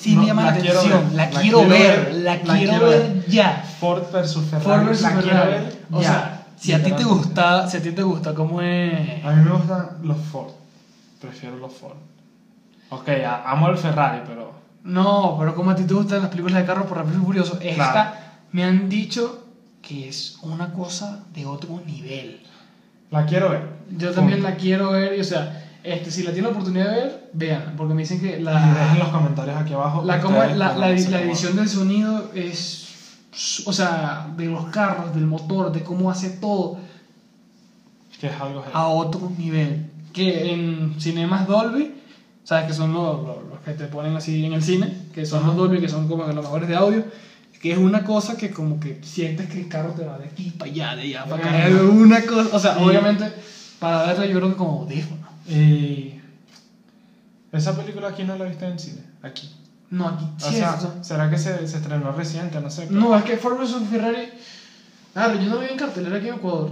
sí 0.00 0.14
No, 0.14 0.22
me 0.22 0.26
llama 0.28 0.44
la, 0.44 0.50
la 0.52 0.60
quiero 0.60 0.78
atención. 0.80 1.04
ver, 1.08 1.14
La, 1.16 1.30
la 1.30 1.40
quiero 1.40 1.58
ver, 1.68 1.70
ver, 2.06 2.14
la, 2.14 2.36
la 2.36 2.58
quiero, 2.58 2.86
ver, 2.88 3.26
ya. 3.28 3.64
Ford 3.80 4.04
versus 4.12 4.44
Ferrari. 4.46 4.64
Ford 4.64 4.86
versus 4.86 5.02
La 5.02 5.20
quiero 5.20 5.36
ver 5.46 5.78
O 5.92 6.00
ya. 6.00 6.08
sea, 6.08 6.43
si 6.64 6.72
a 6.72 6.82
ti 6.82 6.92
te 6.92 7.04
gusta, 7.04 7.68
si 7.68 7.76
a 7.76 7.82
ti 7.82 7.90
te 7.92 8.02
gusta 8.02 8.34
cómo 8.34 8.60
es. 8.62 9.24
A 9.24 9.32
mí 9.32 9.44
me 9.44 9.50
gustan 9.52 9.98
los 10.02 10.16
Ford. 10.18 10.50
Prefiero 11.20 11.56
los 11.58 11.72
Ford. 11.72 11.96
Ok, 12.90 13.08
a- 13.26 13.50
amo 13.50 13.68
el 13.68 13.76
Ferrari, 13.76 14.22
pero. 14.26 14.52
No, 14.84 15.36
pero 15.38 15.54
como 15.54 15.70
a 15.70 15.76
ti 15.76 15.84
te 15.84 15.94
gustan 15.94 16.20
las 16.20 16.28
películas 16.30 16.58
de 16.60 16.64
carros 16.66 16.86
por 16.86 16.98
Rápido 16.98 17.18
y 17.20 17.24
Furioso, 17.24 17.58
esta 17.60 17.92
Claro. 17.92 18.10
me 18.52 18.64
han 18.64 18.88
dicho 18.88 19.44
que 19.82 20.08
es 20.08 20.38
una 20.42 20.72
cosa 20.72 21.20
de 21.34 21.44
otro 21.46 21.80
nivel. 21.86 22.40
La 23.10 23.26
quiero 23.26 23.50
ver. 23.50 23.68
Yo 23.96 24.12
también 24.12 24.42
la 24.42 24.56
quiero 24.56 24.90
ver 24.92 25.16
y, 25.16 25.20
o 25.20 25.24
sea, 25.24 25.62
este, 25.82 26.10
si 26.10 26.22
la 26.22 26.32
tienen 26.32 26.44
la 26.50 26.56
oportunidad 26.56 26.86
de 26.90 26.96
ver, 26.96 27.30
vean, 27.34 27.74
porque 27.76 27.92
me 27.94 28.00
dicen 28.02 28.18
que 28.20 28.26
Y 28.28 28.30
dejen 28.30 28.44
la, 28.44 28.94
los 28.98 29.08
comentarios 29.08 29.56
aquí 29.56 29.74
abajo. 29.74 30.02
la, 30.02 30.20
cómo- 30.20 30.38
ustedes 30.38 30.56
la, 30.56 30.68
cómo 30.68 30.80
la- 30.80 30.98
se 30.98 31.10
la 31.10 31.20
edición 31.20 31.56
del 31.56 31.68
sonido 31.68 32.30
es, 32.34 32.83
o 33.66 33.72
sea, 33.72 34.32
de 34.36 34.46
los 34.46 34.66
carros, 34.66 35.14
del 35.14 35.26
motor, 35.26 35.72
de 35.72 35.82
cómo 35.82 36.10
hace 36.10 36.30
todo 36.30 36.78
Que 38.20 38.28
es 38.28 38.40
algo. 38.40 38.64
a 38.72 38.86
otro 38.88 39.30
nivel. 39.38 39.90
Que 40.12 40.52
en 40.52 40.94
cinemas 41.00 41.46
Dolby, 41.46 41.94
sabes 42.44 42.66
que 42.66 42.72
son 42.74 42.92
los, 42.92 43.26
los- 43.26 43.44
los 43.50 43.58
que 43.64 43.72
te 43.72 43.86
ponen 43.86 44.14
así 44.16 44.44
en 44.44 44.52
el 44.52 44.62
cine, 44.62 44.96
que 45.14 45.26
son 45.26 45.46
los 45.46 45.56
Dolby, 45.56 45.80
que 45.80 45.88
son 45.88 46.06
como 46.08 46.24
los 46.24 46.34
mejores 46.36 46.68
de 46.68 46.76
audio, 46.76 47.04
que 47.60 47.72
es 47.72 47.78
una 47.78 48.04
cosa 48.04 48.36
que 48.36 48.50
como 48.50 48.78
que 48.78 49.00
sientes 49.02 49.48
que 49.48 49.60
el 49.62 49.68
carro 49.68 49.90
te 49.92 50.04
va 50.04 50.18
de 50.18 50.26
aquí 50.26 50.50
para 50.50 50.70
allá, 50.70 50.94
de 50.96 51.02
allá 51.02 51.24
para 51.24 51.36
acá. 51.36 51.48
Ajá. 51.48 51.68
Es 51.68 51.74
una 51.80 52.22
cosa, 52.24 52.56
o 52.56 52.58
sea, 52.60 52.76
Y- 52.78 52.84
obviamente 52.84 53.32
para 53.80 54.06
verla 54.06 54.26
yo 54.26 54.36
creo 54.38 54.50
que 54.50 54.56
como 54.56 54.80
audífono. 54.82 55.26
Y. 55.48 56.12
Esa 57.52 57.76
película 57.76 58.08
aquí 58.08 58.24
no 58.24 58.36
la 58.36 58.44
viste 58.46 58.66
en 58.66 58.78
cine. 58.78 59.02
Aquí. 59.22 59.48
No, 59.90 60.08
aquí 60.08 60.24
O 60.24 60.40
sí 60.50 60.56
sea, 60.56 60.78
es- 61.00 61.06
¿será 61.06 61.30
que 61.30 61.38
se, 61.38 61.66
se 61.68 61.76
estrenó 61.76 62.12
reciente? 62.12 62.60
No 62.60 62.70
sé. 62.70 62.86
pero- 62.88 63.00
No, 63.00 63.16
es 63.16 63.24
que 63.24 63.36
Ford 63.36 63.58
vs 63.58 63.76
Ferrari. 63.90 64.28
Claro, 65.12 65.34
yo 65.40 65.48
no 65.50 65.58
vi 65.60 65.66
en 65.70 65.76
cartelera 65.78 66.16
aquí 66.16 66.28
en 66.28 66.34
Ecuador, 66.34 66.70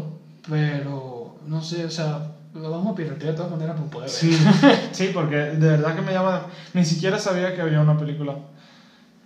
pero 0.48 1.37
no 1.46 1.62
sé, 1.62 1.85
o 1.85 1.90
sea, 1.90 2.33
lo 2.55 2.70
vamos 2.70 2.92
a 2.92 2.96
piratear 2.96 3.31
de 3.33 3.37
todas 3.37 3.51
maneras 3.53 3.77
por 3.77 3.87
poder 3.87 4.11
ver. 4.11 4.18
Sí, 4.18 4.37
sí, 4.92 5.11
porque 5.14 5.37
de 5.37 5.68
verdad 5.68 5.94
que 5.94 6.03
me 6.03 6.12
llama. 6.12 6.42
Ni 6.75 6.85
siquiera 6.85 7.18
sabía 7.18 7.55
que 7.55 7.62
había 7.62 7.81
una 7.81 7.96
película. 7.96 8.35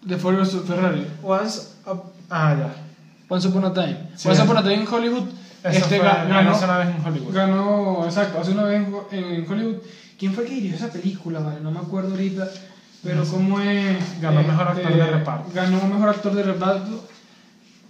De 0.02 0.16
Ford 0.18 0.36
vs 0.36 0.62
Ferrari. 0.66 1.06
Once. 1.22 1.60
Up- 1.86 2.12
Ah, 2.28 2.54
ya. 2.58 2.74
Once 3.28 3.48
Upon 3.48 3.64
a 3.64 3.72
Time. 3.72 4.10
Sí. 4.16 4.28
Once 4.28 4.42
Upon 4.42 4.56
a 4.58 4.62
Time 4.62 4.74
en 4.82 4.88
Hollywood. 4.88 5.28
Eso 5.64 5.78
este, 5.78 5.98
fue, 5.98 6.06
ganó 6.06 6.28
ganó, 6.34 6.58
una 6.58 6.78
vez 6.78 6.88
en 6.94 7.04
Hollywood. 7.06 7.34
ganó, 7.34 8.04
exacto, 8.04 8.40
hace 8.40 8.52
una 8.52 8.64
vez 8.64 8.86
en, 9.10 9.24
en 9.24 9.50
Hollywood. 9.50 9.76
¿Quién 10.18 10.32
fue 10.32 10.44
que 10.44 10.54
dirigió 10.54 10.76
esa 10.76 10.90
película? 10.92 11.40
Vale? 11.40 11.60
No 11.60 11.70
me 11.72 11.80
acuerdo 11.80 12.10
ahorita. 12.10 12.48
Pero 13.06 13.18
No 13.20 13.24
sé. 13.24 13.30
cómo 13.32 13.60
es. 13.60 13.96
este, 14.02 14.20
Ganó 14.20 14.42
mejor 14.42 14.68
actor 14.68 14.94
de 14.94 15.06
reparto. 15.06 15.50
Ganó 15.54 15.80
mejor 15.88 16.08
actor 16.10 16.34
de 16.34 16.42
reparto. 16.42 17.08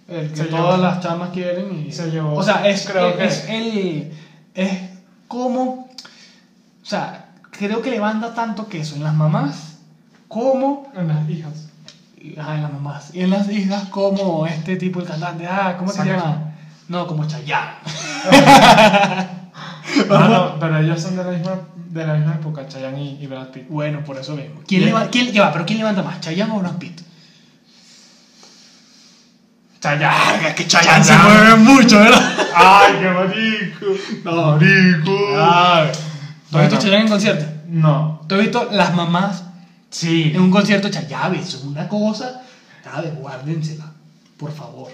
El 0.08 0.30
que 0.30 0.36
Se 0.36 0.44
todas 0.44 0.76
llevó- 0.78 0.82
las 0.82 1.00
chamas 1.00 1.30
quieren. 1.30 1.86
Y, 1.88 1.92
se 1.92 2.10
llevó- 2.10 2.34
O 2.34 2.42
sea, 2.42 2.68
es, 2.68 2.86
creo 2.88 3.08
es, 3.08 3.16
que- 3.16 3.24
es 3.24 3.48
el. 3.48 4.12
Es 4.54 4.80
como. 5.28 5.62
O 6.82 6.84
sea, 6.88 7.30
creo 7.50 7.82
que 7.82 7.90
levanta 7.90 8.32
tanto 8.34 8.68
queso 8.68 8.94
en 8.96 9.02
las 9.04 9.14
mamás 9.14 9.78
como 10.28 10.90
En 10.94 11.08
las 11.08 11.28
hijas. 11.28 11.68
Ajá, 12.38 12.54
en 12.56 12.62
las 12.62 12.72
mamás. 12.72 13.14
Y 13.14 13.20
en 13.22 13.30
las 13.30 13.48
hijas, 13.50 13.88
como 13.88 14.46
este 14.46 14.76
tipo, 14.76 15.00
el 15.00 15.06
cantante. 15.06 15.46
Ah, 15.46 15.76
¿cómo 15.78 15.90
se 15.92 16.04
llama? 16.04 16.52
No, 16.88 17.06
como 17.06 17.26
Chayanne. 17.26 17.72
Ah, 20.10 20.28
no, 20.28 20.60
pero 20.60 20.78
ellos 20.78 21.00
son 21.00 21.16
de 21.16 21.24
la 21.24 21.30
misma, 21.30 21.60
de 21.74 22.06
la 22.06 22.14
misma 22.14 22.34
época, 22.34 22.66
Chayanne 22.68 23.02
y, 23.02 23.22
y 23.22 23.26
Brad 23.26 23.48
Pitt. 23.48 23.68
Bueno, 23.68 24.04
por 24.04 24.16
eso 24.18 24.34
mismo. 24.36 24.60
¿Quién, 24.66 24.82
Bien. 24.82 24.94
leva- 24.94 25.08
quién, 25.10 25.32
va, 25.40 25.52
pero 25.52 25.64
¿quién 25.66 25.78
levanta 25.78 26.02
más? 26.02 26.20
¿Chayanne 26.20 26.52
o 26.52 26.58
Brad 26.60 26.76
Pitt? 26.78 27.00
Chayanne. 29.80 30.48
es 30.48 30.54
que 30.54 30.66
Chayanne 30.66 31.04
se 31.04 31.16
mueve 31.16 31.56
mucho, 31.56 31.98
¿verdad? 31.98 32.36
¡Ay, 32.54 32.92
qué 33.00 33.10
marico! 33.10 33.86
No. 34.24 34.52
¡Marico! 34.56 35.16
Ay. 35.38 35.88
¿Tú 36.50 36.58
has 36.58 36.70
visto. 36.70 36.84
Chayanne 36.84 37.02
en 37.04 37.08
concierto? 37.08 37.46
No. 37.68 38.20
¿Tú 38.28 38.34
has 38.34 38.40
visto 38.40 38.68
las 38.72 38.94
mamás 38.94 39.44
Sí. 39.90 40.32
en 40.34 40.40
un 40.40 40.50
concierto 40.50 40.88
de 40.88 40.94
Chayanne? 40.94 41.38
Eso 41.38 41.58
es 41.58 41.64
una 41.64 41.88
cosa. 41.88 42.42
¿Sabes? 42.82 43.14
Guárdensela. 43.16 43.92
Por 44.36 44.52
favor. 44.52 44.88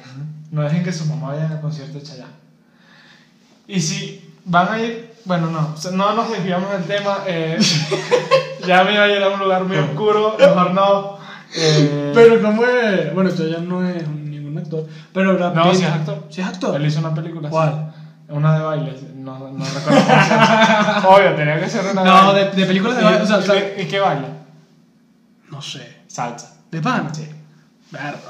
No 0.50 0.62
dejen 0.62 0.84
que 0.84 0.92
su 0.92 1.06
mamá 1.06 1.28
vaya 1.28 1.48
al 1.48 1.60
concierto 1.60 1.98
de 1.98 2.04
Chayanne. 2.04 2.32
Y 3.68 3.80
si 3.80 4.31
van 4.44 4.68
a 4.72 4.80
ir, 4.80 5.12
bueno, 5.24 5.48
no, 5.50 5.74
no 5.92 6.14
nos 6.14 6.30
desviamos 6.30 6.70
del 6.72 6.84
tema. 6.84 7.18
eh, 7.26 7.58
ya 8.66 8.84
me 8.84 8.94
iba 8.94 9.04
a 9.04 9.08
ir 9.08 9.22
a 9.22 9.28
un 9.28 9.40
lugar 9.40 9.64
muy 9.64 9.76
oscuro, 9.76 10.36
mejor 10.38 10.70
no. 10.72 11.18
eh, 11.54 12.12
Pero 12.14 12.40
como 12.42 12.64
es... 12.64 13.14
Bueno, 13.14 13.30
Chayanne 13.30 13.66
no 13.66 13.86
es 13.88 14.06
ningún 14.08 14.58
actor. 14.58 14.86
Pero 15.12 15.34
Brad 15.34 15.54
No, 15.54 15.64
Pitt... 15.64 15.74
sí 15.74 15.84
es 15.84 15.90
actor. 15.90 16.24
Sí 16.30 16.40
es 16.40 16.46
actor. 16.46 16.76
Él 16.76 16.86
hizo 16.86 17.00
una 17.00 17.14
película. 17.14 17.48
así. 17.48 17.54
¿Cuál? 17.56 17.94
Una 18.28 18.56
de 18.58 18.64
baile, 18.64 18.94
no, 19.16 19.38
no 19.38 19.64
recuerdo 19.64 20.00
cómo 20.08 20.22
se 20.24 20.30
llama. 20.30 21.02
Obvio, 21.08 21.34
tenía 21.34 21.60
que 21.60 21.68
ser 21.68 21.84
una 21.92 22.02
No, 22.02 22.32
de 22.32 22.44
de, 22.46 22.50
de 22.52 22.66
películas 22.66 22.96
de 22.96 23.02
¿Y, 23.02 23.04
baile, 23.04 23.22
o 23.22 23.26
sea, 23.26 23.36
o 23.36 23.42
sea, 23.42 23.54
y- 23.56 23.82
y 23.82 23.84
qué 23.86 24.00
baila? 24.00 24.28
no 25.50 25.60
sé. 25.60 25.98
Salsa. 26.06 26.56
¿De 26.70 26.80
pan? 26.80 27.14
Sí. 27.14 27.28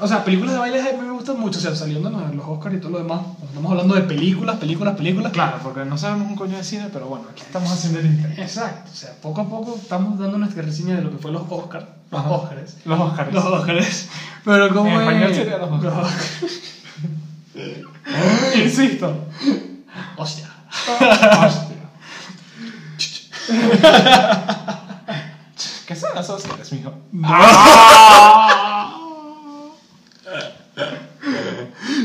O 0.01 0.07
sea, 0.07 0.25
películas 0.25 0.53
de 0.53 0.59
baile 0.59 0.81
a 0.81 0.91
mí 0.93 1.01
me 1.07 1.11
gustan 1.13 1.39
mucho, 1.39 1.57
o 1.57 1.61
sea, 1.61 1.73
saliendo 1.73 2.09
en 2.09 2.35
los 2.35 2.45
Oscars 2.45 2.75
y 2.75 2.79
todo 2.79 2.91
lo 2.91 2.97
demás. 2.99 3.21
Estamos 3.47 3.71
hablando 3.71 3.95
de 3.95 4.01
películas, 4.01 4.57
películas, 4.57 4.95
películas. 4.97 5.31
Claro, 5.31 5.59
porque 5.63 5.85
no 5.85 5.97
sabemos 5.97 6.27
un 6.27 6.35
coño 6.35 6.57
de 6.57 6.63
cine, 6.65 6.89
pero 6.91 7.05
bueno, 7.07 7.25
aquí 7.31 7.43
estamos 7.43 7.71
haciendo 7.71 7.99
el 7.99 8.07
intento. 8.07 8.41
Exacto, 8.41 8.91
o 8.91 8.95
sea, 8.95 9.13
poco 9.21 9.39
a 9.41 9.47
poco 9.49 9.75
estamos 9.81 10.19
dando 10.19 10.37
nuestra 10.37 10.63
reseña 10.63 10.95
de 10.97 11.03
lo 11.03 11.11
que 11.11 11.17
fue 11.17 11.31
los 11.31 11.43
Oscars. 11.49 11.85
Los 12.11 12.19
Ajá. 12.21 12.29
Oscars. 12.31 12.75
Los 12.85 12.99
Oscars. 12.99 13.33
Los 13.33 13.45
Oscars. 13.45 14.07
Pero 14.43 14.69
como 14.73 14.89
En 14.91 14.99
español 14.99 15.31
es- 15.31 15.37
sería 15.37 15.57
los 15.59 15.71
Oscars. 15.71 15.95
Oscars. 15.95 16.59
Insisto. 18.63 19.15
Hostia. 20.17 20.49
Hostia. 21.45 21.77
¿Qué 25.87 25.95
son 25.95 26.09
los 26.15 26.29
Oscars, 26.29 26.71
mijo? 26.73 26.93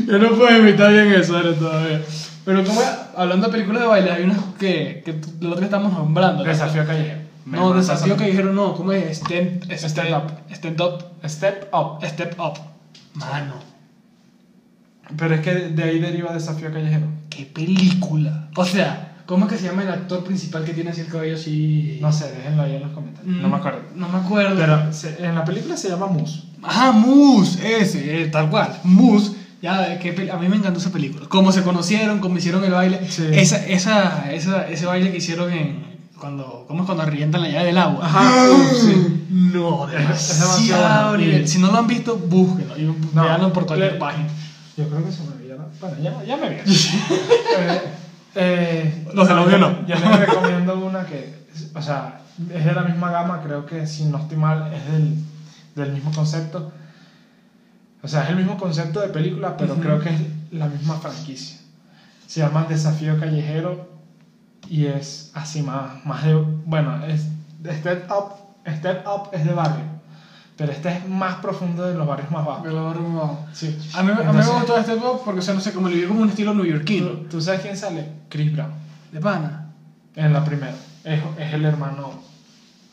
Yo 0.08 0.18
no 0.18 0.30
puedo 0.36 0.58
imitar 0.58 0.90
bien 0.92 1.12
eso 1.12 1.36
ahora 1.36 1.52
todavía. 1.54 2.02
Pero 2.44 2.64
como 2.64 2.80
hablando 3.16 3.46
de 3.46 3.52
películas 3.52 3.82
de 3.82 3.88
baile, 3.88 4.10
hay 4.10 4.22
unas 4.24 4.38
que, 4.58 5.02
que 5.04 5.20
lo 5.40 5.48
otro 5.50 5.60
que 5.60 5.64
estamos 5.66 5.92
nombrando. 5.92 6.42
¿no? 6.44 6.48
Desafío 6.48 6.86
callejero. 6.86 7.18
No, 7.46 7.72
desafío 7.72 8.16
que 8.16 8.26
dijeron 8.26 8.54
no, 8.54 8.74
¿cómo 8.74 8.92
es? 8.92 9.18
Stand, 9.18 9.64
Stand 9.72 9.84
stand 9.84 10.14
up. 10.14 10.32
Stand 10.54 10.80
up. 10.80 11.04
Step 11.28 11.68
up. 11.74 12.04
Step 12.06 12.38
up. 12.40 12.58
Mano, 13.14 13.54
Pero 15.16 15.34
es 15.34 15.40
que 15.40 15.54
de 15.54 15.82
ahí 15.82 15.98
deriva 15.98 16.32
desafío 16.32 16.70
callejero. 16.72 17.06
qué 17.30 17.44
película. 17.46 18.48
O 18.56 18.64
sea, 18.64 19.16
¿cómo 19.26 19.46
es 19.46 19.52
que 19.52 19.58
se 19.58 19.66
llama 19.66 19.82
el 19.82 19.88
actor 19.90 20.24
principal 20.24 20.64
que 20.64 20.74
tiene 20.74 20.90
así 20.90 21.00
el 21.02 21.06
cabello 21.08 21.34
así? 21.36 21.98
No 22.02 22.12
sé, 22.12 22.30
déjenlo 22.32 22.62
ahí 22.62 22.76
en 22.76 22.82
los 22.82 22.92
comentarios. 22.92 23.34
No 23.36 23.48
me 23.48 23.56
acuerdo. 23.56 23.80
Mm, 23.94 23.98
No 24.00 24.08
me 24.10 24.18
acuerdo. 24.18 24.56
Pero 24.56 24.92
se- 24.92 25.24
en 25.24 25.34
la 25.34 25.44
película 25.44 25.76
se 25.76 25.88
llama 25.88 26.06
Moose. 26.06 26.42
Ajá, 26.62 26.92
Moose, 26.92 27.80
ese, 27.80 28.22
eh, 28.22 28.26
tal 28.28 28.50
cual. 28.50 28.78
Moose. 28.84 29.32
Ya, 29.60 29.92
eh, 29.92 29.98
qué 30.00 30.14
pel- 30.14 30.30
a 30.32 30.36
mí 30.38 30.48
me 30.48 30.56
encantó 30.56 30.78
esa 30.78 30.90
película. 30.92 31.26
Cómo 31.28 31.50
se 31.52 31.62
conocieron, 31.62 32.20
cómo 32.20 32.38
hicieron 32.38 32.64
el 32.64 32.70
baile. 32.72 33.00
Sí. 33.10 33.26
Esa, 33.32 33.64
esa, 33.66 34.30
esa, 34.32 34.68
ese 34.68 34.86
baile 34.86 35.10
que 35.10 35.18
hicieron 35.18 35.52
en. 35.52 35.88
Cuando, 36.18 36.64
¿Cómo 36.66 36.82
es 36.82 36.86
cuando 36.86 37.04
revientan 37.04 37.42
la 37.42 37.48
llave 37.48 37.66
del 37.66 37.78
agua? 37.78 38.04
Ajá, 38.04 38.30
sí. 38.80 39.24
No, 39.30 39.86
demasiado 39.86 41.16
nivel. 41.16 41.46
Si 41.48 41.58
no 41.58 41.70
lo 41.70 41.78
han 41.78 41.86
visto, 41.86 42.16
búsquenlo. 42.16 42.76
Y 42.78 42.82
No, 43.14 43.22
veanlo 43.22 43.52
por 43.52 43.66
cualquier 43.66 43.92
le- 43.94 43.98
página. 43.98 44.28
Yo 44.76 44.88
creo 44.88 45.04
que 45.04 45.12
se 45.12 45.22
me 45.24 45.44
vio. 45.44 45.56
Bueno, 45.80 45.96
ya, 46.02 46.24
ya 46.24 46.36
me 46.36 46.50
vio. 46.50 46.58
eh, 47.58 47.80
eh, 48.34 49.06
Los 49.14 49.28
del 49.28 49.38
audio 49.38 49.58
no. 49.58 49.86
Yo 49.86 49.94
les 49.96 50.20
recomiendo 50.20 50.78
una 50.78 51.04
que, 51.04 51.34
o 51.74 51.82
sea, 51.82 52.20
es 52.52 52.64
de 52.64 52.72
la 52.72 52.82
misma 52.82 53.10
gama, 53.10 53.40
creo 53.42 53.66
que 53.66 53.86
si 53.86 54.04
no 54.04 54.18
estoy 54.18 54.36
mal, 54.36 54.72
es 54.72 54.92
del, 54.92 55.14
del 55.74 55.92
mismo 55.94 56.12
concepto. 56.12 56.72
O 58.02 58.08
sea, 58.08 58.24
es 58.24 58.30
el 58.30 58.36
mismo 58.36 58.56
concepto 58.56 59.00
de 59.00 59.08
película, 59.08 59.56
pero 59.56 59.72
Ujú. 59.74 59.82
creo 59.82 60.00
que 60.00 60.10
es 60.10 60.20
la 60.52 60.66
misma 60.68 60.94
franquicia. 60.96 61.58
Se 62.26 62.40
llama 62.40 62.66
Desafío 62.68 63.18
Callejero 63.18 63.88
y 64.68 64.86
es 64.86 65.30
así 65.34 65.62
más, 65.62 66.04
más 66.04 66.24
de... 66.24 66.34
Bueno, 66.34 67.04
es 67.04 67.26
Step 67.78 68.10
Up, 68.10 68.34
Step 68.66 69.04
Up 69.06 69.30
es 69.32 69.44
de 69.44 69.52
barrio, 69.52 69.84
pero 70.56 70.72
este 70.72 70.90
es 70.90 71.08
más 71.08 71.36
profundo 71.36 71.86
de 71.86 71.94
los 71.94 72.06
barrios 72.06 72.30
más 72.30 72.44
bajos. 72.44 72.64
Me 72.64 72.70
lo 72.72 72.80
agarro 72.80 73.00
muy 73.02 73.18
bajo. 73.18 73.44
Sí. 73.52 73.76
A 73.94 74.02
mí, 74.02 74.10
a 74.10 74.14
mí 74.14 74.22
me 74.22 74.30
Entonces, 74.30 74.52
gustó 74.52 74.76
este 74.78 74.96
pop 74.96 75.22
porque, 75.24 75.40
o 75.40 75.42
sea, 75.42 75.54
no 75.54 75.60
sé, 75.60 75.72
como 75.72 75.88
le 75.88 75.96
vi 75.96 76.04
como 76.06 76.20
un 76.20 76.28
estilo 76.28 76.54
neoyorquino. 76.54 77.08
¿tú, 77.08 77.28
tú 77.30 77.40
sabes 77.40 77.62
quién 77.62 77.76
sale? 77.76 78.06
Chris 78.28 78.52
Brown. 78.52 78.70
De 79.10 79.20
pana. 79.20 79.70
En 80.14 80.32
la 80.32 80.44
primera. 80.44 80.74
Es, 81.04 81.20
es 81.38 81.54
el 81.54 81.64
hermano. 81.64 82.27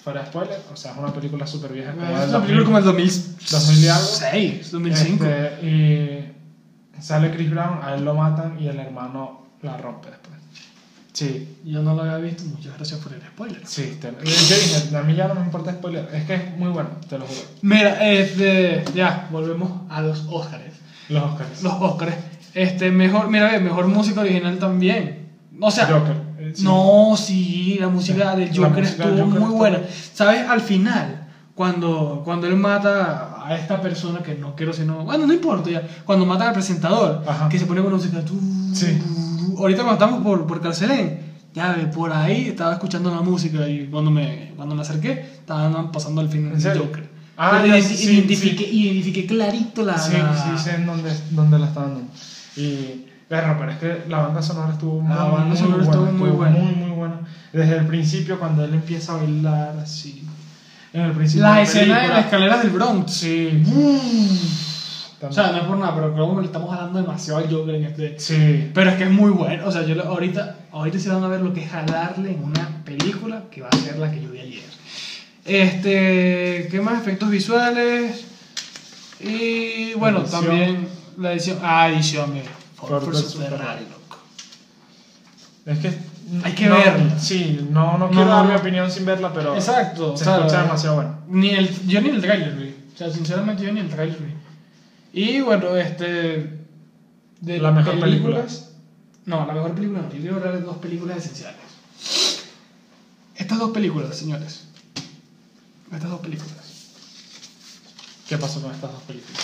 Fuera 0.05 0.23
spoiler, 0.25 0.59
o 0.71 0.75
sea, 0.77 0.91
es 0.91 0.97
una 0.99 1.11
película 1.11 1.47
súper 1.47 1.73
vieja. 1.73 1.91
como 1.93 2.05
Es 2.17 2.29
una 2.29 2.39
película 2.41 2.63
como 2.65 2.77
el 2.77 2.83
2000, 2.85 3.11
2000 3.51 3.83
y 3.83 3.87
algo. 3.87 4.01
2006, 4.05 4.71
2005. 4.71 5.25
Este, 5.25 5.65
y 5.67 7.01
sale 7.01 7.31
Chris 7.31 7.49
Brown, 7.49 7.79
a 7.83 7.95
él 7.95 8.05
lo 8.05 8.13
matan 8.13 8.57
y 8.61 8.67
el 8.67 8.79
hermano 8.79 9.47
la 9.63 9.75
rompe 9.77 10.09
después. 10.11 10.35
Sí, 11.11 11.57
Yo 11.65 11.81
no 11.81 11.95
lo 11.95 12.03
había 12.03 12.17
visto, 12.17 12.43
muchas 12.43 12.75
gracias 12.75 12.99
por 12.99 13.13
el 13.13 13.21
spoiler. 13.21 13.61
sí. 13.65 13.97
te- 13.99 14.11
yo 14.11 14.21
dije, 14.23 14.95
a 14.95 15.01
mí 15.01 15.15
ya 15.15 15.27
no 15.27 15.33
me 15.35 15.41
importa 15.41 15.71
spoiler. 15.71 16.07
Es 16.13 16.25
que 16.25 16.35
es 16.35 16.57
muy 16.57 16.69
bueno, 16.69 16.89
te 17.09 17.17
lo 17.17 17.25
juro. 17.25 17.39
Mira, 17.63 18.07
este, 18.11 18.83
ya, 18.93 19.27
volvemos 19.31 19.71
a 19.89 20.01
los 20.01 20.25
Oscars. 20.29 20.75
Los 21.09 21.23
Oscars. 21.23 21.63
Los 21.63 21.73
Oscars. 21.81 22.15
Este, 22.53 22.91
mejor, 22.91 23.29
mira, 23.29 23.57
mejor 23.59 23.87
música 23.87 24.21
original 24.21 24.59
también. 24.59 25.29
O 25.59 25.71
sea, 25.71 25.87
Joker. 25.87 26.15
Sí. 26.53 26.63
no, 26.63 27.13
sí, 27.17 27.77
la 27.79 27.89
música 27.89 28.35
del 28.35 28.49
La 28.49 28.67
Joker 28.67 28.83
música 28.83 29.03
estuvo 29.03 29.07
del 29.15 29.17
Joker 29.23 29.39
muy 29.39 29.41
estuvo- 29.43 29.57
buena. 29.57 29.79
¿Sabes? 30.13 30.47
Al 30.49 30.61
final, 30.61 31.27
cuando, 31.55 32.21
cuando 32.25 32.47
él 32.47 32.55
mata 32.57 33.43
a 33.45 33.55
esta 33.55 33.81
persona, 33.81 34.19
que 34.23 34.35
no 34.35 34.55
quiero 34.55 34.73
sino. 34.73 35.03
Bueno, 35.05 35.25
no 35.27 35.33
importa 35.33 35.69
ya. 35.69 35.81
Cuando 36.05 36.25
mata 36.25 36.47
al 36.47 36.53
presentador, 36.53 37.23
Ajá. 37.27 37.47
que 37.49 37.57
se 37.59 37.65
pone 37.65 37.81
con 37.81 37.93
música. 37.93 38.19
tu, 38.25 38.33
Sí. 38.73 38.97
Ahorita 39.57 39.83
cuando 39.83 40.03
estamos 40.05 40.23
por, 40.23 40.45
por 40.47 40.59
Carcelén, 40.61 41.21
ya 41.53 41.71
ve, 41.73 41.85
por 41.85 42.11
ahí 42.11 42.47
estaba 42.49 42.73
escuchando 42.73 43.09
la 43.09 43.21
música 43.21 43.69
y 43.69 43.87
cuando 43.87 44.11
me, 44.11 44.51
cuando 44.57 44.75
me 44.75 44.81
acerqué, 44.81 45.11
estaban 45.39 45.91
pasando 45.93 46.19
al 46.19 46.27
final 46.29 46.53
¿En 46.53 46.59
del? 46.59 46.77
Joker. 46.79 47.09
Ah, 47.37 47.63
ya, 47.65 47.77
identi- 47.77 47.95
sí, 47.95 48.11
identifiqué, 48.13 48.63
identifiqué 48.69 49.25
clarito 49.25 49.83
la. 49.83 49.97
Sí, 49.97 50.13
la- 50.13 50.57
sí, 50.57 50.63
sé 50.63 50.75
en 50.75 50.85
dónde, 50.85 51.09
dónde 51.31 51.59
la 51.59 51.67
estaban 51.67 51.93
dando. 51.95 52.11
Y, 52.57 53.05
pero 53.27 53.71
es 53.71 53.77
que 53.77 54.03
la 54.07 54.19
banda 54.19 54.41
sonora 54.41 54.73
estuvo 54.73 55.01
muy, 55.01 55.15
La 55.15 55.23
banda 55.23 55.45
muy 55.45 55.57
sonora 55.57 55.83
buena, 55.83 55.91
estuvo 55.91 56.11
muy 56.11 56.29
buena. 56.29 56.57
Muy, 56.57 56.75
muy 56.75 56.91
buena. 56.91 57.19
Desde 57.51 57.77
el 57.77 57.87
principio, 57.87 58.39
cuando 58.39 58.63
él 58.63 58.73
empieza 58.73 59.13
a 59.13 59.17
bailar 59.17 59.77
así. 59.81 60.23
En 60.93 61.01
el 61.01 61.11
principio. 61.11 61.43
La 61.43 61.55
de 61.55 61.63
escena 61.63 61.81
de 61.85 61.93
película, 61.93 62.15
las 62.15 62.25
escaleras 62.25 62.63
del 62.63 62.71
Bronx. 62.71 63.11
Sí. 63.11 63.63
O 65.21 65.31
sea, 65.31 65.51
no 65.51 65.57
es 65.57 65.63
por 65.63 65.77
nada, 65.77 65.95
pero 65.95 66.13
creo 66.13 66.35
que 66.35 66.41
le 66.41 66.47
estamos 66.47 66.71
hablando 66.73 67.01
demasiado 67.01 67.39
al 67.39 67.51
Joker 67.51 67.75
en 67.75 67.85
este. 67.85 68.19
Sí. 68.19 68.69
Pero 68.73 68.89
es 68.91 68.95
que 68.97 69.03
es 69.05 69.11
muy 69.11 69.31
bueno. 69.31 69.65
O 69.65 69.71
sea, 69.71 69.83
yo 69.83 70.01
ahorita, 70.03 70.55
ahorita 70.71 70.99
sí 70.99 71.09
van 71.09 71.23
a 71.23 71.27
ver 71.27 71.41
lo 71.41 71.53
que 71.53 71.63
es 71.63 71.71
jalarle 71.71 72.31
en 72.31 72.43
una 72.43 72.83
película 72.85 73.43
que 73.49 73.61
va 73.61 73.69
a 73.69 73.75
ser 73.75 73.97
la 73.97 74.11
que 74.11 74.21
yo 74.21 74.29
vi 74.29 74.39
ayer. 74.39 74.63
Este, 75.45 76.67
¿qué 76.69 76.81
más? 76.81 77.01
Efectos 77.01 77.29
visuales. 77.29 78.25
Y 79.19 79.93
bueno, 79.93 80.19
Edición. 80.19 80.45
también 80.45 80.87
la 81.17 81.33
edición. 81.33 81.59
Ah, 81.63 81.89
edición, 81.89 82.33
mira. 82.33 82.51
Ford 82.75 82.89
Ford 82.89 83.05
versus 83.05 83.35
Ferrari, 83.35 83.57
Ferrari. 83.57 83.85
loco. 83.85 84.17
Es 85.65 85.79
que. 85.79 86.15
Hay 86.43 86.53
que 86.55 86.65
no, 86.67 86.75
verla. 86.77 87.19
Sí, 87.19 87.67
no, 87.69 87.97
no 87.99 88.09
quiero 88.09 88.25
no, 88.25 88.31
dar 88.31 88.47
mi 88.47 88.55
opinión 88.55 88.89
sin 88.91 89.05
verla, 89.05 89.31
pero. 89.33 89.55
Exacto. 89.55 90.13
o 90.13 90.17
Se 90.17 90.23
sea, 90.23 90.37
escucha 90.37 90.61
demasiado 90.63 90.95
bueno. 90.95 91.19
Ni 91.27 91.49
el, 91.51 91.87
yo 91.87 92.01
ni 92.01 92.09
el 92.09 92.21
trailer 92.21 92.55
vi. 92.55 92.75
O 92.93 92.97
sea, 92.97 93.11
sinceramente 93.11 93.63
yo 93.63 93.71
ni 93.71 93.79
el 93.81 93.89
trailer 93.89 94.17
vi. 94.19 94.33
Y 95.21 95.41
bueno, 95.41 95.75
este. 95.77 96.59
De 97.41 97.59
¿La 97.59 97.71
mejor 97.71 97.99
películas- 97.99 98.69
No, 99.25 99.45
la 99.45 99.53
mejor 99.53 99.73
película 99.75 100.01
no. 100.01 100.11
Yo 100.11 100.19
quiero 100.19 100.35
hablar 100.37 100.53
de 100.55 100.61
dos 100.61 100.77
películas 100.77 101.17
esenciales. 101.17 101.59
Estas 103.35 103.59
dos 103.59 103.71
películas, 103.71 104.15
señores. 104.15 104.63
Estas 105.93 106.09
dos 106.09 106.21
películas. 106.21 106.55
¿Qué 108.27 108.37
pasó 108.37 108.61
con 108.61 108.71
estas 108.73 108.91
dos 108.91 109.01
películas? 109.03 109.43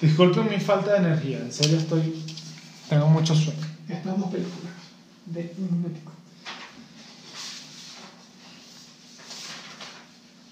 Disculpen 0.00 0.48
mi 0.48 0.60
falta 0.60 0.92
de 0.92 0.98
energía, 0.98 1.38
en 1.38 1.52
serio 1.52 1.78
estoy. 1.78 2.24
Tengo 2.88 3.08
mucho 3.08 3.34
sueño. 3.34 3.58
Estas 3.88 4.18
dos 4.18 4.30
películas. 4.30 4.72
De 5.26 5.52
un 5.58 5.70
momentico. 5.70 6.12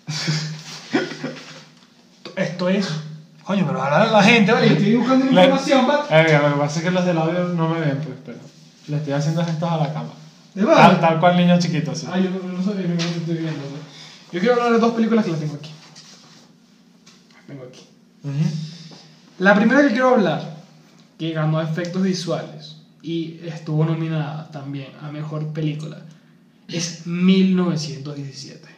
Esto 2.37 2.69
es. 2.69 2.89
Coño, 3.45 3.65
pero 3.67 3.81
hablar 3.83 4.09
a 4.09 4.11
la 4.11 4.23
gente, 4.23 4.53
¿vale? 4.53 4.67
Estoy 4.69 4.97
buscando 4.97 5.27
La- 5.27 5.45
información, 5.45 5.87
¿vale? 5.87 6.03
Eh, 6.11 6.39
lo 6.43 6.55
que 6.55 6.61
pasa 6.61 6.79
es 6.81 6.85
que 6.85 6.91
los 6.91 7.05
del 7.07 7.19
audio 7.19 7.45
no 7.51 7.69
me 7.69 7.81
ven, 7.81 7.99
pues, 7.99 8.17
pero 8.25 8.39
le 8.89 8.97
estoy 8.97 9.13
haciendo 9.13 9.45
gestos 9.45 9.71
a 9.71 9.77
la 9.77 9.93
cama. 9.93 10.11
¿De 10.55 10.65
Tal, 10.65 10.75
verdad? 10.75 11.01
tal 11.01 11.21
cual 11.21 11.37
niño 11.37 11.59
chiquito, 11.61 11.95
sí. 11.95 12.07
Ah, 12.11 12.19
yo 12.19 12.31
no, 12.31 12.39
no 12.53 12.65
sabía, 12.65 12.87
no 12.89 12.95
estoy 12.95 13.35
viendo. 13.37 13.61
¿no? 13.61 13.77
Yo 14.33 14.41
quiero 14.41 14.55
hablar 14.55 14.73
de 14.73 14.79
dos 14.79 14.95
películas 14.95 15.25
que 15.25 15.31
las 15.31 15.41
tengo 15.41 15.55
aquí. 15.55 15.71
Las 17.37 17.47
tengo 17.47 17.65
aquí. 17.65 17.87
Ujú. 18.25 18.49
La 19.39 19.55
primera 19.55 19.83
que 19.83 19.89
quiero 19.89 20.15
hablar, 20.15 20.57
que 21.19 21.33
ganó 21.33 21.61
efectos 21.61 22.03
visuales 22.03 22.77
y 23.03 23.39
estuvo 23.45 23.85
nominada 23.85 24.51
también 24.51 24.89
a 25.03 25.11
mejor 25.11 25.53
película, 25.53 25.99
es 26.69 27.07
1917. 27.07 28.69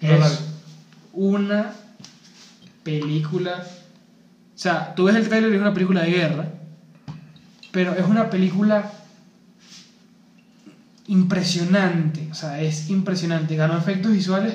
No 0.00 0.18
la 0.18 0.28
vi. 0.28 0.34
Es 0.34 0.42
una 1.12 1.70
película. 2.82 3.62
O 4.54 4.58
sea, 4.58 4.94
tú 4.94 5.04
ves 5.04 5.16
el 5.16 5.28
trailer 5.28 5.52
y 5.52 5.56
es 5.56 5.60
una 5.60 5.74
película 5.74 6.02
de 6.02 6.10
guerra, 6.10 6.48
pero 7.70 7.94
es 7.94 8.06
una 8.06 8.30
película 8.30 8.90
impresionante. 11.06 12.28
O 12.30 12.34
sea, 12.34 12.60
es 12.60 12.88
impresionante. 12.90 13.56
Ganó 13.56 13.76
efectos 13.76 14.12
visuales 14.12 14.54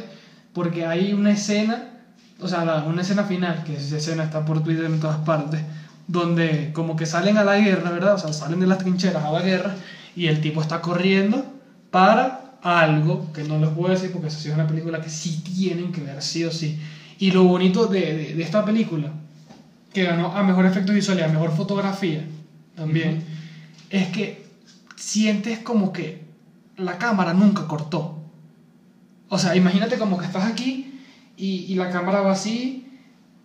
porque 0.53 0.85
hay 0.85 1.13
una 1.13 1.31
escena, 1.31 1.96
o 2.39 2.47
sea, 2.47 2.63
la- 2.65 2.83
una 2.83 3.01
escena 3.01 3.23
final, 3.23 3.63
que 3.63 3.75
esa 3.75 3.97
escena 3.97 4.23
está 4.23 4.45
por 4.45 4.63
Twitter 4.63 4.85
en 4.85 4.99
todas 4.99 5.17
partes, 5.19 5.61
donde 6.07 6.71
como 6.73 6.95
que 6.95 7.05
salen 7.05 7.37
a 7.37 7.43
la 7.43 7.57
guerra, 7.57 7.89
¿verdad? 7.91 8.15
O 8.15 8.17
sea, 8.17 8.31
salen 8.33 8.59
de 8.59 8.67
las 8.67 8.77
trincheras 8.77 9.23
a 9.23 9.31
la 9.31 9.41
guerra 9.41 9.75
y 10.15 10.27
el 10.27 10.39
tipo 10.41 10.61
está 10.61 10.81
corriendo 10.81 11.45
para 11.91 12.55
algo 12.61 13.31
que 13.33 13.43
no 13.43 13.59
les 13.59 13.69
puedo 13.69 13.89
decir 13.93 14.11
porque 14.11 14.27
esa 14.27 14.39
sí 14.39 14.49
es 14.49 14.55
una 14.55 14.67
película 14.67 15.01
que 15.01 15.09
sí 15.09 15.41
tienen 15.43 15.91
que 15.91 16.01
ver 16.01 16.21
sí 16.21 16.43
o 16.43 16.51
sí. 16.51 16.77
Y 17.19 17.31
lo 17.31 17.43
bonito 17.43 17.87
de, 17.87 18.13
de, 18.13 18.33
de 18.35 18.43
esta 18.43 18.63
película, 18.63 19.11
que 19.93 20.03
ganó 20.03 20.31
a 20.35 20.43
mejor 20.43 20.65
efectos 20.65 20.93
visuales, 20.93 21.25
a 21.25 21.29
mejor 21.29 21.51
fotografía 21.51 22.23
también, 22.75 23.23
es 23.89 24.07
que 24.09 24.45
sientes 24.95 25.59
como 25.59 25.91
que 25.91 26.21
la 26.77 26.97
cámara 26.97 27.33
nunca 27.33 27.65
cortó. 27.67 28.15
O 29.29 29.37
sea, 29.39 29.55
imagínate 29.55 29.97
como 29.97 30.17
que 30.17 30.25
estás 30.25 30.45
aquí 30.45 30.86
y, 31.37 31.65
y 31.71 31.75
la 31.75 31.89
cámara 31.89 32.21
va 32.21 32.31
así 32.31 32.83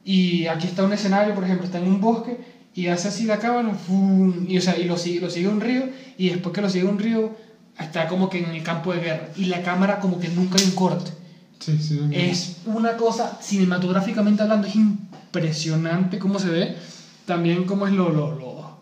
y 0.05 0.47
aquí 0.47 0.67
está 0.67 0.85
un 0.85 0.93
escenario, 0.93 1.35
por 1.35 1.45
ejemplo, 1.45 1.65
está 1.67 1.79
en 1.79 1.87
un 1.87 2.01
bosque 2.01 2.39
y 2.75 2.87
hace 2.87 3.09
así 3.09 3.25
la 3.25 3.39
cámara 3.39 3.75
¡fum! 3.75 4.47
y, 4.49 4.57
o 4.59 4.61
sea, 4.61 4.77
y 4.79 4.85
lo, 4.85 4.97
sigue, 4.97 5.21
lo 5.21 5.31
sigue 5.31 5.49
un 5.49 5.61
río 5.61 5.89
y 6.17 6.29
después 6.31 6.55
que 6.55 6.61
lo 6.63 6.69
sigue 6.71 6.85
un 6.85 6.99
río 6.99 7.35
está 7.79 8.07
como 8.09 8.29
que 8.29 8.39
en 8.39 8.47
el 8.51 8.63
campo 8.63 8.93
de 8.93 9.01
guerra 9.01 9.29
y 9.37 9.45
la 9.47 9.63
cámara 9.63 9.99
como 10.01 10.19
que 10.19 10.29
nunca 10.29 10.59
hay 10.59 10.65
un 10.65 10.73
corte. 10.73 11.11
Sí, 11.59 11.79
sí. 11.79 12.01
Es 12.11 12.57
una 12.65 12.97
cosa, 12.97 13.39
cinematográficamente 13.41 14.43
hablando, 14.43 14.67
es 14.67 14.75
impresionante 14.75 16.19
cómo 16.19 16.39
se 16.39 16.49
ve. 16.51 16.77
También 17.25 17.65
cómo 17.65 17.87
es 17.87 17.93
lo, 17.93 18.11
lo, 18.11 18.33
lo- 18.33 18.73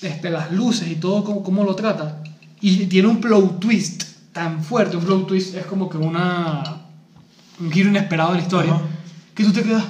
este, 0.00 0.30
las 0.30 0.52
luces 0.52 0.88
y 0.88 0.94
todo, 0.96 1.24
cómo, 1.24 1.42
cómo 1.42 1.64
lo 1.64 1.74
trata. 1.74 2.22
Y 2.60 2.86
tiene 2.86 3.08
un 3.08 3.20
plot 3.20 3.58
twist 3.58 4.04
tan 4.32 4.62
fuerte. 4.62 4.96
Un 4.96 5.04
plot 5.04 5.26
twist 5.26 5.54
es 5.56 5.66
como 5.66 5.88
que 5.88 5.96
una, 5.98 6.62
un 7.60 7.70
giro 7.72 7.88
inesperado 7.90 8.30
en 8.30 8.36
la 8.38 8.42
historia. 8.42 8.72
Ajá. 8.74 8.82
Que 9.34 9.44
tú 9.44 9.52
te 9.52 9.62
quedas... 9.62 9.84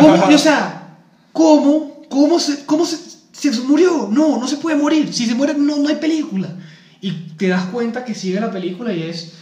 ¿Cómo? 0.00 0.34
O 0.34 0.38
sea, 0.38 0.96
¿cómo? 1.32 2.02
¿Cómo 2.08 2.38
se, 2.38 2.64
cómo 2.64 2.84
se, 2.86 2.96
se 3.32 3.50
murió? 3.62 4.08
No, 4.10 4.38
no 4.38 4.48
se 4.48 4.56
puede 4.56 4.76
morir. 4.76 5.12
Si 5.12 5.26
se 5.26 5.34
muere, 5.34 5.54
no, 5.54 5.76
no 5.76 5.88
hay 5.88 5.96
película. 5.96 6.48
Y 7.00 7.12
te 7.36 7.48
das 7.48 7.66
cuenta 7.66 8.04
que 8.04 8.14
sigue 8.14 8.40
la 8.40 8.50
película 8.50 8.92
y 8.92 9.02
es... 9.02 9.34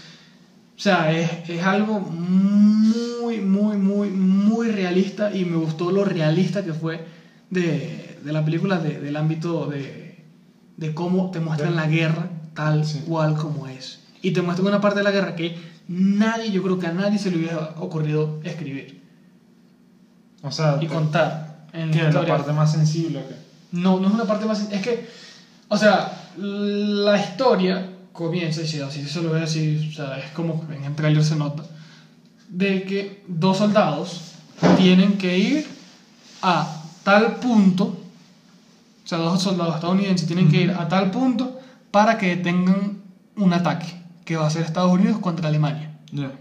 O 0.76 0.78
sea, 0.80 1.10
es, 1.12 1.48
es 1.48 1.62
algo 1.62 2.00
muy, 2.00 3.40
muy, 3.40 3.76
muy, 3.78 4.10
muy 4.10 4.68
realista 4.70 5.34
y 5.34 5.44
me 5.46 5.56
gustó 5.56 5.90
lo 5.90 6.04
realista 6.04 6.62
que 6.64 6.74
fue 6.74 7.06
de, 7.48 8.18
de 8.22 8.32
la 8.32 8.44
película, 8.44 8.78
de- 8.78 9.00
del 9.00 9.16
ámbito 9.16 9.66
de, 9.66 10.22
de 10.76 10.92
cómo 10.94 11.30
te 11.30 11.40
muestran 11.40 11.76
la 11.76 11.86
guerra 11.86 12.28
tal 12.52 12.84
Sí. 12.84 13.02
cual 13.06 13.36
como 13.36 13.66
es. 13.68 14.00
Y 14.22 14.30
te 14.32 14.42
muestran 14.42 14.68
una 14.68 14.80
parte 14.80 14.98
de 14.98 15.04
la 15.04 15.10
guerra 15.10 15.36
que 15.36 15.56
nadie, 15.88 16.50
yo 16.50 16.62
creo 16.62 16.78
que 16.78 16.86
a 16.86 16.92
nadie 16.92 17.18
se 17.18 17.30
le 17.30 17.38
hubiera 17.38 17.74
ocurrido 17.78 18.40
escribir 18.44 19.02
O 20.42 20.50
sea, 20.50 20.78
y 20.80 20.86
contar 20.86 21.66
en 21.72 21.90
que 21.90 22.02
la 22.02 22.08
es 22.08 22.14
la 22.14 22.26
parte 22.26 22.52
más 22.52 22.72
sensible. 22.72 23.18
¿o 23.18 23.28
qué? 23.28 23.34
No, 23.72 24.00
no 24.00 24.08
es 24.08 24.14
una 24.14 24.24
parte 24.24 24.46
más. 24.46 24.70
Es 24.72 24.82
que, 24.82 25.08
o 25.68 25.76
sea, 25.76 26.30
la 26.36 27.20
historia 27.20 27.90
comienza, 28.12 28.62
y 28.62 28.66
si 28.66 28.80
así 28.80 29.04
se 29.06 29.22
lo 29.22 29.32
ve 29.32 29.42
así, 29.42 29.88
o 29.90 29.94
sea, 29.94 30.18
es 30.18 30.30
como 30.30 30.66
en 30.70 30.84
el 30.84 30.94
trailer 30.94 31.22
se 31.22 31.36
nota, 31.36 31.64
de 32.48 32.84
que 32.84 33.22
dos 33.28 33.58
soldados 33.58 34.32
tienen 34.78 35.18
que 35.18 35.38
ir 35.38 35.66
a 36.42 36.82
tal 37.02 37.36
punto, 37.36 37.84
o 37.84 39.08
sea, 39.08 39.18
dos 39.18 39.42
soldados 39.42 39.76
estadounidenses 39.76 40.26
tienen 40.26 40.48
que 40.48 40.62
ir 40.62 40.70
a 40.70 40.88
tal 40.88 41.10
punto 41.10 41.60
para 41.90 42.16
que 42.16 42.36
detengan 42.36 43.02
un 43.36 43.52
ataque 43.52 44.05
que 44.26 44.36
va 44.36 44.44
a 44.44 44.48
hacer 44.48 44.62
Estados 44.64 44.92
Unidos 44.92 45.18
contra 45.20 45.48
Alemania. 45.48 45.96
Ya. 46.12 46.32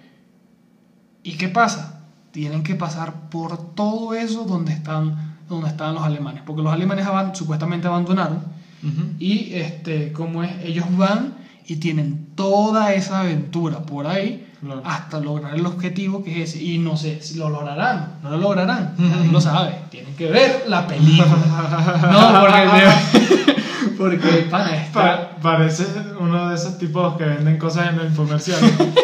¿Y 1.23 1.37
qué 1.37 1.47
pasa? 1.47 2.01
Tienen 2.31 2.63
que 2.63 2.75
pasar 2.75 3.29
por 3.29 3.73
todo 3.75 4.13
eso 4.13 4.43
donde 4.43 4.73
están, 4.73 5.37
donde 5.47 5.69
están 5.69 5.93
los 5.95 6.03
alemanes, 6.03 6.43
porque 6.45 6.61
los 6.61 6.73
alemanes 6.73 7.05
aban- 7.07 7.33
supuestamente 7.33 7.87
abandonaron 7.87 8.37
Ujú. 8.83 9.03
y 9.19 9.53
este, 9.53 10.11
como 10.11 10.43
es, 10.43 10.51
ellos 10.63 10.85
van 10.97 11.35
y 11.67 11.77
tienen 11.77 12.27
toda 12.35 12.93
esa 12.93 13.21
aventura 13.21 13.79
por 13.83 14.05
ahí 14.07 14.41
Claro. 14.61 14.81
hasta 14.83 15.19
lograr 15.19 15.53
el 15.55 15.65
objetivo 15.65 16.23
que 16.23 16.41
es 16.41 16.49
ese. 16.55 16.63
Y 16.63 16.79
no 16.79 16.97
sé 16.97 17.21
si 17.21 17.37
lo 17.37 17.49
lograrán, 17.49 18.15
no 18.23 18.31
lo 18.31 18.37
lograrán, 18.37 18.95
nadie 18.97 19.31
lo 19.31 19.39
sabe. 19.39 19.75
Tienen 19.91 20.15
que 20.15 20.29
ver 20.31 20.63
la 20.67 20.87
película. 20.87 21.27
no, 22.11 22.41
porque, 22.41 23.54
porque 23.97 24.47
Pa- 24.93 25.37
parece 25.41 25.85
uno 26.19 26.49
de 26.49 26.55
esos 26.55 26.77
tipos 26.77 27.17
que 27.17 27.25
venden 27.25 27.57
cosas 27.57 27.93
en 27.93 27.99
el 27.99 28.13
comercial. 28.13 28.59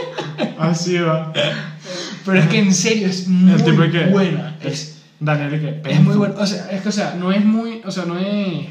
Así 0.59 0.97
va. 0.97 1.33
pero 2.25 2.39
es 2.39 2.47
que 2.47 2.59
en 2.59 2.73
serio 2.73 3.07
es 3.07 3.27
muy 3.27 3.51
buena. 4.11 4.57
Es, 4.61 5.01
Daniel, 5.19 5.55
¿y 5.55 5.59
qué? 5.59 5.91
Es 5.91 6.01
muy 6.01 6.15
bueno, 6.15 6.35
o 6.37 6.45
sea, 6.45 6.69
es 6.71 6.81
que, 6.81 6.89
o 6.89 6.91
sea, 6.91 7.15
no 7.15 7.31
es 7.31 7.43
muy, 7.43 7.81
o 7.85 7.91
sea, 7.91 8.05
no 8.05 8.17
es, 8.17 8.67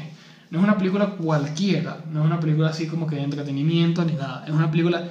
no 0.49 0.59
es 0.59 0.63
una 0.63 0.77
película 0.77 1.07
cualquiera, 1.07 1.99
no 2.11 2.21
es 2.21 2.25
una 2.25 2.39
película 2.39 2.69
así 2.69 2.87
como 2.87 3.07
que 3.07 3.15
de 3.15 3.23
entretenimiento 3.23 4.03
ni 4.05 4.13
nada, 4.13 4.43
es 4.45 4.53
una 4.53 4.69
película 4.71 5.03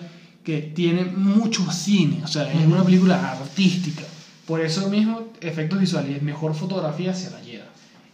que 0.45 0.59
tiene 0.75 1.05
mucho 1.05 1.71
cine, 1.71 2.21
o 2.25 2.29
sea, 2.29 2.51
es 2.51 2.67
una 2.67 2.83
película 2.83 3.31
artística. 3.31 4.03
Por 4.47 4.61
eso 4.61 4.89
mismo, 4.89 5.29
efectos 5.41 5.79
visuales 5.79 6.21
y 6.21 6.25
mejor 6.25 6.55
fotografía 6.55 7.15
se 7.15 7.31
la 7.31 7.41
lleva. 7.41 7.67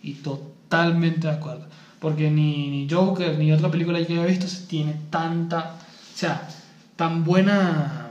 Y 0.03 0.12
totalmente 0.14 1.28
de 1.28 1.32
acuerdo. 1.32 1.66
Porque 2.01 2.30
ni, 2.30 2.68
ni 2.68 2.88
Joker 2.90 3.38
ni 3.38 3.53
otra 3.53 3.70
película 3.70 3.99
que 4.05 4.12
haya 4.12 4.26
visto 4.26 4.47
se 4.47 4.66
tiene 4.66 4.94
tanta, 5.11 5.76
o 6.14 6.18
sea, 6.18 6.49
tan 6.97 7.24
buena 7.24 8.03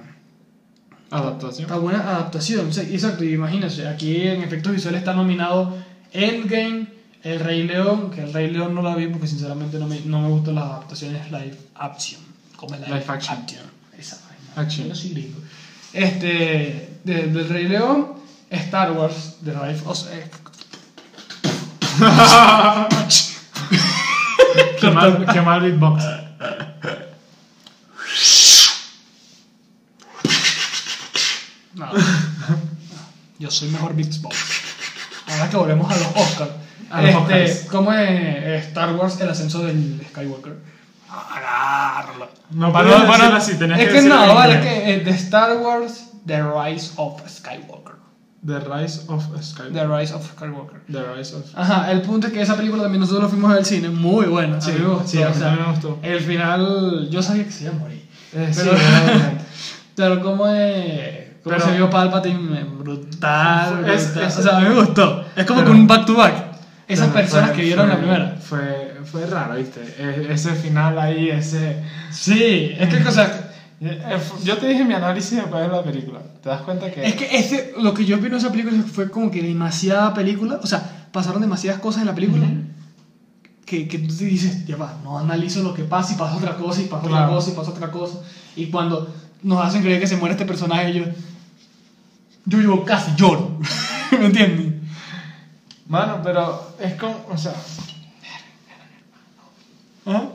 Adaptación. 1.12 1.66
Está 1.68 1.78
buena 1.78 2.00
adaptación, 2.00 2.74
sí, 2.74 2.82
exacto, 2.82 3.24
imagínense, 3.24 3.88
aquí 3.88 4.22
en 4.28 4.42
efectos 4.42 4.74
visuales 4.74 5.00
está 5.00 5.14
nominado 5.14 5.78
Endgame, 6.12 6.88
El 7.24 7.40
Rey 7.40 7.64
León, 7.64 8.10
que 8.10 8.22
El 8.24 8.34
Rey 8.34 8.50
León 8.50 8.74
no 8.74 8.82
la 8.82 8.96
vi 8.96 9.08
porque 9.08 9.28
sinceramente 9.28 9.78
no 9.78 9.88
me, 9.88 10.00
no 10.02 10.22
me 10.22 10.30
gustan 10.30 10.56
las 10.56 10.64
adaptaciones 10.66 11.32
live 11.32 11.58
action, 11.76 12.22
como 12.58 12.76
el 12.76 12.82
Live 12.82 13.06
action. 13.08 13.38
Esa 13.98 14.18
vaina. 14.28 14.62
Action. 14.68 14.88
Yo 14.88 14.96
soy 14.96 15.12
gringo. 15.12 15.38
Este, 15.94 16.98
de- 17.04 17.28
del 17.28 17.50
Rey 17.50 17.68
León, 17.68 18.08
Star 18.50 18.92
Wars, 18.92 19.38
The 19.46 19.54
Rise 19.54 19.84
of... 19.86 20.06
eh, 24.88 25.26
qué 25.34 25.42
mal 25.42 25.62
beatbox. 25.62 26.04
No. 31.74 31.88
Yo 33.40 33.52
soy 33.52 33.70
mejor 33.70 33.94
Beatbox. 33.96 34.36
Ahora 35.28 35.50
que 35.50 35.58
volvemos 35.58 35.92
a 35.92 35.96
los 35.98 36.08
Oscars. 36.16 36.52
A 36.90 37.02
los 37.02 37.16
Oscars. 37.16 37.50
este, 37.50 37.68
¿Cómo 37.68 37.92
es 37.94 38.66
Star 38.68 38.96
Wars 38.96 39.20
el 39.20 39.30
ascenso 39.30 39.60
del 39.64 40.02
Skywalker? 40.10 40.56
Agárralo. 41.10 42.30
No 42.52 42.72
Para 42.72 42.86
podías 42.90 43.02
no- 43.04 43.08
para 43.08 43.18
decirlo 43.18 43.30
no- 43.32 43.38
así, 43.38 43.56
tenías 43.58 43.80
es 43.80 43.90
que 43.94 44.02
no, 44.04 44.36
vale, 44.36 44.54
es 44.56 44.62
que 44.62 44.94
eh, 44.94 45.00
de 45.02 45.12
Star 45.12 45.58
Wars, 45.58 46.06
The 46.26 46.42
Rise 46.44 46.92
of 46.96 47.22
Skywalker. 47.30 47.96
The 48.46 48.60
Rise 48.60 49.02
of 49.08 49.24
Skywalker. 49.42 49.74
The 49.74 49.88
Rise 49.88 50.14
of 50.14 50.24
Skywalker. 50.36 50.80
The 50.92 51.04
Rise 51.16 51.36
of. 51.36 51.46
Ajá, 51.56 51.92
el 51.92 52.02
punto 52.02 52.28
es 52.28 52.34
que 52.34 52.42
esa 52.42 52.56
película 52.56 52.84
también 52.84 53.02
nosotros 53.02 53.24
lo 53.24 53.30
fuimos 53.30 53.52
al 53.52 53.66
cine, 53.66 53.90
muy 53.90 54.28
buena. 54.28 54.62
Sí, 54.62 54.72
a 54.72 54.74
mí 54.76 54.80
me 54.82 54.88
gustó. 54.94 55.08
sí, 55.08 55.24
a 55.24 55.30
mí 55.30 55.36
también 55.40 55.66
me 55.66 55.72
gustó. 55.72 56.00
El 56.04 56.20
final, 56.22 57.10
yo 57.10 57.22
sabía 57.24 57.44
que 57.46 57.52
se 57.52 57.64
iba 57.64 57.74
a 57.74 57.78
morir. 57.80 58.06
Eh, 58.34 58.50
sí, 58.52 58.62
Pero- 58.64 58.72
obviamente. 58.78 59.46
Pero 59.96 60.22
como 60.22 60.48
es... 60.48 61.26
Cómo 61.44 61.56
Pero- 61.58 61.66
se 61.70 61.76
vio 61.76 61.90
Palpatine, 61.90 62.60
eh, 62.60 62.66
brutal, 62.78 63.86
Es- 63.88 64.06
brutal. 64.14 64.28
es- 64.28 64.38
o 64.38 64.42
sea, 64.44 64.58
a 64.58 64.60
mí 64.62 64.70
me 64.70 64.76
gustó. 64.76 65.26
Es 65.36 65.46
como 65.46 65.62
Pero- 65.62 65.72
que 65.74 65.78
un 65.80 65.88
back 65.88 66.06
to 66.06 66.16
back. 66.16 66.36
Esas 66.88 67.10
personas 67.10 67.48
fue- 67.50 67.56
que 67.58 67.62
vieron 67.64 67.90
la 67.90 67.98
primera. 67.98 68.36
Fue, 68.40 68.96
fue 69.06 69.26
raro, 69.26 69.56
¿viste? 69.56 69.82
E- 69.98 70.28
Ese 70.32 70.54
final 70.54 71.00
ahí, 71.00 71.30
ese. 71.30 71.82
Sí, 72.12 72.76
es 72.78 72.90
que, 72.94 73.04
o 73.08 73.12
sea, 73.12 73.26
Eh, 73.26 73.45
Yo 74.44 74.58
te 74.58 74.68
dije 74.68 74.86
mi 74.86 74.94
análisis 74.94 75.38
después 75.38 75.62
de 75.62 75.68
la 75.68 75.84
película. 75.84 76.20
¿Te 76.42 76.50
das 76.50 76.62
cuenta 76.62 76.92
que.? 76.92 77.06
es 77.06 77.16
que 77.16 77.38
ese, 77.38 77.74
lo 77.78 77.94
que 77.94 78.06
yo 78.06 78.18
vi 78.20 78.28
en 78.28 78.36
esa 78.36 78.52
película 78.52 78.82
fue 78.92 79.12
como 79.12 79.30
que 79.30 79.42
demasiada 79.42 80.14
película. 80.14 80.60
O 80.64 80.68
sea, 80.68 81.08
pasaron 81.12 81.42
demasiadas 81.42 81.82
cosas 81.82 82.02
en 82.02 82.08
la 82.08 82.16
película. 82.16 82.46
Ujú. 82.46 82.62
que, 83.66 83.88
que 83.88 84.00
tú 84.00 84.16
te 84.16 84.26
dices, 84.26 84.66
ya 84.66 84.78
va, 84.78 85.00
no 85.04 85.18
analizo 85.20 85.62
lo 85.64 85.74
que 85.74 85.84
pasa 85.84 86.14
y 86.14 86.18
pasa 86.18 86.36
otra 86.38 86.56
cosa 86.56 86.82
y 86.82 86.86
pasa 86.86 87.08
Claro. 87.08 87.26
otra 87.26 87.36
cosa 87.36 87.50
y 87.50 87.54
pasa 87.54 87.72
otra 87.72 87.92
cosa. 87.92 88.20
Y 88.56 88.68
cuando 88.68 89.14
nos 89.44 89.66
hacen 89.66 89.82
creer 89.82 90.00
que 90.00 90.08
se 90.08 90.18
muere 90.18 90.34
este 90.34 90.46
personaje, 90.46 90.94
yo, 90.94 91.04
yo, 92.46 92.62
yo 92.62 92.86
casi 92.86 93.12
lloro. 93.18 93.60
¿Me 94.20 94.28
entienden? 94.28 94.88
Mano, 95.88 96.22
pero 96.24 96.74
es 96.80 96.94
como. 96.96 97.26
O 97.30 97.38
sea. 97.38 97.54
¿Ah? 100.06 100.30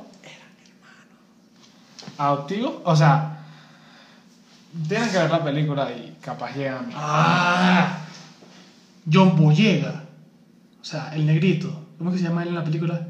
Adoptivo. 2.20 2.82
O 2.84 2.94
sea. 2.94 3.36
Tienen 4.88 5.10
que 5.10 5.18
ver 5.18 5.30
la 5.30 5.42
película 5.42 5.90
y 5.90 6.16
capaz 6.20 6.54
llegan. 6.54 6.90
Ah, 6.94 7.98
John 9.12 9.34
Boyega. 9.36 10.04
O 10.80 10.84
sea, 10.84 11.10
el 11.14 11.26
negrito. 11.26 11.86
¿Cómo 11.98 12.12
que 12.12 12.18
se 12.18 12.24
llama 12.24 12.42
él 12.42 12.48
en 12.50 12.54
la 12.54 12.64
película? 12.64 13.06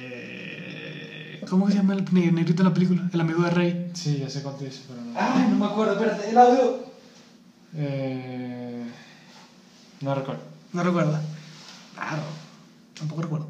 Este. 0.00 1.40
¿Cómo 1.48 1.66
que 1.66 1.72
se 1.72 1.78
llama 1.78 1.94
el 1.94 2.04
ne- 2.12 2.32
negrito 2.32 2.62
en 2.62 2.68
la 2.68 2.74
película? 2.74 3.02
El 3.12 3.20
amigo 3.20 3.42
de 3.42 3.50
Rey. 3.50 3.90
Sí, 3.94 4.18
ya 4.20 4.30
sé 4.30 4.42
cuánto 4.42 4.64
dice, 4.64 4.82
pero 4.88 5.00
no. 5.02 5.12
Ay, 5.18 5.48
no 5.50 5.56
me 5.56 5.66
acuerdo, 5.66 5.92
espérate, 5.94 6.30
el 6.30 6.38
audio. 6.38 6.84
Eh, 7.74 8.84
no 10.00 10.14
recuerdo. 10.14 10.42
No 10.72 10.82
recuerda. 10.82 11.20
Claro, 11.94 12.22
tampoco 12.98 13.22
recuerdo. 13.22 13.48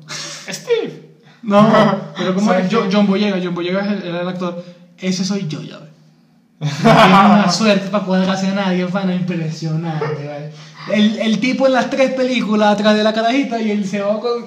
Steve. 0.48 1.09
No, 1.42 1.68
pero 2.16 2.34
como 2.34 2.46
¿Sabes 2.50 2.66
es 2.66 2.72
John? 2.74 2.88
John 2.92 3.06
Boyega, 3.06 3.38
John 3.42 3.54
Boyega 3.54 3.80
es 3.80 4.04
el, 4.04 4.14
el 4.14 4.28
actor. 4.28 4.62
Ese 4.98 5.24
soy 5.24 5.46
yo, 5.48 5.62
ya 5.62 5.78
ves. 5.78 5.88
Tiene 6.82 6.92
una 6.92 7.50
suerte 7.52 7.88
para 7.88 8.04
cuadrarse 8.04 8.48
a 8.48 8.52
nadie, 8.54 8.86
pana, 8.86 9.14
impresionante, 9.14 10.04
¿vale? 10.06 10.52
El, 10.92 11.18
el 11.18 11.40
tipo 11.40 11.66
en 11.66 11.72
las 11.74 11.88
tres 11.90 12.12
películas 12.12 12.74
atrás 12.74 12.94
de 12.96 13.02
la 13.04 13.12
carajita 13.12 13.60
y 13.60 13.70
él 13.70 13.86
se 13.86 14.00
va 14.00 14.20
con. 14.20 14.44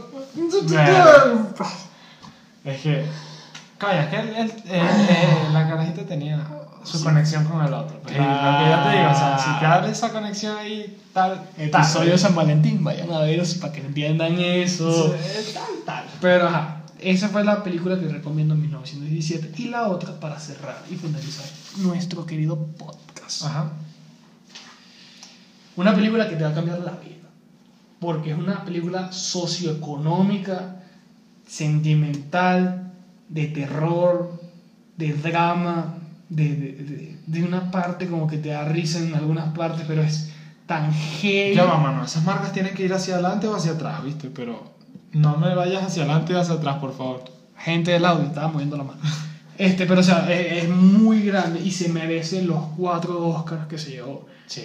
Es 2.65 2.81
que. 2.81 3.05
Calla, 3.77 4.03
es 4.03 4.09
que 4.09 4.15
él- 4.19 4.33
él- 4.37 4.53
él- 4.65 5.07
eh, 5.09 5.37
la 5.51 5.67
carajita 5.67 6.03
tenía 6.05 6.39
su 6.83 7.03
conexión 7.03 7.43
con 7.45 7.65
el 7.65 7.73
otro. 7.73 7.99
pues, 8.01 8.15
y 8.15 8.17
lo 8.17 8.23
que 8.23 8.69
yo 8.69 8.83
te 8.83 8.97
digo, 8.97 9.11
o 9.11 9.15
sea, 9.15 9.37
si 9.39 9.59
te 9.59 9.65
abre 9.65 9.91
esa 9.91 10.11
conexión 10.11 10.57
ahí, 10.57 10.97
tal. 11.13 11.41
Episodio 11.57 12.05
de 12.05 12.11
tal, 12.11 12.19
San 12.19 12.35
Valentín, 12.35 12.83
vayan 12.83 13.11
a 13.11 13.19
ver 13.19 13.41
para 13.59 13.73
que 13.73 13.81
entiendan 13.81 14.39
eso. 14.39 15.13
eh, 15.15 15.45
Tal, 15.53 15.63
tal. 15.85 16.05
Pero 16.21 16.47
ajá, 16.47 16.77
esa 17.03 17.29
fue 17.29 17.43
la 17.43 17.63
película 17.63 17.99
que 17.99 18.07
recomiendo 18.07 18.53
en 18.53 18.61
1917. 18.61 19.61
Y 19.61 19.69
la 19.69 19.87
otra 19.87 20.19
para 20.19 20.39
cerrar 20.39 20.83
y 20.89 20.95
finalizar 20.95 21.45
nuestro 21.77 22.25
querido 22.25 22.57
podcast. 22.77 23.43
Ajá. 23.43 23.71
Una 25.75 25.93
película 25.95 26.29
que 26.29 26.35
te 26.35 26.43
va 26.43 26.49
a 26.51 26.53
cambiar 26.53 26.79
la 26.79 26.91
vida. 26.91 27.09
Porque 27.99 28.31
es 28.31 28.37
una 28.37 28.63
película 28.65 29.11
socioeconómica, 29.11 30.83
sentimental, 31.47 32.91
de 33.29 33.47
terror, 33.47 34.39
de 34.97 35.13
drama, 35.13 35.95
de, 36.29 36.49
de, 36.55 36.71
de- 36.73 37.13
de 37.25 37.43
una 37.43 37.71
parte 37.71 38.07
como 38.09 38.27
que 38.27 38.37
te 38.37 38.49
da 38.49 38.65
risa 38.65 38.99
en 38.99 39.15
algunas 39.15 39.55
partes, 39.55 39.85
pero 39.87 40.01
es 40.03 40.29
tan 40.67 40.91
heavy. 40.93 41.55
Ya 41.55 41.63
va, 41.63 41.77
mano, 41.77 42.03
esas 42.03 42.23
marcas 42.25 42.51
tienen 42.51 42.73
que 42.75 42.83
ir 42.83 42.93
hacia 42.93 43.13
adelante 43.15 43.47
o 43.47 43.55
hacia 43.55 43.71
atrás, 43.71 44.03
¿viste? 44.03 44.29
Pero 44.29 44.73
no 45.13 45.37
me 45.37 45.55
vayas 45.55 45.83
hacia 45.83 46.03
adelante 46.03 46.33
y 46.33 46.35
hacia 46.35 46.55
atrás, 46.55 46.77
por 46.77 46.95
favor. 46.95 47.23
Gente 47.57 47.91
del 47.91 48.05
audio, 48.05 48.27
estaba 48.27 48.49
moviendo 48.49 48.77
la 48.77 48.83
mano. 48.83 49.01
Este, 49.55 49.85
pero 49.85 49.99
o 50.01 50.03
sea, 50.03 50.33
es, 50.33 50.63
es 50.63 50.69
muy 50.69 51.21
grande 51.21 51.61
y 51.61 51.69
se 51.69 51.87
merece 51.87 52.41
los 52.41 52.69
cuatro 52.75 53.23
Oscars 53.27 53.67
que 53.67 53.77
se 53.77 53.91
llevó. 53.91 54.25
Sí. 54.47 54.63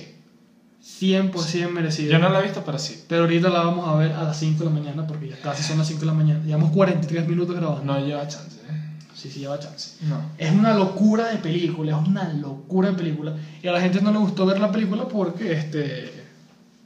100% 1.01 1.71
merecido. 1.71 2.13
Yo 2.13 2.19
no 2.19 2.31
la 2.31 2.41
he 2.41 2.45
visto, 2.45 2.63
pero 2.65 2.79
sí. 2.79 3.05
Pero 3.09 3.23
ahorita 3.23 3.51
la 3.51 3.61
vamos 3.61 3.87
a 3.89 3.95
ver 3.97 4.13
a 4.13 4.23
las 4.23 4.39
5 4.39 4.59
de 4.59 4.65
la 4.65 4.71
mañana 4.71 5.07
porque 5.07 5.29
ya 5.29 5.39
casi 5.41 5.63
son 5.63 5.79
las 5.79 5.87
5 5.87 6.01
de 6.01 6.07
la 6.07 6.15
mañana. 6.15 6.45
Llevamos 6.45 6.71
43 6.71 7.29
minutos 7.29 7.55
grabando. 7.55 7.85
No 7.85 8.05
lleva 8.05 8.27
chance, 8.27 8.57
¿eh? 8.69 8.97
Sí, 9.15 9.31
sí, 9.31 9.41
lleva 9.41 9.59
chance. 9.59 9.97
No. 10.07 10.21
Es 10.39 10.51
una 10.51 10.75
locura 10.75 11.29
de 11.29 11.39
película, 11.39 12.01
es 12.01 12.09
una 12.09 12.33
locura 12.33 12.91
de 12.91 12.97
película. 12.97 13.37
Y 13.63 13.69
a 13.69 13.73
la 13.73 13.81
gente 13.81 14.01
no 14.01 14.13
le 14.13 14.19
gustó 14.19 14.47
ver 14.47 14.61
la 14.61 14.73
película 14.73 15.07
porque 15.07 15.53
este, 15.53 16.11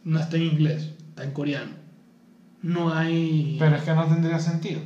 no 0.05 0.19
está 0.19 0.37
en 0.37 0.43
inglés, 0.43 0.91
está 1.11 1.25
en 1.25 1.31
coreano. 1.31 1.82
No 2.63 2.95
hay... 2.95 3.57
Pero 3.59 3.77
es 3.77 3.83
que 3.83 3.95
no 3.95 4.05
tendría 4.07 4.39
sentido. 4.39 4.81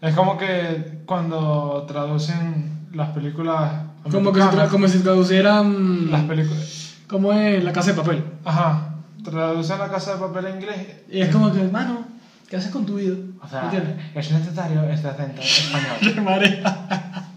Es 0.00 0.14
como 0.14 0.36
que 0.36 1.02
cuando 1.06 1.84
traducen 1.86 2.88
las 2.92 3.10
películas. 3.10 3.72
como, 4.10 4.32
que 4.32 4.40
como 4.70 4.88
si 4.88 4.98
traducieran... 5.00 6.10
Las 6.10 6.24
películas. 6.24 6.96
Como 7.06 7.32
es 7.32 7.62
La 7.62 7.72
Casa 7.72 7.90
de 7.92 7.96
Papel. 7.96 8.24
Ajá. 8.44 8.90
Traducen 9.22 9.78
la 9.78 9.88
casa 9.90 10.14
de 10.14 10.18
papel 10.18 10.46
en 10.46 10.56
inglés. 10.56 10.86
Y 11.10 11.20
es 11.20 11.28
como 11.28 11.52
que, 11.52 11.60
hermano, 11.60 12.06
¿qué 12.48 12.56
haces 12.56 12.70
con 12.70 12.86
tu 12.86 12.94
vida? 12.94 13.16
O 13.42 13.48
sea, 13.48 13.64
¿Entiendes? 13.64 13.96
es 14.14 14.32
necesario 14.32 14.82
este 14.84 15.08
acento 15.08 15.42
español. 15.42 15.96
Qué 16.14 16.20
marea. 16.20 17.28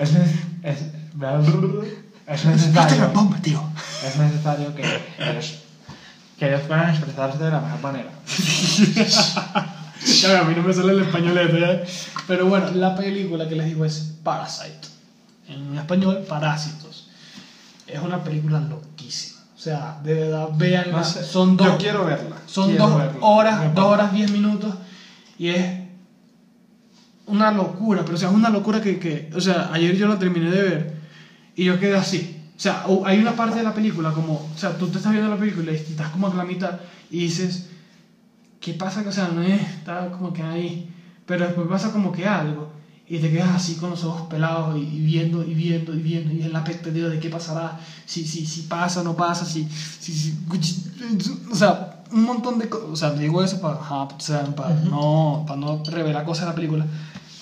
es, 0.00 0.14
es, 0.62 0.82
es 2.26 2.44
necesario. 2.44 3.10
Es 4.04 4.16
necesario 4.18 4.74
que 4.74 4.82
que 6.38 6.46
ellos 6.48 6.62
puedan 6.62 6.90
expresarse 6.90 7.38
de 7.42 7.50
la 7.50 7.60
mejor 7.60 7.80
manera. 7.80 8.10
Ya, 10.22 10.40
a 10.40 10.44
mí 10.44 10.54
no 10.54 10.62
me 10.62 10.72
sale 10.72 10.92
el 10.92 11.00
español 11.02 11.36
esto, 11.38 11.58
ya. 11.58 11.82
Pero 12.28 12.46
bueno, 12.46 12.70
la 12.70 12.94
película 12.94 13.48
que 13.48 13.56
les 13.56 13.66
digo 13.66 13.84
es 13.84 14.14
Parasite. 14.22 14.88
En 15.48 15.76
español, 15.76 16.24
Parásitos. 16.28 17.08
Es 17.86 18.00
una 18.00 18.22
película 18.22 18.60
loquísima. 18.60 19.40
O 19.56 19.58
sea, 19.58 19.98
de 20.04 20.14
verdad, 20.14 20.50
véanla. 20.56 20.98
No 20.98 21.04
sé, 21.04 21.24
son 21.24 21.56
dos, 21.56 21.66
Yo 21.66 21.78
quiero 21.78 22.04
verla. 22.04 22.36
son 22.46 22.68
quiero 22.70 22.86
dos 22.88 22.96
verla. 22.98 23.18
horas, 23.22 23.74
dos 23.74 23.84
horas, 23.86 24.12
diez 24.12 24.30
minutos. 24.30 24.72
Y 25.36 25.48
es 25.48 25.80
una 27.26 27.50
locura. 27.50 28.02
Pero 28.04 28.14
o 28.14 28.18
sea, 28.18 28.28
es 28.28 28.34
una 28.34 28.50
locura 28.50 28.80
que, 28.80 29.00
que, 29.00 29.30
o 29.34 29.40
sea, 29.40 29.70
ayer 29.72 29.96
yo 29.96 30.06
la 30.06 30.18
terminé 30.18 30.48
de 30.50 30.62
ver. 30.62 30.96
Y 31.56 31.64
yo 31.64 31.80
quedé 31.80 31.96
así. 31.96 32.37
O 32.58 32.60
sea, 32.60 32.84
hay 33.04 33.20
una 33.20 33.36
parte 33.36 33.58
de 33.58 33.62
la 33.62 33.72
película 33.72 34.10
como, 34.10 34.50
o 34.52 34.58
sea, 34.58 34.76
tú 34.76 34.88
te 34.88 34.96
estás 34.96 35.12
viendo 35.12 35.30
la 35.30 35.36
película 35.36 35.70
y 35.70 35.76
estás 35.76 36.08
como 36.08 36.26
a 36.26 36.34
la 36.34 36.42
mitad 36.44 36.80
y 37.08 37.20
dices, 37.20 37.68
¿qué 38.60 38.74
pasa? 38.74 39.04
O 39.06 39.12
sea, 39.12 39.28
no 39.28 39.42
es, 39.42 39.62
está 39.62 40.10
como 40.10 40.32
que 40.32 40.42
ahí, 40.42 40.92
pero 41.24 41.44
después 41.46 41.68
pasa 41.68 41.92
como 41.92 42.10
que 42.10 42.26
algo 42.26 42.72
y 43.08 43.18
te 43.20 43.30
quedas 43.30 43.50
así 43.50 43.76
con 43.76 43.90
los 43.90 44.02
ojos 44.02 44.22
pelados 44.28 44.76
y, 44.76 44.84
viendo 45.00 45.44
y 45.44 45.54
viendo 45.54 45.94
y 45.94 45.98
viendo 46.02 46.32
y 46.32 46.42
en 46.42 46.52
la 46.52 46.58
expectativa 46.58 47.08
de 47.08 47.20
qué 47.20 47.28
pasará, 47.28 47.78
si, 48.04 48.26
si, 48.26 48.44
si 48.44 48.62
pasa 48.62 49.02
o 49.02 49.04
no 49.04 49.14
pasa, 49.14 49.44
si, 49.44 49.68
si, 49.70 50.12
si, 50.12 50.36
o 51.50 51.54
sea, 51.54 52.02
un 52.10 52.24
montón 52.24 52.58
de 52.58 52.68
cosas, 52.68 52.88
o 52.90 52.96
sea, 52.96 53.10
digo 53.12 53.40
eso 53.40 53.60
para, 53.60 53.76
o 53.76 54.08
sea, 54.18 54.44
para, 54.56 54.74
no, 54.74 55.44
para 55.46 55.60
no 55.60 55.82
revelar 55.84 56.24
cosas 56.24 56.46
de 56.46 56.50
la 56.50 56.54
película, 56.56 56.86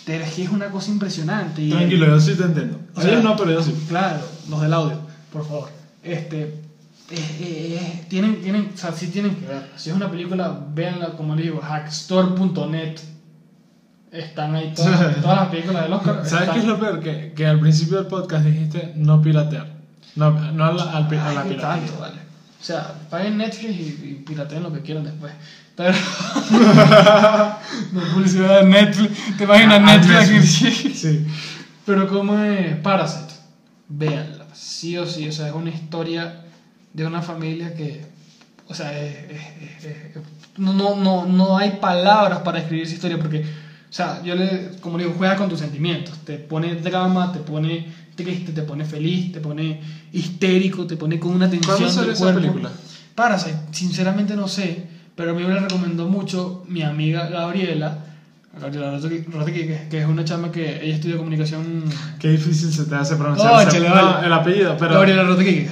pero 0.04 0.24
es 0.24 0.34
que 0.34 0.44
es 0.44 0.50
una 0.50 0.70
cosa 0.70 0.90
impresionante. 0.90 1.62
Y, 1.62 1.70
Tranquilo, 1.70 2.06
yo 2.06 2.20
sí 2.20 2.34
te 2.34 2.44
entiendo. 2.44 2.78
O 2.94 3.00
sea, 3.00 3.10
Ellos 3.10 3.24
no, 3.24 3.34
pero 3.34 3.50
yo 3.50 3.62
sí. 3.62 3.74
Claro, 3.88 4.20
los 4.48 4.60
del 4.60 4.72
audio, 4.72 5.00
por 5.32 5.46
favor. 5.46 5.68
Este, 6.02 6.42
eh, 6.42 6.54
eh, 7.10 7.78
eh, 7.80 8.04
tienen, 8.08 8.40
tienen, 8.42 8.70
o 8.74 8.76
sea, 8.76 8.92
sí 8.92 9.08
tienen 9.08 9.34
que 9.36 9.46
verla. 9.46 9.68
Si 9.76 9.90
es 9.90 9.96
una 9.96 10.10
película, 10.10 10.58
véanla, 10.74 11.10
como 11.16 11.34
les 11.34 11.44
digo, 11.44 11.60
hackstore.net. 11.60 12.98
Están 14.12 14.54
ahí 14.54 14.72
todas, 14.74 15.16
todas 15.22 15.36
las 15.36 15.48
películas 15.48 15.82
del 15.82 15.92
Oscar. 15.92 16.14
¿Sabes 16.24 16.32
están- 16.32 16.54
qué 16.54 16.58
es 16.60 16.64
lo 16.66 16.78
peor? 16.80 17.00
Que, 17.00 17.32
que 17.34 17.46
al 17.46 17.60
principio 17.60 17.98
del 17.98 18.06
podcast 18.06 18.44
dijiste 18.44 18.92
no 18.96 19.20
piratear. 19.20 19.74
No, 20.14 20.30
no 20.52 20.64
al, 20.64 20.80
al, 20.80 21.08
pi- 21.08 21.16
a 21.16 21.32
la 21.32 21.42
piratería. 21.42 21.60
tanto, 21.60 21.98
vale. 22.00 22.16
O 22.60 22.64
sea, 22.64 22.94
paguen 23.10 23.36
Netflix 23.36 23.74
y, 23.74 23.82
y 23.82 24.22
pirateen 24.26 24.62
lo 24.62 24.72
que 24.72 24.80
quieran 24.80 25.04
después. 25.04 25.32
Pero. 25.76 25.92
no 27.92 28.00
publicidad 28.14 28.60
de 28.60 28.66
Netflix. 28.66 29.36
¿Te 29.36 29.44
imaginas 29.44 29.80
Ah, 29.82 29.96
Netflix? 29.96 30.30
Netflix. 30.62 30.98
Sí. 31.00 31.26
Pero 31.84 32.08
como 32.08 32.38
es 32.38 32.76
Parasite, 32.78 33.34
véanla, 33.88 34.35
sí 34.56 34.96
o 34.96 35.06
sí, 35.06 35.28
o 35.28 35.32
sea, 35.32 35.48
es 35.48 35.54
una 35.54 35.70
historia 35.70 36.40
de 36.92 37.04
una 37.06 37.22
familia 37.22 37.74
que, 37.74 38.04
o 38.68 38.74
sea, 38.74 38.98
es- 38.98 39.30
es- 39.80 39.84
es- 39.84 40.22
no, 40.58 40.96
no, 40.96 41.26
no, 41.26 41.58
hay 41.58 41.72
palabras 41.80 42.40
para 42.40 42.58
escribir 42.60 42.84
esa 42.86 42.94
historia 42.94 43.18
porque, 43.18 43.40
o 43.40 43.92
sea, 43.92 44.22
yo 44.22 44.34
le, 44.34 44.70
como 44.80 44.96
le 44.96 45.04
digo, 45.04 45.14
juega 45.18 45.36
con 45.36 45.48
tus 45.48 45.58
sentimientos, 45.58 46.18
te 46.24 46.38
pone 46.38 46.74
drama, 46.76 47.32
te 47.32 47.40
pone 47.40 47.86
triste, 48.14 48.52
te 48.52 48.62
pone 48.62 48.84
feliz, 48.86 49.32
te 49.32 49.40
pone 49.40 49.80
histérico, 50.12 50.86
te 50.86 50.96
pone 50.96 51.18
con 51.20 51.32
una 51.34 51.50
tensión 51.50 51.76
¿Cuándo 51.76 51.88
salió 51.92 52.06
del 52.14 52.14
esa 52.16 52.32
película? 52.34 52.70
Parasite, 53.14 53.58
sinceramente 53.72 54.34
no 54.36 54.48
sé, 54.48 54.86
pero 55.14 55.32
a 55.32 55.34
mí 55.34 55.42
me 55.44 55.52
la 55.54 55.60
recomendó 55.60 56.06
mucho 56.08 56.64
mi 56.66 56.82
amiga 56.82 57.26
Gabriela, 57.28 58.05
Gabriela 58.60 58.98
Rodríguez, 59.32 59.88
que 59.88 60.00
es 60.00 60.06
una 60.06 60.24
chama 60.24 60.50
que 60.50 60.82
ella 60.84 60.94
estudia 60.94 61.16
comunicación. 61.18 61.84
Qué 62.18 62.28
difícil 62.30 62.72
se 62.72 62.84
te 62.86 62.94
hace 62.94 63.16
pronunciar 63.16 63.52
vale. 63.52 63.80
no, 63.88 64.22
el 64.24 64.32
apellido, 64.32 64.76
pero. 64.78 64.94
Gabriela 64.94 65.24
Rodríguez. 65.24 65.70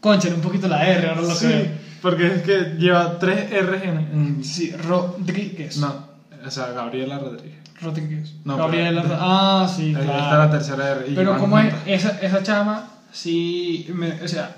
Conchale, 0.00 0.34
un 0.34 0.40
poquito 0.40 0.68
la 0.68 0.86
R, 0.86 1.08
ahora 1.08 1.22
lo 1.22 1.34
Sí, 1.34 1.46
creo. 1.46 1.66
porque 2.02 2.26
es 2.26 2.42
que 2.42 2.58
lleva 2.78 3.18
tres 3.18 3.50
R 3.52 3.88
en. 3.88 4.44
Sí, 4.44 4.72
Rodríguez. 4.72 5.76
no, 5.78 6.06
o 6.44 6.50
sea, 6.50 6.68
Gabriela 6.72 7.18
Rodríguez. 7.18 7.56
Rodríguez. 7.80 8.32
No, 8.44 8.56
Gabriela 8.56 9.02
pero- 9.02 9.16
Ah, 9.20 9.70
sí, 9.74 9.94
Ahí 9.94 10.00
Está 10.00 10.06
la 10.06 10.28
claro. 10.28 10.50
tercera 10.50 10.90
R. 10.92 11.06
Pero 11.14 11.38
como 11.38 11.58
es, 11.58 11.74
esa, 11.86 12.18
esa 12.20 12.42
chama, 12.42 12.88
sí, 13.12 13.86
me- 13.94 14.22
o 14.22 14.28
sea, 14.28 14.56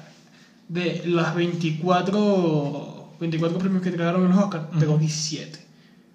de 0.68 1.02
las 1.06 1.34
24, 1.34 3.14
24 3.20 3.58
premios 3.58 3.82
que 3.82 3.88
entregaron 3.88 4.22
en 4.24 4.28
los 4.30 4.38
Oscars, 4.44 4.64
pegó 4.78 4.92
Ujú. 4.92 5.00
17. 5.00 5.58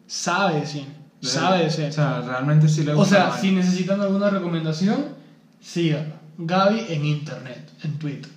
Sabe 0.08 0.60
de 0.62 0.66
cine, 0.68 0.88
sabe 1.28 1.64
de 1.66 1.70
cine. 1.70 1.88
O 1.90 1.92
sea, 1.92 2.22
realmente 2.22 2.68
sí 2.68 2.84
le 2.84 2.94
O 2.94 2.98
gusta. 2.98 3.16
sea, 3.16 3.28
la 3.30 3.38
si 3.38 3.52
necesitan 3.52 4.02
alguna 4.02 4.30
recomendación, 4.30 5.06
síganlo. 5.62 6.16
Gaby 6.38 6.86
en 6.90 7.06
internet, 7.06 7.70
en 7.84 8.00
Twitter. 8.00 8.32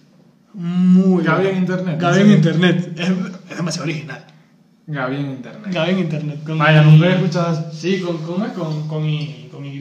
Muy 0.55 1.22
Gaby 1.24 1.43
bueno. 1.45 1.49
en 1.51 1.57
internet, 1.59 2.01
Gaby 2.01 2.20
¿en 2.20 2.30
internet. 2.30 2.93
Es, 2.99 3.09
es 3.51 3.57
demasiado 3.57 3.84
original. 3.84 4.24
Gaby 4.87 5.16
en 5.16 5.30
internet. 5.32 5.72
Gaby 5.74 5.91
en 5.91 5.99
internet. 5.99 6.41
Con 6.45 6.59
Vaya, 6.59 6.82
nunca 6.82 7.07
he 7.07 7.14
escuchado. 7.14 7.72
Sí, 7.72 8.01
con, 8.01 8.18
¿cómo 8.18 8.45
es? 8.45 8.53
Con, 8.53 8.87
con, 8.89 9.05
y, 9.05 9.49
con 9.51 9.64
Y. 9.66 9.80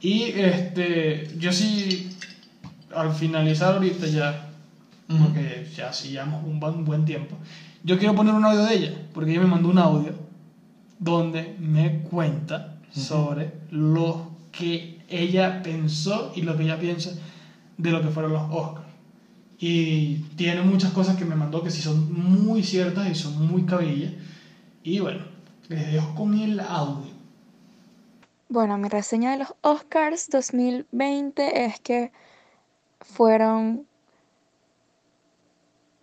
Y 0.00 0.22
este, 0.36 1.30
yo 1.38 1.52
sí, 1.52 2.10
al 2.94 3.12
finalizar 3.12 3.74
ahorita 3.74 4.06
ya, 4.06 4.48
porque 5.08 5.66
ya 5.74 5.92
sí 5.92 6.10
llevamos 6.10 6.44
un 6.44 6.58
buen, 6.60 6.84
buen 6.84 7.04
tiempo, 7.04 7.36
yo 7.84 7.98
quiero 7.98 8.14
poner 8.14 8.34
un 8.34 8.44
audio 8.44 8.64
de 8.64 8.74
ella, 8.74 8.92
porque 9.14 9.30
ella 9.30 9.40
me 9.40 9.46
mandó 9.46 9.68
un 9.68 9.78
audio 9.78 10.12
donde 10.98 11.56
me 11.58 12.00
cuenta 12.00 12.78
sobre 12.90 13.52
lo 13.70 14.30
que 14.52 15.00
ella 15.08 15.62
pensó 15.62 16.32
y 16.34 16.42
lo 16.42 16.56
que 16.56 16.64
ella 16.64 16.78
piensa 16.78 17.12
de 17.76 17.90
lo 17.90 18.00
que 18.02 18.08
fueron 18.08 18.32
los 18.32 18.50
Oscars. 18.50 18.86
Y 19.58 20.16
tiene 20.36 20.62
muchas 20.62 20.92
cosas 20.92 21.16
que 21.16 21.24
me 21.24 21.34
mandó 21.34 21.62
que 21.62 21.70
sí 21.70 21.80
son 21.80 22.12
muy 22.12 22.62
ciertas 22.62 23.08
y 23.10 23.14
son 23.14 23.46
muy 23.46 23.64
cabillas. 23.64 24.12
Y 24.82 25.00
bueno, 25.00 25.24
les 25.68 25.92
dejo 25.92 26.14
con 26.14 26.34
el 26.38 26.60
audio. 26.60 27.16
Bueno, 28.48 28.78
mi 28.78 28.88
reseña 28.88 29.32
de 29.32 29.38
los 29.38 29.54
Oscars 29.62 30.28
2020 30.30 31.64
es 31.64 31.80
que 31.80 32.12
fueron 33.00 33.86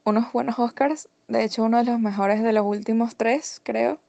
unos 0.04 0.32
buenos 0.34 0.60
Oscars. 0.60 1.10
De 1.28 1.44
hecho, 1.44 1.64
uno 1.64 1.78
de 1.78 1.86
los 1.86 2.00
mejores 2.00 2.44
de 2.44 2.54
los 2.54 2.66
últimos 2.66 3.16
tres, 3.16 3.62
creo, 3.64 4.00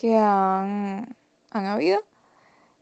que 0.00 0.16
han, 0.16 1.14
han 1.50 1.66
habido. 1.66 2.00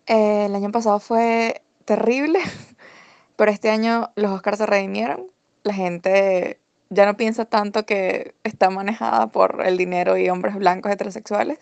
Eh, 0.06 0.46
el 0.46 0.54
año 0.54 0.70
pasado 0.70 1.00
fue 1.00 1.62
terrible, 1.84 2.38
pero 3.36 3.50
este 3.50 3.70
año 3.70 4.12
los 4.14 4.30
Oscars 4.30 4.58
se 4.58 4.66
redimieron. 4.66 5.26
La 5.64 5.74
gente 5.74 6.60
ya 6.90 7.06
no 7.06 7.16
piensa 7.16 7.44
tanto 7.44 7.84
que 7.84 8.36
está 8.44 8.70
manejada 8.70 9.26
por 9.26 9.66
el 9.66 9.76
dinero 9.76 10.16
y 10.16 10.30
hombres 10.30 10.54
blancos 10.54 10.92
heterosexuales. 10.92 11.58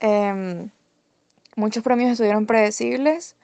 Em, 0.00 0.70
muchos 1.56 1.84
premios 1.84 2.12
estuvieron 2.12 2.46
predecibles, 2.46 3.36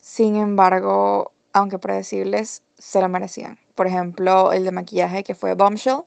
sin 0.00 0.36
embargo, 0.36 1.32
aunque 1.52 1.80
predecibles, 1.80 2.62
se 2.78 3.00
lo 3.00 3.08
merecían. 3.08 3.58
Por 3.74 3.88
ejemplo, 3.88 4.52
el 4.52 4.64
de 4.64 4.70
maquillaje 4.70 5.24
que 5.24 5.34
fue 5.34 5.54
Bombshell, 5.54 6.04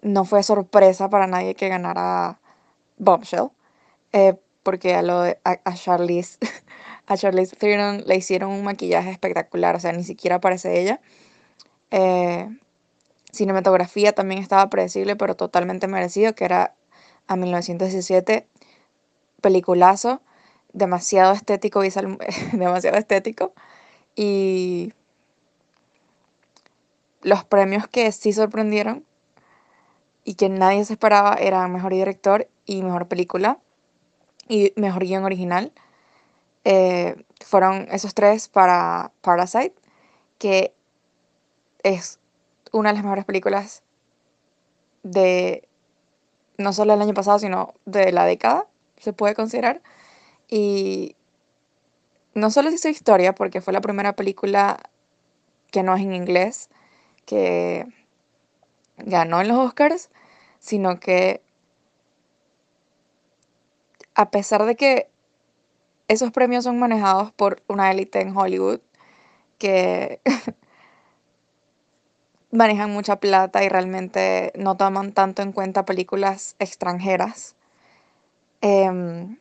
no 0.00 0.24
fue 0.24 0.42
sorpresa 0.42 1.10
para 1.10 1.26
nadie 1.26 1.54
que 1.54 1.68
ganara 1.68 2.40
Bombshell, 2.98 3.50
eh, 4.16 4.34
porque 4.62 4.94
a, 4.94 5.02
lo 5.02 5.22
a, 5.22 5.36
a 5.44 5.74
Charlize, 5.74 6.38
a 7.06 7.16
Charlize 7.16 7.56
Theron 7.56 8.04
le 8.06 8.16
hicieron 8.16 8.50
un 8.52 8.64
maquillaje 8.64 9.10
espectacular, 9.10 9.76
o 9.76 9.80
sea, 9.80 9.92
ni 9.92 10.04
siquiera 10.04 10.40
parece 10.40 10.80
ella. 10.80 11.00
Eh, 11.90 12.48
cinematografía 13.32 14.14
también 14.14 14.42
estaba 14.42 14.70
predecible, 14.70 15.16
pero 15.16 15.36
totalmente 15.36 15.88
merecido, 15.88 16.34
que 16.34 16.44
era 16.46 16.74
a 17.28 17.36
1917, 17.36 18.48
peliculazo, 19.42 20.22
demasiado 20.72 21.34
estético, 21.34 21.80
visual- 21.82 22.18
demasiado 22.54 22.98
estético. 22.98 23.54
Y 24.16 24.92
los 27.20 27.44
premios 27.44 27.86
que 27.88 28.10
sí 28.10 28.32
sorprendieron 28.32 29.04
y 30.24 30.34
que 30.34 30.48
nadie 30.48 30.84
se 30.84 30.92
esperaba 30.94 31.34
eran 31.34 31.72
Mejor 31.72 31.92
Director 31.92 32.48
y 32.64 32.82
Mejor 32.82 33.08
Película 33.08 33.58
y 34.48 34.72
Mejor 34.76 35.04
Guión 35.04 35.24
Original. 35.24 35.72
Eh, 36.64 37.24
fueron 37.44 37.86
esos 37.90 38.14
tres 38.14 38.48
para 38.48 39.12
Parasite, 39.20 39.74
que 40.38 40.74
es 41.82 42.18
una 42.72 42.90
de 42.90 42.94
las 42.94 43.04
mejores 43.04 43.24
películas 43.24 43.82
de 45.02 45.68
no 46.58 46.72
solo 46.72 46.94
el 46.94 47.02
año 47.02 47.14
pasado, 47.14 47.38
sino 47.38 47.74
de 47.84 48.12
la 48.12 48.24
década, 48.24 48.66
se 48.98 49.12
puede 49.12 49.34
considerar. 49.34 49.82
Y 50.48 51.16
no 52.34 52.50
solo 52.50 52.70
hizo 52.70 52.88
historia, 52.88 53.34
porque 53.34 53.60
fue 53.60 53.72
la 53.72 53.80
primera 53.80 54.14
película 54.14 54.78
que 55.70 55.82
no 55.82 55.94
es 55.94 56.02
en 56.02 56.14
inglés, 56.14 56.70
que 57.24 57.86
ganó 58.96 59.40
en 59.40 59.48
los 59.48 59.58
Oscars, 59.58 60.10
sino 60.58 60.98
que 60.98 61.42
a 64.16 64.30
pesar 64.30 64.64
de 64.66 64.76
que 64.76 65.08
esos 66.08 66.32
premios 66.32 66.64
son 66.64 66.78
manejados 66.78 67.32
por 67.32 67.62
una 67.68 67.90
élite 67.90 68.20
en 68.20 68.36
Hollywood 68.36 68.80
que 69.58 70.20
manejan 72.50 72.90
mucha 72.90 73.20
plata 73.20 73.62
y 73.64 73.68
realmente 73.68 74.52
no 74.56 74.76
toman 74.76 75.12
tanto 75.12 75.42
en 75.42 75.52
cuenta 75.52 75.84
películas 75.84 76.56
extranjeras. 76.58 77.54
em, 78.62 79.36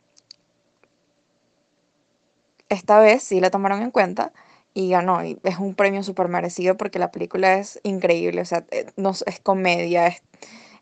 esta 2.69 2.99
vez 2.99 3.23
sí 3.23 3.39
la 3.39 3.49
tomaron 3.51 3.81
en 3.81 3.91
cuenta 3.91 4.33
y 4.73 4.89
ganó. 4.89 5.23
Y 5.23 5.39
es 5.43 5.59
un 5.59 5.75
premio 5.75 6.03
súper 6.03 6.27
merecido 6.27 6.77
porque 6.77 6.99
la 6.99 7.11
película 7.11 7.55
es 7.55 7.79
increíble. 7.83 8.41
O 8.41 8.45
sea, 8.45 8.65
eh, 8.71 8.87
no, 8.97 9.11
es 9.11 9.39
comedia, 9.41 10.07
es, 10.07 10.23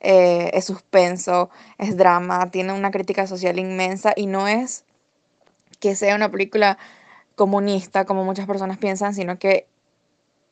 eh, 0.03 0.51
es 0.53 0.65
suspenso, 0.65 1.49
es 1.77 1.97
drama, 1.97 2.51
tiene 2.51 2.73
una 2.73 2.91
crítica 2.91 3.25
social 3.25 3.57
inmensa 3.57 4.13
y 4.15 4.27
no 4.27 4.47
es 4.47 4.85
que 5.79 5.95
sea 5.95 6.15
una 6.15 6.29
película 6.29 6.77
comunista 7.35 8.05
como 8.05 8.23
muchas 8.25 8.45
personas 8.45 8.77
piensan, 8.77 9.15
sino 9.15 9.39
que 9.39 9.67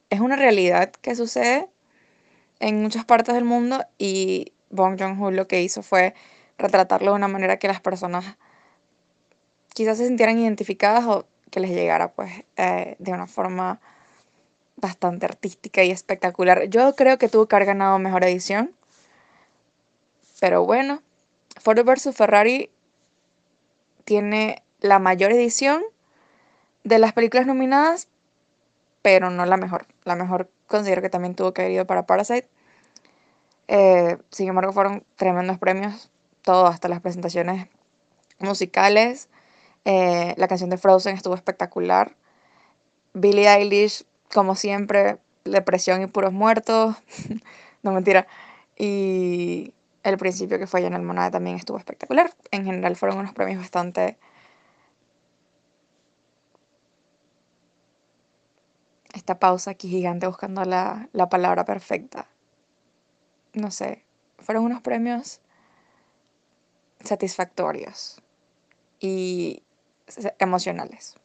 es 0.10 0.20
una 0.20 0.36
realidad 0.36 0.92
que 1.02 1.16
sucede 1.16 1.70
en 2.60 2.82
muchas 2.82 3.06
partes 3.06 3.36
del 3.36 3.46
mundo 3.46 3.84
y 3.98 4.54
Bong 4.70 5.00
Joon-ho 5.00 5.32
lo 5.32 5.48
que 5.48 5.62
hizo 5.62 5.84
fue 5.84 6.14
retratarlo 6.58 7.12
de 7.12 7.18
una 7.18 7.28
manera 7.28 7.58
que 7.58 7.68
las 7.68 7.82
personas 7.82 8.38
quizás 9.74 9.98
se 9.98 10.08
sintieran 10.08 10.40
identificadas 10.40 11.06
o 11.06 11.28
que 11.50 11.60
les 11.60 11.72
llegara 11.72 12.14
pues 12.14 12.32
eh, 12.56 12.96
de 13.00 13.12
una 13.12 13.28
forma 13.28 13.82
bastante 14.78 15.26
artística 15.26 15.84
y 15.84 15.92
espectacular. 15.92 16.70
Yo 16.70 16.96
creo 16.96 17.18
que 17.18 17.30
tuvo 17.30 17.48
que 17.48 17.56
haber 17.56 17.68
ganado 17.68 18.00
mejor 18.00 18.24
edición, 18.24 18.74
pero 20.42 20.66
bueno, 20.66 21.04
Ford 21.60 21.86
vs 21.86 22.16
Ferrari 22.16 22.72
tiene 24.06 24.64
la 24.80 24.98
mayor 24.98 25.32
edición 25.32 25.84
de 26.84 26.98
las 26.98 27.14
películas 27.14 27.46
nominadas, 27.46 28.08
pero 29.04 29.30
no 29.30 29.46
la 29.46 29.58
mejor. 29.58 29.86
La 30.04 30.16
mejor 30.16 30.50
considero 30.66 31.04
que 31.04 31.12
también 31.12 31.36
tuvo 31.36 31.54
que 31.54 31.62
haber 31.62 31.74
ido 31.74 31.86
para 31.86 32.08
Parasite. 32.08 32.50
Eh, 33.68 34.18
sin 34.32 34.50
embargo, 34.50 34.74
fueron 34.74 35.06
tremendos 35.16 35.60
premios, 35.60 36.10
todo, 36.42 36.66
hasta 36.66 36.88
las 36.88 37.02
presentaciones 37.02 37.68
musicales. 38.40 39.30
Eh, 39.86 40.34
la 40.38 40.48
canción 40.48 40.72
de 40.72 40.80
Frozen 40.80 41.16
estuvo 41.16 41.36
espectacular. 41.36 42.16
Billie 43.14 43.48
Eilish, 43.48 44.06
como 44.34 44.56
siempre, 44.56 45.20
depresión 45.46 46.02
y 46.02 46.08
puros 46.08 46.34
muertos. 46.34 46.96
no 47.84 47.92
mentira. 47.92 48.26
Y 48.76 49.76
el 50.04 50.18
principio 50.18 50.58
que 50.58 50.68
fue 50.68 50.86
en 50.86 50.94
el 50.94 51.02
Monada 51.02 51.32
también 51.32 51.56
estuvo 51.56 51.78
espectacular. 51.78 52.34
En 52.52 52.66
general 52.66 52.96
fueron 52.96 53.20
unos 53.20 53.34
premios 53.34 53.60
bastante... 53.60 54.18
Esta 59.14 59.40
pausa 59.40 59.72
aquí 59.72 59.90
gigante 59.90 60.26
buscando 60.26 60.64
la, 60.64 61.10
la 61.12 61.30
palabra 61.30 61.66
perfecta. 61.66 62.28
No 63.54 63.70
sé, 63.70 64.06
fueron 64.40 64.64
unos 64.64 64.82
premios 64.82 65.42
satisfactorios 67.04 68.22
y 69.00 69.64
emocionales. 70.40 71.16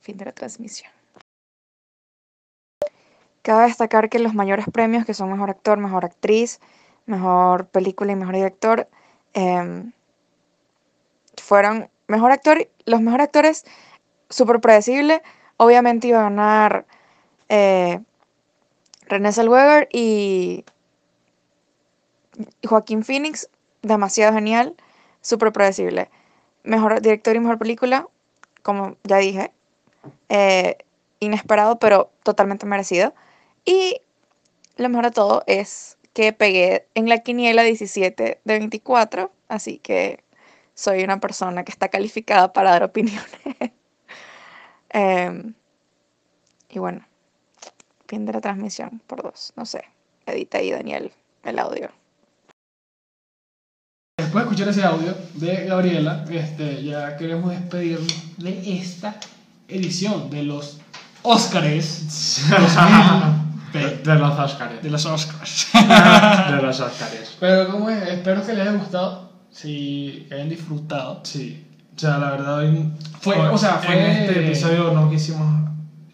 Fin 0.00 0.16
de 0.16 0.26
la 0.26 0.32
transmisión. 0.32 0.92
Cabe 3.42 3.64
destacar 3.64 4.08
que 4.08 4.20
los 4.20 4.34
mayores 4.34 4.66
premios, 4.72 5.04
que 5.04 5.14
son 5.14 5.32
mejor 5.32 5.50
actor, 5.50 5.78
mejor 5.78 6.04
actriz, 6.04 6.60
mejor 7.06 7.66
película 7.68 8.12
y 8.12 8.16
mejor 8.16 8.34
director, 8.34 8.88
em, 9.34 9.92
fueron 11.36 11.90
mejor 12.08 12.32
actor. 12.32 12.68
Los 12.84 13.00
mejores 13.00 13.26
actores, 13.26 13.64
súper 14.28 14.60
predecible. 14.60 15.22
Obviamente 15.56 16.08
iba 16.08 16.20
a 16.20 16.24
ganar 16.24 16.86
eh, 17.48 18.00
René 19.06 19.32
Zellweger 19.32 19.88
y 19.92 20.64
Joaquín 22.66 23.04
Phoenix, 23.04 23.48
demasiado 23.82 24.32
genial, 24.32 24.74
súper 25.20 25.52
predecible. 25.52 26.10
Mejor 26.64 27.00
director 27.00 27.36
y 27.36 27.40
mejor 27.40 27.58
película, 27.58 28.08
como 28.62 28.96
ya 29.04 29.18
dije, 29.18 29.52
eh, 30.28 30.78
inesperado, 31.20 31.78
pero 31.78 32.10
totalmente 32.22 32.66
merecido. 32.66 33.14
Y 33.64 34.00
lo 34.76 34.88
mejor 34.88 35.06
de 35.06 35.10
todo 35.10 35.44
es 35.46 35.98
que 36.12 36.32
pegué 36.32 36.86
en 36.94 37.08
la 37.08 37.18
quiniela 37.18 37.62
17 37.62 38.40
de 38.44 38.58
24, 38.58 39.32
así 39.48 39.78
que 39.78 40.22
soy 40.74 41.02
una 41.02 41.20
persona 41.20 41.64
que 41.64 41.72
está 41.72 41.88
calificada 41.88 42.52
para 42.52 42.70
dar 42.70 42.84
opiniones. 42.84 43.26
Em, 44.94 45.54
y 46.68 46.78
bueno, 46.78 47.06
fin 48.06 48.26
de 48.26 48.34
la 48.34 48.42
transmisión 48.42 49.00
por 49.06 49.22
dos, 49.22 49.54
no 49.56 49.64
sé. 49.64 49.84
Edita 50.26 50.58
ahí, 50.58 50.70
Daniel, 50.70 51.12
el 51.44 51.58
audio. 51.58 51.88
Después 54.18 54.44
de 54.44 54.50
escuchar 54.50 54.68
ese 54.68 54.84
audio 54.84 55.16
de 55.32 55.64
Gabriela, 55.64 56.26
este, 56.30 56.84
ya 56.84 57.16
queremos 57.16 57.52
despedirnos 57.52 58.36
de 58.36 58.78
esta 58.78 59.18
edición 59.66 60.28
de 60.28 60.42
los 60.42 60.78
Óscares 61.22 62.50
2020. 63.72 64.08
de 64.10 64.18
los 64.18 64.38
Oscars. 64.38 64.82
De 64.82 64.90
los 64.90 65.06
Óscares. 65.06 65.68
de 66.56 66.62
los 66.62 66.80
Oscars. 66.86 67.36
Pero 67.40 67.70
como 67.70 67.90
es, 67.90 68.08
espero 68.08 68.44
que 68.44 68.52
les 68.54 68.62
haya 68.68 68.76
gustado, 68.78 69.32
si 69.50 70.26
hayan 70.32 70.48
disfrutado. 70.48 71.20
Sí. 71.24 71.66
O 71.94 71.98
sea, 71.98 72.18
la 72.18 72.30
verdad 72.30 72.58
hoy 72.58 72.90
Fue- 73.20 73.36
o 73.48 73.58
sea, 73.58 73.76
en 73.82 73.86
fue- 73.86 74.20
este 74.26 74.46
episodio 74.46 74.92
no 74.92 75.10
quisimos 75.10 75.70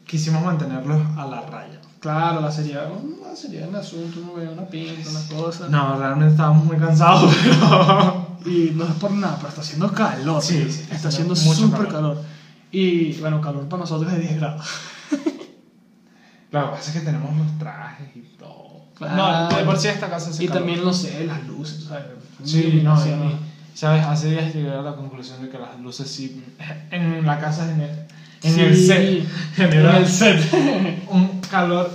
quisimos 0.07 0.43
mantenerlos 0.43 1.01
a 1.19 1.27
la 1.27 1.43
raya. 1.43 1.81
Claro, 2.01 2.41
la 2.41 2.51
seriedad, 2.51 2.87
una 2.91 3.35
seriedad 3.37 3.69
en 3.69 3.75
el 3.75 3.81
asunto, 3.81 4.21
uno 4.23 4.35
ve 4.35 4.49
una 4.49 4.65
pinta, 4.67 5.11
una 5.11 5.21
cosa. 5.43 5.67
No, 5.69 5.99
realmente 5.99 6.33
estábamos 6.33 6.65
muy 6.65 6.77
cansados, 6.79 7.35
pero 7.43 8.39
Y 8.47 8.71
no 8.75 8.85
es 8.85 8.93
por 8.93 9.11
nada, 9.11 9.37
pero 9.37 9.49
está 9.49 9.61
haciendo 9.61 9.93
calor. 9.93 10.41
Sí, 10.43 10.65
sí, 10.71 10.81
está 10.83 10.95
está 10.95 11.09
haciendo 11.09 11.35
súper 11.37 11.89
calor. 11.89 11.93
calor. 11.93 12.23
Y 12.71 13.13
bueno, 13.21 13.41
calor 13.41 13.69
para 13.69 13.81
nosotros 13.81 14.13
es 14.13 14.21
10 14.21 14.37
grados. 14.41 14.65
Lo 16.51 16.65
que 16.65 16.71
pasa 16.77 16.91
es 16.91 16.97
que 16.99 17.05
tenemos 17.05 17.37
los 17.37 17.59
trajes 17.59 18.09
y 18.15 18.21
todo. 18.39 18.83
Claro. 18.97 19.17
No, 19.51 19.57
de 19.57 19.65
por 19.65 19.79
sí 19.79 19.89
esta 19.89 20.09
casa 20.11 20.33
se 20.33 20.45
Y 20.45 20.49
también, 20.49 20.83
no 20.85 20.93
sé, 20.93 21.25
las 21.25 21.47
luces, 21.47 21.85
¿sabes? 21.85 22.05
Sí, 22.45 22.81
no, 22.83 22.95
Iluminación, 23.01 23.25
y- 23.31 23.79
¿sabes? 23.79 24.05
Hace 24.07 24.31
días 24.31 24.55
llegué 24.55 24.71
a 24.73 24.83
la 24.83 24.95
conclusión 24.95 25.43
de 25.43 25.49
que 25.51 25.59
las 25.59 25.79
luces 25.81 26.11
sí. 26.11 26.43
En 26.91 27.25
la 27.27 27.39
casa, 27.39 27.71
en 27.71 27.81
el, 27.81 27.91
en 28.43 28.55
Sí, 28.55 28.61
el 28.63 28.77
set, 28.77 29.03
En 29.09 29.27
generan 29.55 29.97
el 29.97 30.07
set. 30.09 30.41
un 31.09 31.41
calor 31.51 31.91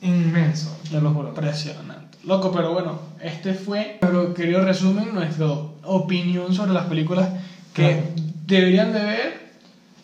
inmenso, 0.00 0.76
te 0.88 1.00
lo 1.00 1.10
juro. 1.12 1.28
Impresionante. 1.30 2.18
Loco, 2.24 2.52
pero 2.52 2.72
bueno, 2.72 3.00
este 3.22 3.54
fue 3.54 3.98
nuestro 4.02 4.34
querido 4.34 4.62
resumen, 4.64 5.12
nuestra 5.14 5.46
opinión 5.84 6.54
sobre 6.54 6.72
las 6.72 6.84
películas 6.86 7.30
que 7.74 7.92
Claro. 7.96 8.02
deberían 8.46 8.92
de 8.92 9.02
ver, 9.04 9.50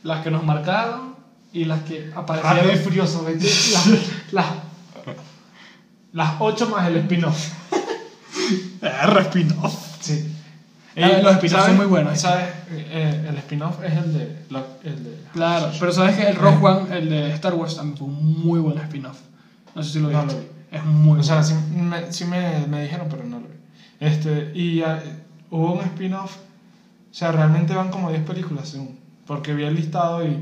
las 0.02 0.22
que 0.22 0.30
nos 0.30 0.42
marcaron 0.44 1.15
y 1.60 1.64
las 1.64 1.82
que 1.82 2.10
aparecieron. 2.14 2.78
furioso, 2.78 3.24
vete. 3.24 3.44
Las, 3.72 3.86
las, 4.32 4.46
las 6.12 6.34
ocho 6.40 6.68
más 6.70 6.86
el 6.88 6.96
spin-off. 6.98 7.52
R 8.82 9.20
spin-off. 9.22 9.74
Sí. 10.00 10.32
Los 10.96 11.34
spin-offs 11.34 11.66
son 11.66 11.76
muy 11.76 11.86
buenos. 11.86 12.18
¿Sabes? 12.18 12.46
Eh, 12.70 13.26
el 13.28 13.36
spin-off 13.38 13.82
es 13.84 13.92
el 13.92 14.12
de. 14.12 14.36
lo- 14.50 14.66
el 14.84 15.04
de 15.04 15.16
Claro, 15.32 15.70
pero 15.78 15.92
sabes 15.92 16.16
que 16.16 16.26
el 16.28 16.36
Rogue 16.36 16.64
One, 16.66 16.96
el 16.98 17.10
de 17.10 17.32
Star 17.34 17.54
Wars, 17.54 17.76
también 17.76 17.98
fue 17.98 18.06
un 18.06 18.40
muy 18.44 18.60
buen 18.60 18.78
spin-off. 18.78 19.18
No 19.74 19.82
sé 19.82 19.92
si 19.92 20.00
lo 20.00 20.10
No 20.10 20.22
viste. 20.22 20.34
lo 20.34 20.40
vi. 20.40 20.46
Es 20.72 20.84
muy 20.84 21.20
O 21.20 21.22
sea, 21.22 21.40
bueno. 21.42 21.48
sí, 21.48 21.76
me, 21.76 22.12
sí 22.12 22.24
me, 22.24 22.66
me 22.66 22.82
dijeron, 22.82 23.08
pero 23.10 23.24
no 23.24 23.40
lo 23.40 23.46
vi. 23.46 23.54
Este, 24.00 24.52
y 24.54 24.82
ah, 24.82 25.02
hubo 25.50 25.72
un 25.74 25.80
spin-off. 25.80 26.36
O 26.36 27.14
sea, 27.18 27.32
realmente 27.32 27.74
van 27.74 27.90
como 27.90 28.10
10 28.10 28.22
películas, 28.24 28.68
según. 28.70 28.98
Porque 29.26 29.52
vi 29.54 29.64
el 29.64 29.74
listado 29.74 30.24
y 30.26 30.38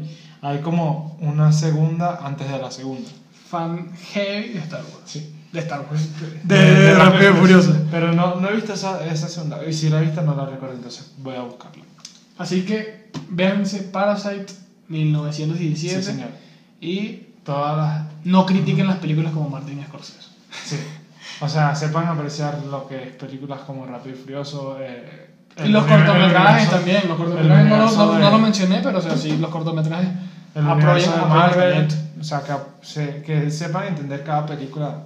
hay 0.50 0.58
como 0.60 1.16
una 1.20 1.52
segunda 1.52 2.20
antes 2.24 2.50
de 2.50 2.58
la 2.58 2.70
segunda. 2.70 3.08
Fan 3.48 3.90
heavy 4.12 4.48
de 4.54 4.58
Star 4.60 4.80
Wars. 4.82 5.02
Sí. 5.06 5.30
De 5.52 5.60
Star 5.60 5.86
Wars. 5.90 6.08
De, 6.42 6.56
de 6.74 6.94
Rápido 6.94 7.30
y 7.30 7.34
Furioso. 7.34 7.76
Pero 7.90 8.12
no, 8.12 8.36
no 8.40 8.48
he 8.50 8.54
visto 8.56 8.72
esa, 8.72 9.04
esa 9.06 9.28
segunda. 9.28 9.64
Y 9.66 9.72
si 9.72 9.88
la 9.90 9.98
he 10.00 10.04
visto, 10.06 10.22
no 10.22 10.34
la 10.34 10.46
recuerdo, 10.46 10.74
entonces 10.74 11.12
voy 11.18 11.36
a 11.36 11.42
buscarla. 11.42 11.84
Así 12.38 12.62
que 12.64 13.10
véanse 13.28 13.82
Parasite 13.82 14.46
1917 14.88 16.02
Sí, 16.02 16.02
señor. 16.12 16.28
y 16.80 17.20
Todas 17.44 17.76
las. 17.76 18.02
no 18.24 18.46
critiquen 18.46 18.86
las 18.86 18.96
películas 18.96 19.32
como 19.32 19.50
Martin 19.50 19.84
Scorsese. 19.86 20.28
Sí. 20.64 20.76
O 21.40 21.48
sea, 21.48 21.74
sepan 21.74 22.06
apreciar 22.08 22.58
lo 22.70 22.86
que 22.88 23.02
es 23.02 23.16
películas 23.16 23.60
como 23.66 23.84
Rápido 23.86 24.16
y 24.16 24.18
Furioso. 24.18 24.78
Eh, 24.80 25.30
Y 25.64 25.68
los 25.68 25.84
cortometrajes 25.84 26.62
universo- 26.68 26.70
también, 26.76 27.02
los 27.06 27.16
cortometrajes 27.18 27.66
no, 27.68 27.76
no- 27.76 28.12
de- 28.14 28.18
no 28.22 28.30
lo 28.30 28.38
mencioné, 28.38 28.80
pero 28.82 28.98
o 28.98 29.02
sea, 29.02 29.14
sí, 29.16 29.36
los 29.36 29.50
cortometrajes 29.50 30.08
El 30.54 30.66
universo 30.66 31.10
de 31.12 31.22
Marvel, 31.22 31.88
o 32.20 32.24
sea, 32.24 32.42
que, 32.42 32.52
se- 32.82 33.22
que 33.22 33.50
sepan 33.50 33.86
entender 33.88 34.22
cada 34.22 34.46
película 34.46 34.98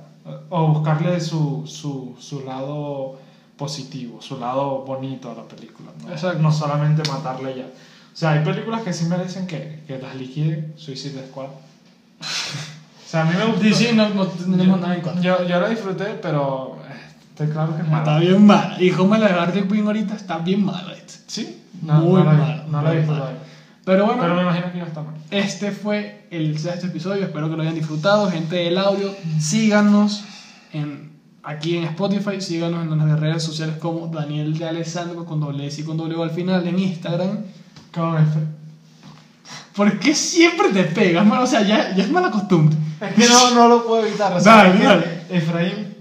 o 0.50 0.68
buscarle 0.68 1.20
su, 1.20 1.64
su, 1.66 2.14
su 2.20 2.40
lado 2.44 3.16
positivo, 3.56 4.20
su 4.20 4.38
lado 4.38 4.82
bonito 4.82 5.30
a 5.30 5.34
la 5.34 5.42
película, 5.42 5.90
¿no? 6.04 6.12
Exacto. 6.12 6.38
No 6.40 6.52
solamente 6.52 7.02
matarle 7.10 7.56
ya. 7.56 7.64
O 7.64 8.16
sea, 8.20 8.30
hay 8.32 8.44
películas 8.44 8.82
que 8.82 8.92
sí 8.92 9.04
merecen 9.06 9.46
que, 9.46 9.82
que 9.86 9.98
las 9.98 10.14
liquiden, 10.16 10.74
Suicide 10.76 11.24
Squad. 11.28 11.46
O 12.20 13.10
sea, 13.10 13.22
a 13.22 13.24
mí 13.24 13.34
me 13.38 13.44
gustó. 13.46 13.60
DC 13.62 13.94
no, 13.94 14.06
no 14.10 14.26
tenemos 14.26 14.80
nada 14.80 14.94
en 14.94 15.00
contra. 15.00 15.22
Yo, 15.22 15.42
yo 15.44 15.58
la 15.58 15.68
disfruté, 15.70 16.18
pero 16.20 16.76
estoy 17.30 17.46
claro 17.48 17.74
que 17.74 17.80
es 17.80 17.88
Está 17.88 18.02
mala. 18.04 18.18
bien 18.18 18.44
mala. 18.46 18.82
Y 18.82 18.90
como 18.90 19.16
la 19.16 19.28
de 19.28 19.32
Harley 19.32 19.66
Quinn 19.66 19.86
ahorita 19.86 20.14
está 20.14 20.36
bien 20.36 20.62
mala. 20.62 20.92
¿Sí? 21.26 21.58
Muy 21.80 22.20
no 22.20 22.24
la, 22.24 22.32
vi- 22.32 22.36
mala, 22.38 22.64
No 22.68 22.82
la 22.82 22.92
he 22.92 23.00
Pero 23.88 24.04
bueno, 24.04 24.20
Pero 24.20 24.34
me 24.34 24.42
imagino 24.42 24.70
que 24.70 24.78
no 24.80 24.84
está 24.84 25.00
mal. 25.02 25.14
este 25.30 25.72
fue 25.72 26.26
el 26.30 26.58
sexto 26.58 26.88
episodio. 26.88 27.24
Espero 27.24 27.48
que 27.48 27.56
lo 27.56 27.62
hayan 27.62 27.74
disfrutado. 27.74 28.30
Gente 28.30 28.56
del 28.56 28.76
audio, 28.76 29.14
síganos 29.40 30.24
en, 30.74 31.12
aquí 31.42 31.78
en 31.78 31.84
Spotify. 31.84 32.38
Síganos 32.38 32.82
en 32.82 32.90
nuestras 32.90 33.18
redes 33.18 33.42
sociales 33.42 33.76
como 33.78 34.08
Daniel 34.08 34.58
de 34.58 34.68
Alessandro 34.68 35.24
con 35.24 35.40
doble 35.40 35.66
S 35.68 35.80
y 35.80 35.84
con 35.84 35.96
doble 35.96 36.16
O 36.16 36.22
al 36.22 36.32
final 36.32 36.68
en 36.68 36.78
Instagram. 36.78 37.38
Con 37.94 38.16
F. 38.16 38.38
¿Por 39.74 39.98
qué 39.98 40.14
siempre 40.14 40.68
te 40.68 40.84
pegas, 40.84 41.24
mano? 41.24 41.44
O 41.44 41.46
sea, 41.46 41.62
ya, 41.62 41.96
ya 41.96 42.04
es 42.04 42.10
mala 42.10 42.30
costumbre. 42.30 42.76
Es 43.00 43.14
que 43.14 43.26
no, 43.26 43.54
no 43.54 43.68
lo 43.68 43.86
puedo 43.86 44.04
evitar. 44.04 44.34
O 44.34 44.40
sea, 44.40 44.64
Dale, 44.64 44.84
dale. 44.84 45.22
Efraín. 45.30 45.96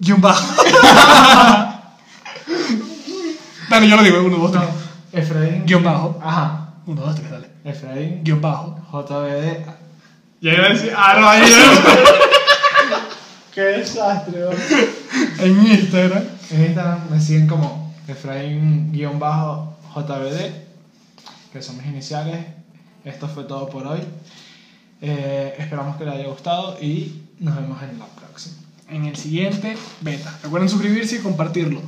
Dale, 3.68 3.88
yo 3.88 3.96
lo 3.96 4.02
digo. 4.02 4.24
Uno, 4.24 4.38
dos, 4.38 4.52
tres. 4.52 4.89
Efraín. 5.12 5.64
Guión 5.66 5.82
bajo. 5.82 6.18
Ajá. 6.22 6.74
Uno, 6.86 7.02
dos, 7.02 7.16
tres, 7.16 7.30
dale. 7.30 7.48
Efraín. 7.64 8.22
Guión 8.24 8.40
bajo. 8.40 8.78
JBD. 8.90 9.66
Ya 10.40 10.54
iba 10.54 10.66
a 10.66 10.70
decir, 10.70 10.92
ah, 10.96 11.16
no, 11.20 11.28
ahí 11.28 11.42
Qué 13.54 13.60
desastre, 13.60 14.40
bro. 14.40 14.50
En 15.40 15.66
Instagram. 15.66 16.22
En 16.50 16.64
Instagram 16.64 17.10
me 17.10 17.20
siguen 17.20 17.46
como 17.46 17.94
Efraín-JBD, 18.08 20.50
que 21.52 21.62
son 21.62 21.76
mis 21.76 21.86
iniciales. 21.86 22.46
Esto 23.04 23.28
fue 23.28 23.44
todo 23.44 23.68
por 23.68 23.86
hoy. 23.86 24.00
Eh, 25.02 25.54
esperamos 25.58 25.96
que 25.96 26.04
les 26.04 26.14
haya 26.14 26.28
gustado 26.28 26.78
y 26.80 27.22
nos 27.38 27.56
vemos 27.56 27.82
en 27.82 27.98
la 27.98 28.06
próxima. 28.06 28.56
En 28.88 29.06
el 29.06 29.16
siguiente 29.16 29.76
beta. 30.00 30.38
Recuerden 30.42 30.68
suscribirse 30.68 31.16
y 31.16 31.20
compartirlo. 31.20 31.80